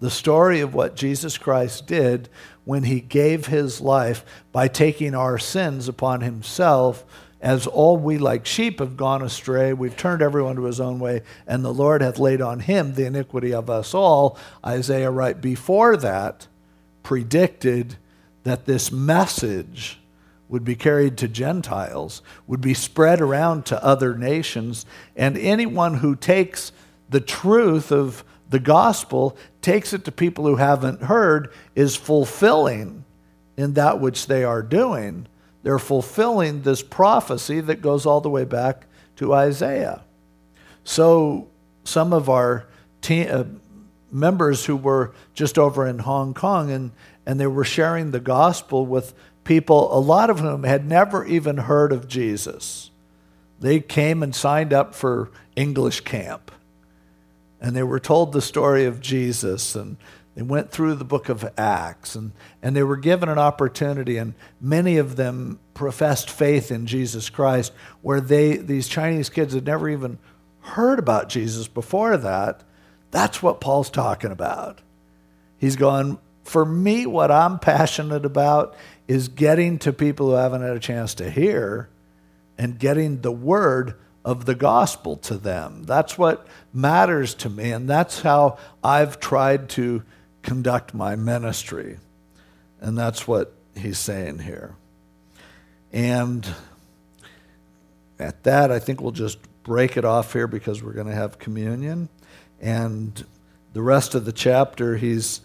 The 0.02 0.12
story 0.12 0.62
of 0.62 0.76
what 0.76 0.96
Jesus 0.96 1.40
Christ 1.40 1.88
did 1.88 2.30
when 2.64 2.84
he 2.84 3.02
gave 3.02 3.48
his 3.48 3.82
life 3.82 4.24
by 4.52 4.68
taking 4.68 5.16
our 5.16 5.40
sins 5.40 5.88
upon 5.88 6.22
himself 6.22 7.04
as 7.42 7.68
all 7.68 7.96
we 7.98 8.18
like 8.18 8.46
sheep 8.46 8.80
have 8.80 8.98
gone 8.98 9.22
astray, 9.22 9.74
we've 9.74 9.96
turned 9.96 10.22
everyone 10.22 10.56
to 10.58 10.66
his 10.66 10.80
own 10.80 11.00
way, 11.00 11.22
and 11.48 11.64
the 11.64 11.74
Lord 11.74 12.02
hath 12.02 12.20
laid 12.20 12.42
on 12.42 12.60
him 12.60 12.94
the 12.94 13.06
iniquity 13.06 13.54
of 13.54 13.70
us 13.70 13.94
all. 13.94 14.38
Isaiah, 14.66 15.12
right 15.12 15.40
before 15.40 15.96
that, 15.98 16.48
predicted 17.04 17.96
that 18.44 18.66
this 18.66 18.92
message 18.92 20.00
would 20.50 20.66
be 20.66 20.76
carried 20.76 21.18
to 21.18 21.28
Gentiles, 21.28 22.22
would 22.48 22.60
be 22.60 22.74
spread 22.74 23.22
around 23.22 23.66
to 23.68 23.84
other 23.84 24.18
nations, 24.18 24.86
and 25.16 25.38
anyone 25.38 25.96
who 25.96 26.16
takes 26.16 26.72
the 27.10 27.22
truth 27.22 27.92
of 27.92 28.24
the 28.50 28.60
gospel, 28.60 29.38
takes 29.62 29.94
it 29.94 30.04
to 30.06 30.12
people 30.12 30.46
who 30.46 30.56
haven't 30.56 31.04
heard, 31.04 31.54
is 31.76 31.96
fulfilling 31.96 33.06
in 33.56 33.74
that 33.74 34.00
which 34.00 34.28
they 34.28 34.44
are 34.44 34.64
doing. 34.64 35.28
They're 35.64 35.80
fulfilling 35.80 36.62
this 36.62 36.82
prophecy 36.82 37.60
that 37.62 37.82
goes 37.82 38.06
all 38.06 38.22
the 38.22 38.30
way 38.30 38.46
back 38.46 38.86
to 39.18 39.34
Isaiah. 39.34 40.04
So, 40.84 41.50
some 41.84 42.14
of 42.14 42.30
our 42.30 42.68
uh, 43.10 43.44
members 44.12 44.66
who 44.66 44.76
were 44.76 45.14
just 45.34 45.58
over 45.58 45.86
in 45.88 46.00
Hong 46.00 46.34
Kong 46.34 46.72
and, 46.72 46.92
and 47.26 47.40
they 47.40 47.48
were 47.48 47.64
sharing 47.64 48.12
the 48.12 48.20
gospel 48.20 48.86
with 48.86 49.14
people, 49.44 49.96
a 49.96 50.00
lot 50.00 50.30
of 50.30 50.40
whom 50.40 50.64
had 50.64 50.88
never 50.88 51.26
even 51.26 51.58
heard 51.58 51.92
of 51.92 52.08
Jesus. 52.08 52.92
They 53.60 53.80
came 53.80 54.24
and 54.24 54.34
signed 54.34 54.74
up 54.74 54.96
for 54.96 55.32
English 55.56 56.02
camp. 56.02 56.52
And 57.62 57.76
they 57.76 57.84
were 57.84 58.00
told 58.00 58.32
the 58.32 58.42
story 58.42 58.86
of 58.86 59.02
Jesus 59.02 59.76
and 59.76 59.98
they 60.40 60.44
went 60.44 60.72
through 60.72 60.96
the 60.96 61.04
book 61.04 61.28
of 61.28 61.46
Acts 61.58 62.16
and, 62.16 62.32
and 62.64 62.74
they 62.74 62.84
were 62.84 62.96
given 62.96 63.28
an 63.28 63.38
opportunity, 63.38 64.16
and 64.16 64.36
many 64.62 64.96
of 64.96 65.18
them 65.18 65.60
professed 65.74 66.30
faith 66.30 66.72
in 66.72 66.88
Jesus 66.88 67.30
Christ, 67.30 67.74
where 68.02 68.22
they, 68.22 68.56
these 68.56 68.88
Chinese 68.88 69.30
kids 69.30 69.54
had 69.54 69.66
never 69.66 69.90
even 69.90 70.18
heard 70.62 70.98
about 70.98 71.28
Jesus 71.28 71.68
before 71.68 72.16
that. 72.16 72.64
That's 73.12 73.44
what 73.44 73.60
Paul's 73.60 73.90
talking 73.90 74.32
about. 74.32 74.80
He's 75.58 75.76
going, 75.76 76.20
for 76.46 76.64
me, 76.64 77.06
what 77.06 77.32
I'm 77.32 77.60
passionate 77.60 78.24
about 78.24 78.78
is 79.10 79.28
getting 79.28 79.78
to 79.80 79.92
people 79.92 80.28
who 80.28 80.36
haven't 80.36 80.62
had 80.62 80.78
a 80.78 80.80
chance 80.80 81.16
to 81.16 81.30
hear 81.30 81.90
and 82.58 82.80
getting 82.80 83.20
the 83.20 83.32
word 83.34 83.96
of 84.24 84.46
the 84.46 84.56
gospel 84.56 85.18
to 85.18 85.36
them. 85.36 85.84
That's 85.84 86.18
what 86.18 86.48
matters 86.72 87.34
to 87.34 87.50
me, 87.50 87.74
and 87.74 87.90
that's 87.90 88.22
how 88.22 88.58
I've 88.82 89.20
tried 89.20 89.68
to 89.72 90.04
conduct 90.50 90.96
my 90.96 91.16
ministry. 91.16 92.00
And 92.82 92.98
that's 92.98 93.28
what 93.28 93.54
he's 93.76 94.00
saying 94.00 94.40
here. 94.40 94.74
And 95.94 96.44
at 98.18 98.42
that, 98.46 98.72
I 98.72 98.80
think 98.80 99.00
we'll 99.00 99.12
just 99.12 99.38
break 99.62 99.96
it 99.96 100.06
off 100.06 100.34
here 100.34 100.48
because 100.48 100.82
we're 100.82 100.94
going 100.94 101.06
to 101.06 101.14
have 101.14 101.38
communion. 101.38 102.10
And 102.60 103.24
the 103.74 103.84
rest 103.84 104.16
of 104.16 104.26
the 104.26 104.32
chapter, 104.32 104.98
he's 104.98 105.42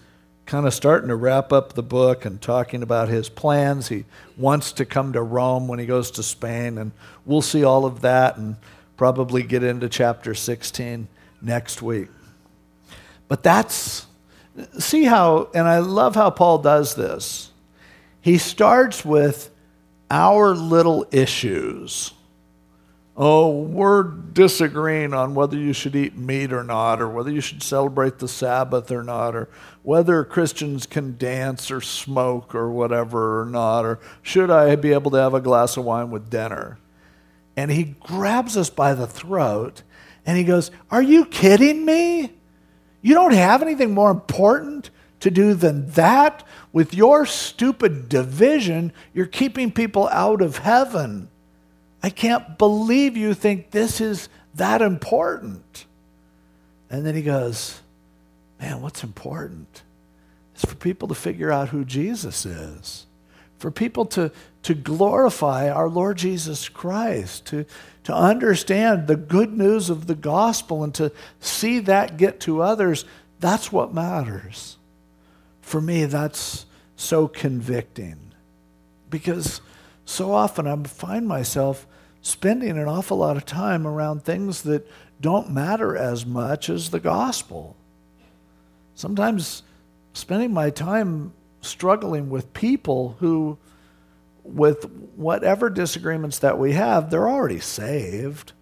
kind 0.47 0.67
of 0.67 0.73
starting 0.73 1.09
to 1.09 1.17
wrap 1.17 1.53
up 1.53 1.75
the 1.75 1.83
book 1.83 2.25
and 2.25 2.41
talking 2.41 2.83
about 2.83 3.11
his 3.11 3.29
plans. 3.29 3.89
He 3.89 4.07
wants 4.39 4.73
to 4.73 4.87
come 4.87 5.13
to 5.13 5.21
Rome 5.21 5.69
when 5.69 5.79
he 5.79 5.85
goes 5.85 6.11
to 6.13 6.23
Spain, 6.23 6.79
and 6.79 6.93
we'll 7.27 7.43
see 7.43 7.63
all 7.63 7.85
of 7.85 8.01
that 8.01 8.39
and 8.39 8.57
probably 8.97 9.43
get 9.43 9.63
into 9.63 9.91
chapter 9.91 10.33
16 10.35 11.09
next 11.43 11.83
week. 11.83 12.09
But 13.29 13.43
that's 13.43 14.07
see 14.79 15.05
how, 15.05 15.49
and 15.55 15.67
I 15.67 15.79
love 15.79 16.15
how 16.15 16.31
Paul 16.31 16.59
does 16.59 16.95
this. 16.95 17.51
He 18.21 18.39
starts 18.39 19.05
with 19.05 19.51
our 20.11 20.55
little 20.55 21.07
issues. 21.11 22.13
Oh, 23.17 23.61
we're 23.61 24.03
disagreeing 24.03 25.15
on 25.15 25.35
whether 25.37 25.57
you 25.57 25.73
should 25.73 25.95
eat 25.95 26.17
meat 26.17 26.53
or 26.53 26.65
not, 26.65 27.01
or 27.01 27.09
whether 27.09 27.31
you 27.31 27.41
should 27.41 27.63
celebrate 27.63 28.19
the 28.19 28.27
Sabbath 28.27 28.91
or 28.91 29.05
not, 29.05 29.37
or 29.37 29.49
whether 29.83 30.25
Christians 30.25 30.87
can 30.87 31.17
dance 31.17 31.71
or 31.71 31.81
smoke 31.81 32.55
or 32.55 32.71
whatever 32.71 33.43
or 33.43 33.45
not, 33.45 33.85
or 33.85 34.01
should 34.23 34.51
I 34.51 34.75
be 34.75 34.93
able 34.93 35.13
to 35.13 35.19
have 35.19 35.35
a 35.35 35.41
glass 35.41 35.77
of 35.77 35.85
wine 35.85 36.11
with 36.11 36.29
dinner? 36.29 36.79
And 37.57 37.71
he 37.71 37.95
grabs 38.01 38.57
us 38.57 38.69
by 38.69 38.95
the 38.95 39.07
throat 39.07 39.83
and 40.27 40.37
he 40.37 40.45
goes, 40.45 40.71
Are 40.91 41.03
you 41.03 41.25
kidding 41.25 41.85
me? 41.85 42.33
You 43.05 43.13
don't 43.13 43.35
have 43.35 43.61
anything 43.61 43.93
more 43.93 44.11
important 44.11 44.89
to 45.21 45.31
do 45.31 45.53
than 45.53 45.91
that. 45.91 46.43
With 46.73 46.95
your 46.95 47.27
stupid 47.27 48.09
division, 48.09 48.95
you're 49.13 49.27
keeping 49.27 49.71
people 49.71 50.09
out 50.09 50.41
of 50.41 50.57
heaven. 50.57 51.29
I 52.03 52.09
can't 52.09 52.57
believe 52.57 53.15
you 53.15 53.35
think 53.35 53.73
this 53.73 54.01
is 54.01 54.31
that 54.55 54.81
important. 54.81 55.85
And 56.89 57.05
then 57.05 57.15
he 57.15 57.21
goes, 57.21 57.83
Man, 58.59 58.81
what's 58.81 59.05
important? 59.05 59.83
It's 60.55 60.65
for 60.65 60.75
people 60.75 61.09
to 61.09 61.15
figure 61.15 61.53
out 61.53 61.69
who 61.69 61.85
Jesus 61.85 62.47
is, 62.47 63.05
for 63.59 63.71
people 63.71 64.07
to, 64.07 64.33
to 64.65 64.75
glorify 64.75 65.71
our 65.71 65.89
Lord 65.89 66.19
Jesus 66.19 66.69
Christ, 66.69 67.47
to, 67.47 67.67
to 68.05 68.15
understand 68.15 69.07
the 69.07 69.17
good 69.17 69.53
news 69.53 69.91
of 69.91 70.07
the 70.07 70.15
gospel 70.15 70.83
and 70.83 70.95
to 70.95 71.13
see 71.39 71.79
that 71.81 72.17
get 72.17 72.41
to 72.41 72.63
others, 72.63 73.05
that's 73.41 73.71
what 73.71 73.95
matters. 73.95 74.79
For 75.61 75.81
me, 75.81 76.07
that's 76.07 76.67
so 76.97 77.29
convicting 77.29 78.33
because 79.11 79.61
so 80.05 80.33
often 80.33 80.67
I 80.67 80.77
find 80.89 81.29
myself 81.29 81.87
spending 82.23 82.71
an 82.71 82.89
awful 82.89 83.19
lot 83.19 83.37
of 83.37 83.45
time 83.45 83.87
around 83.87 84.25
things 84.25 84.63
that 84.63 84.91
don't 85.21 85.51
matter 85.51 85.97
as 85.97 86.25
much 86.25 86.71
as 86.71 86.91
the 86.91 87.01
gospel. 87.01 87.77
Sometimes 88.95 89.63
spending 90.15 90.53
my 90.55 90.71
time 90.71 91.33
struggling 91.61 92.31
with 92.31 92.53
people 92.55 93.17
who 93.21 93.59
with 94.45 94.85
whatever 95.17 95.71
disagreements 95.71 96.39
that 96.41 96.59
we 96.59 96.73
have, 96.73 97.11
they're 97.11 97.29
already 97.29 97.61
saved. 97.61 98.53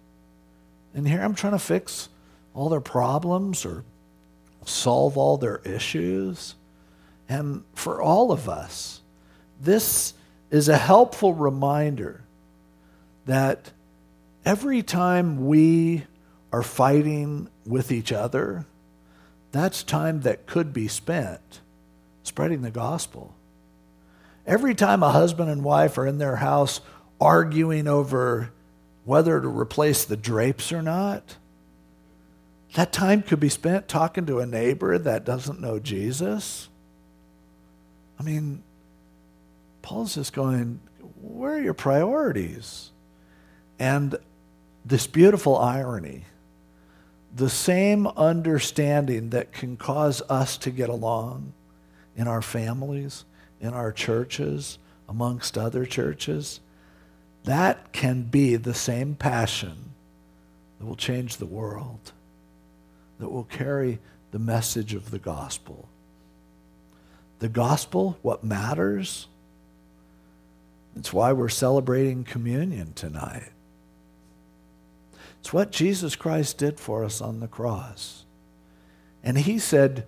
And 0.93 1.07
here 1.07 1.21
I'm 1.21 1.35
trying 1.35 1.53
to 1.53 1.59
fix 1.59 2.09
all 2.53 2.69
their 2.69 2.81
problems 2.81 3.65
or 3.65 3.83
solve 4.65 5.17
all 5.17 5.37
their 5.37 5.57
issues. 5.59 6.55
And 7.27 7.63
for 7.75 8.01
all 8.01 8.31
of 8.31 8.47
us, 8.47 9.01
this 9.59 10.13
is 10.49 10.69
a 10.69 10.77
helpful 10.77 11.33
reminder 11.33 12.23
that 13.25 13.71
every 14.45 14.83
time 14.83 15.47
we 15.47 16.05
are 16.51 16.63
fighting 16.63 17.49
with 17.65 17.91
each 17.91 18.11
other, 18.11 18.65
that's 19.51 19.83
time 19.83 20.21
that 20.21 20.45
could 20.45 20.73
be 20.73 20.87
spent 20.87 21.61
spreading 22.23 22.61
the 22.61 22.71
gospel. 22.71 23.33
Every 24.45 24.75
time 24.75 25.03
a 25.03 25.11
husband 25.11 25.49
and 25.49 25.63
wife 25.63 25.97
are 25.97 26.05
in 26.05 26.17
their 26.17 26.37
house 26.37 26.81
arguing 27.19 27.87
over 27.87 28.51
whether 29.05 29.39
to 29.39 29.47
replace 29.47 30.05
the 30.05 30.17
drapes 30.17 30.71
or 30.71 30.81
not, 30.81 31.37
that 32.75 32.91
time 32.91 33.21
could 33.21 33.39
be 33.39 33.49
spent 33.49 33.87
talking 33.87 34.25
to 34.25 34.39
a 34.39 34.45
neighbor 34.45 34.97
that 34.97 35.25
doesn't 35.25 35.61
know 35.61 35.79
Jesus. 35.79 36.67
I 38.19 38.23
mean, 38.23 38.63
Paul's 39.81 40.15
just 40.15 40.33
going, 40.33 40.79
where 41.21 41.55
are 41.55 41.61
your 41.61 41.73
priorities? 41.73 42.91
And 43.79 44.17
this 44.85 45.07
beautiful 45.07 45.57
irony, 45.57 46.25
the 47.35 47.49
same 47.49 48.07
understanding 48.07 49.29
that 49.31 49.51
can 49.51 49.77
cause 49.77 50.21
us 50.29 50.57
to 50.57 50.71
get 50.71 50.89
along 50.89 51.53
in 52.15 52.27
our 52.27 52.41
families, 52.41 53.25
in 53.63 53.73
our 53.73 53.93
churches, 53.93 54.77
amongst 55.07 55.57
other 55.57 55.85
churches, 55.85 56.59
that 57.45 57.93
can 57.93 58.23
be 58.23 58.57
the 58.57 58.73
same 58.73 59.15
passion 59.15 59.91
that 60.77 60.85
will 60.85 60.97
change 60.97 61.37
the 61.37 61.45
world, 61.45 62.11
that 63.19 63.29
will 63.29 63.45
carry 63.45 63.99
the 64.31 64.39
message 64.39 64.93
of 64.93 65.11
the 65.11 65.19
gospel. 65.19 65.87
The 67.39 67.47
gospel, 67.47 68.17
what 68.21 68.43
matters, 68.43 69.27
it's 70.97 71.13
why 71.13 71.31
we're 71.31 71.49
celebrating 71.49 72.25
communion 72.25 72.91
tonight. 72.93 73.49
It's 75.39 75.53
what 75.53 75.71
Jesus 75.71 76.17
Christ 76.17 76.57
did 76.57 76.81
for 76.81 77.05
us 77.05 77.21
on 77.21 77.39
the 77.39 77.47
cross. 77.47 78.25
And 79.23 79.37
he 79.37 79.57
said, 79.57 80.05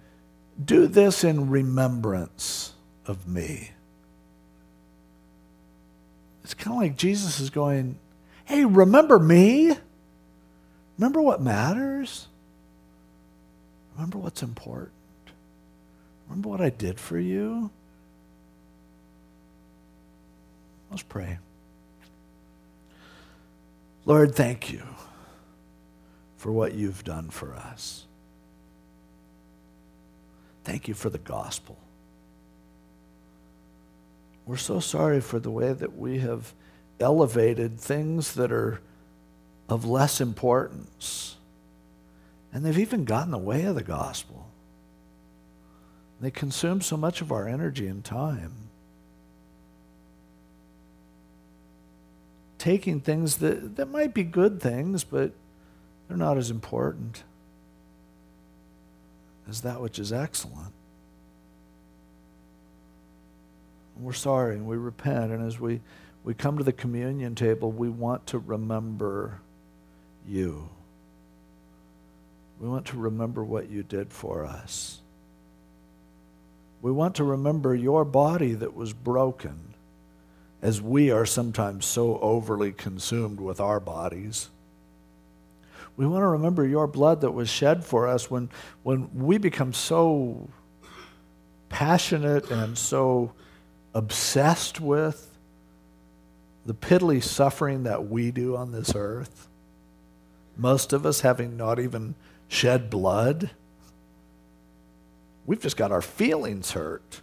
Do 0.63 0.87
this 0.87 1.23
in 1.23 1.49
remembrance 1.49 2.74
of 3.07 3.27
me. 3.27 3.71
It's 6.43 6.53
kind 6.53 6.77
of 6.77 6.81
like 6.81 6.97
Jesus 6.97 7.39
is 7.39 7.49
going, 7.49 7.97
Hey, 8.45 8.65
remember 8.65 9.17
me? 9.17 9.75
Remember 10.97 11.21
what 11.21 11.41
matters? 11.41 12.27
Remember 13.95 14.17
what's 14.17 14.43
important? 14.43 14.91
Remember 16.27 16.49
what 16.49 16.61
I 16.61 16.69
did 16.69 16.99
for 16.99 17.17
you? 17.17 17.71
Let's 20.91 21.03
pray. 21.03 21.39
Lord, 24.05 24.35
thank 24.35 24.71
you 24.71 24.83
for 26.37 26.51
what 26.51 26.73
you've 26.73 27.03
done 27.03 27.29
for 27.29 27.55
us. 27.55 28.05
Thank 30.63 30.87
you 30.87 30.93
for 30.93 31.09
the 31.09 31.17
gospel. 31.17 31.77
We're 34.45 34.57
so 34.57 34.79
sorry 34.79 35.21
for 35.21 35.39
the 35.39 35.49
way 35.49 35.73
that 35.73 35.97
we 35.97 36.19
have 36.19 36.53
elevated 36.99 37.79
things 37.79 38.33
that 38.35 38.51
are 38.51 38.79
of 39.67 39.85
less 39.85 40.21
importance. 40.21 41.35
And 42.53 42.63
they've 42.63 42.77
even 42.77 43.05
gotten 43.05 43.31
the 43.31 43.37
way 43.37 43.63
of 43.63 43.75
the 43.75 43.83
gospel. 43.83 44.47
They 46.21 46.31
consume 46.31 46.81
so 46.81 46.95
much 46.95 47.21
of 47.21 47.31
our 47.31 47.47
energy 47.47 47.87
and 47.87 48.03
time. 48.03 48.53
Taking 52.57 53.01
things 53.01 53.37
that, 53.37 53.75
that 53.75 53.87
might 53.87 54.13
be 54.13 54.23
good 54.23 54.61
things, 54.61 55.03
but 55.03 55.31
they're 56.07 56.17
not 56.17 56.37
as 56.37 56.49
important 56.49 57.23
as 59.49 59.61
that 59.61 59.81
which 59.81 59.99
is 59.99 60.13
excellent. 60.13 60.74
We're 63.97 64.13
sorry 64.13 64.55
and 64.55 64.67
we 64.67 64.77
repent. 64.77 65.31
And 65.31 65.45
as 65.45 65.59
we, 65.59 65.81
we 66.23 66.33
come 66.33 66.57
to 66.57 66.63
the 66.63 66.73
communion 66.73 67.35
table, 67.35 67.71
we 67.71 67.89
want 67.89 68.27
to 68.27 68.39
remember 68.39 69.39
you. 70.27 70.69
We 72.59 72.69
want 72.69 72.85
to 72.87 72.97
remember 72.97 73.43
what 73.43 73.69
you 73.69 73.83
did 73.83 74.11
for 74.11 74.45
us. 74.45 75.01
We 76.81 76.91
want 76.91 77.15
to 77.15 77.23
remember 77.23 77.73
your 77.73 78.05
body 78.05 78.53
that 78.53 78.75
was 78.75 78.93
broken, 78.93 79.73
as 80.61 80.81
we 80.81 81.09
are 81.11 81.25
sometimes 81.25 81.85
so 81.85 82.19
overly 82.19 82.71
consumed 82.71 83.39
with 83.39 83.59
our 83.59 83.79
bodies. 83.79 84.49
We 85.97 86.05
want 86.05 86.21
to 86.21 86.27
remember 86.27 86.65
your 86.65 86.87
blood 86.87 87.21
that 87.21 87.31
was 87.31 87.49
shed 87.49 87.83
for 87.83 88.07
us 88.07 88.29
when, 88.29 88.49
when 88.83 89.09
we 89.15 89.37
become 89.37 89.73
so 89.73 90.49
passionate 91.69 92.51
and 92.51 92.77
so 92.77 93.33
obsessed 93.95 94.81
with 94.81 95.31
the 96.65 96.73
piddly 96.73 97.23
suffering 97.23 97.83
that 97.83 98.09
we 98.09 98.29
do 98.29 98.55
on 98.55 98.71
this 98.73 98.93
earth. 98.95 99.47
Most 100.57 100.93
of 100.93 101.05
us 101.05 101.21
having 101.21 101.55
not 101.55 101.79
even 101.79 102.15
shed 102.49 102.89
blood. 102.89 103.51
We've 105.45 105.61
just 105.61 105.77
got 105.77 105.91
our 105.91 106.01
feelings 106.01 106.71
hurt. 106.71 107.21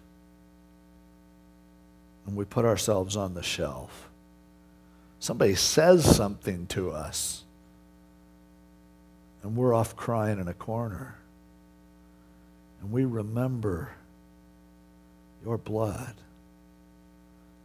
And 2.26 2.36
we 2.36 2.44
put 2.44 2.64
ourselves 2.64 3.16
on 3.16 3.34
the 3.34 3.42
shelf. 3.42 4.08
Somebody 5.18 5.54
says 5.54 6.16
something 6.16 6.66
to 6.68 6.90
us, 6.90 7.44
and 9.42 9.56
we're 9.56 9.72
off 9.72 9.94
crying 9.94 10.40
in 10.40 10.48
a 10.48 10.54
corner. 10.54 11.16
And 12.80 12.90
we 12.90 13.04
remember 13.04 13.92
your 15.44 15.58
blood 15.58 16.14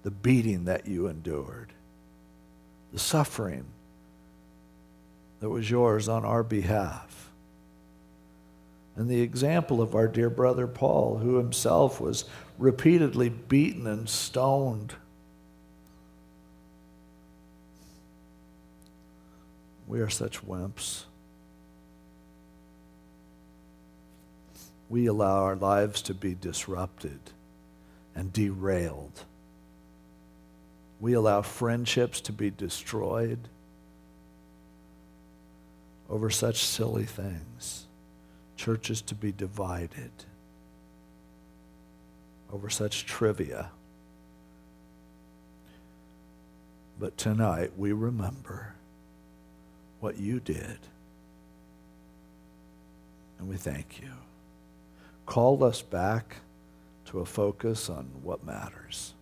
the 0.07 0.11
beating 0.11 0.63
that 0.63 0.87
you 0.87 1.07
endured, 1.07 1.73
the 2.93 2.97
suffering 2.97 3.65
that 5.41 5.49
was 5.49 5.69
yours 5.69 6.07
on 6.07 6.23
our 6.23 6.43
behalf. 6.43 7.29
And 8.95 9.09
the 9.09 9.19
example 9.19 9.81
of 9.81 9.95
our 9.95 10.07
dear 10.07 10.29
brother 10.29 10.65
Paul, 10.65 11.17
who 11.17 11.35
himself 11.35 11.99
was 11.99 12.23
repeatedly 12.57 13.27
beaten 13.27 13.85
and 13.85 14.07
stoned. 14.07 14.95
We 19.87 19.99
are 19.99 20.09
such 20.09 20.41
wimps. 20.47 21.03
We 24.87 25.05
allow 25.07 25.43
our 25.43 25.57
lives 25.57 26.01
to 26.03 26.13
be 26.13 26.33
disrupted 26.33 27.19
and 28.15 28.31
derailed 28.31 29.25
we 30.99 31.13
allow 31.13 31.41
friendships 31.41 32.21
to 32.21 32.31
be 32.31 32.49
destroyed 32.49 33.39
over 36.09 36.29
such 36.29 36.63
silly 36.63 37.05
things, 37.05 37.85
churches 38.55 39.01
to 39.01 39.15
be 39.15 39.31
divided 39.31 40.11
over 42.51 42.69
such 42.69 43.05
trivia. 43.05 43.69
But 46.99 47.17
tonight 47.17 47.71
we 47.77 47.91
remember 47.91 48.73
what 49.99 50.17
you 50.17 50.39
did. 50.39 50.79
And 53.37 53.47
we 53.47 53.57
thank 53.57 54.01
you. 54.01 54.11
Call 55.25 55.63
us 55.63 55.81
back 55.81 56.37
to 57.05 57.19
a 57.19 57.25
focus 57.25 57.89
on 57.89 58.09
what 58.23 58.43
matters. 58.43 59.13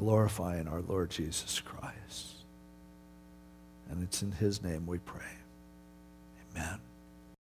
Glorifying 0.00 0.66
our 0.66 0.80
Lord 0.80 1.10
Jesus 1.10 1.60
Christ. 1.60 2.46
And 3.90 4.02
it's 4.02 4.22
in 4.22 4.32
his 4.32 4.62
name 4.62 4.86
we 4.86 4.96
pray. 4.96 5.20
Amen. 6.56 6.78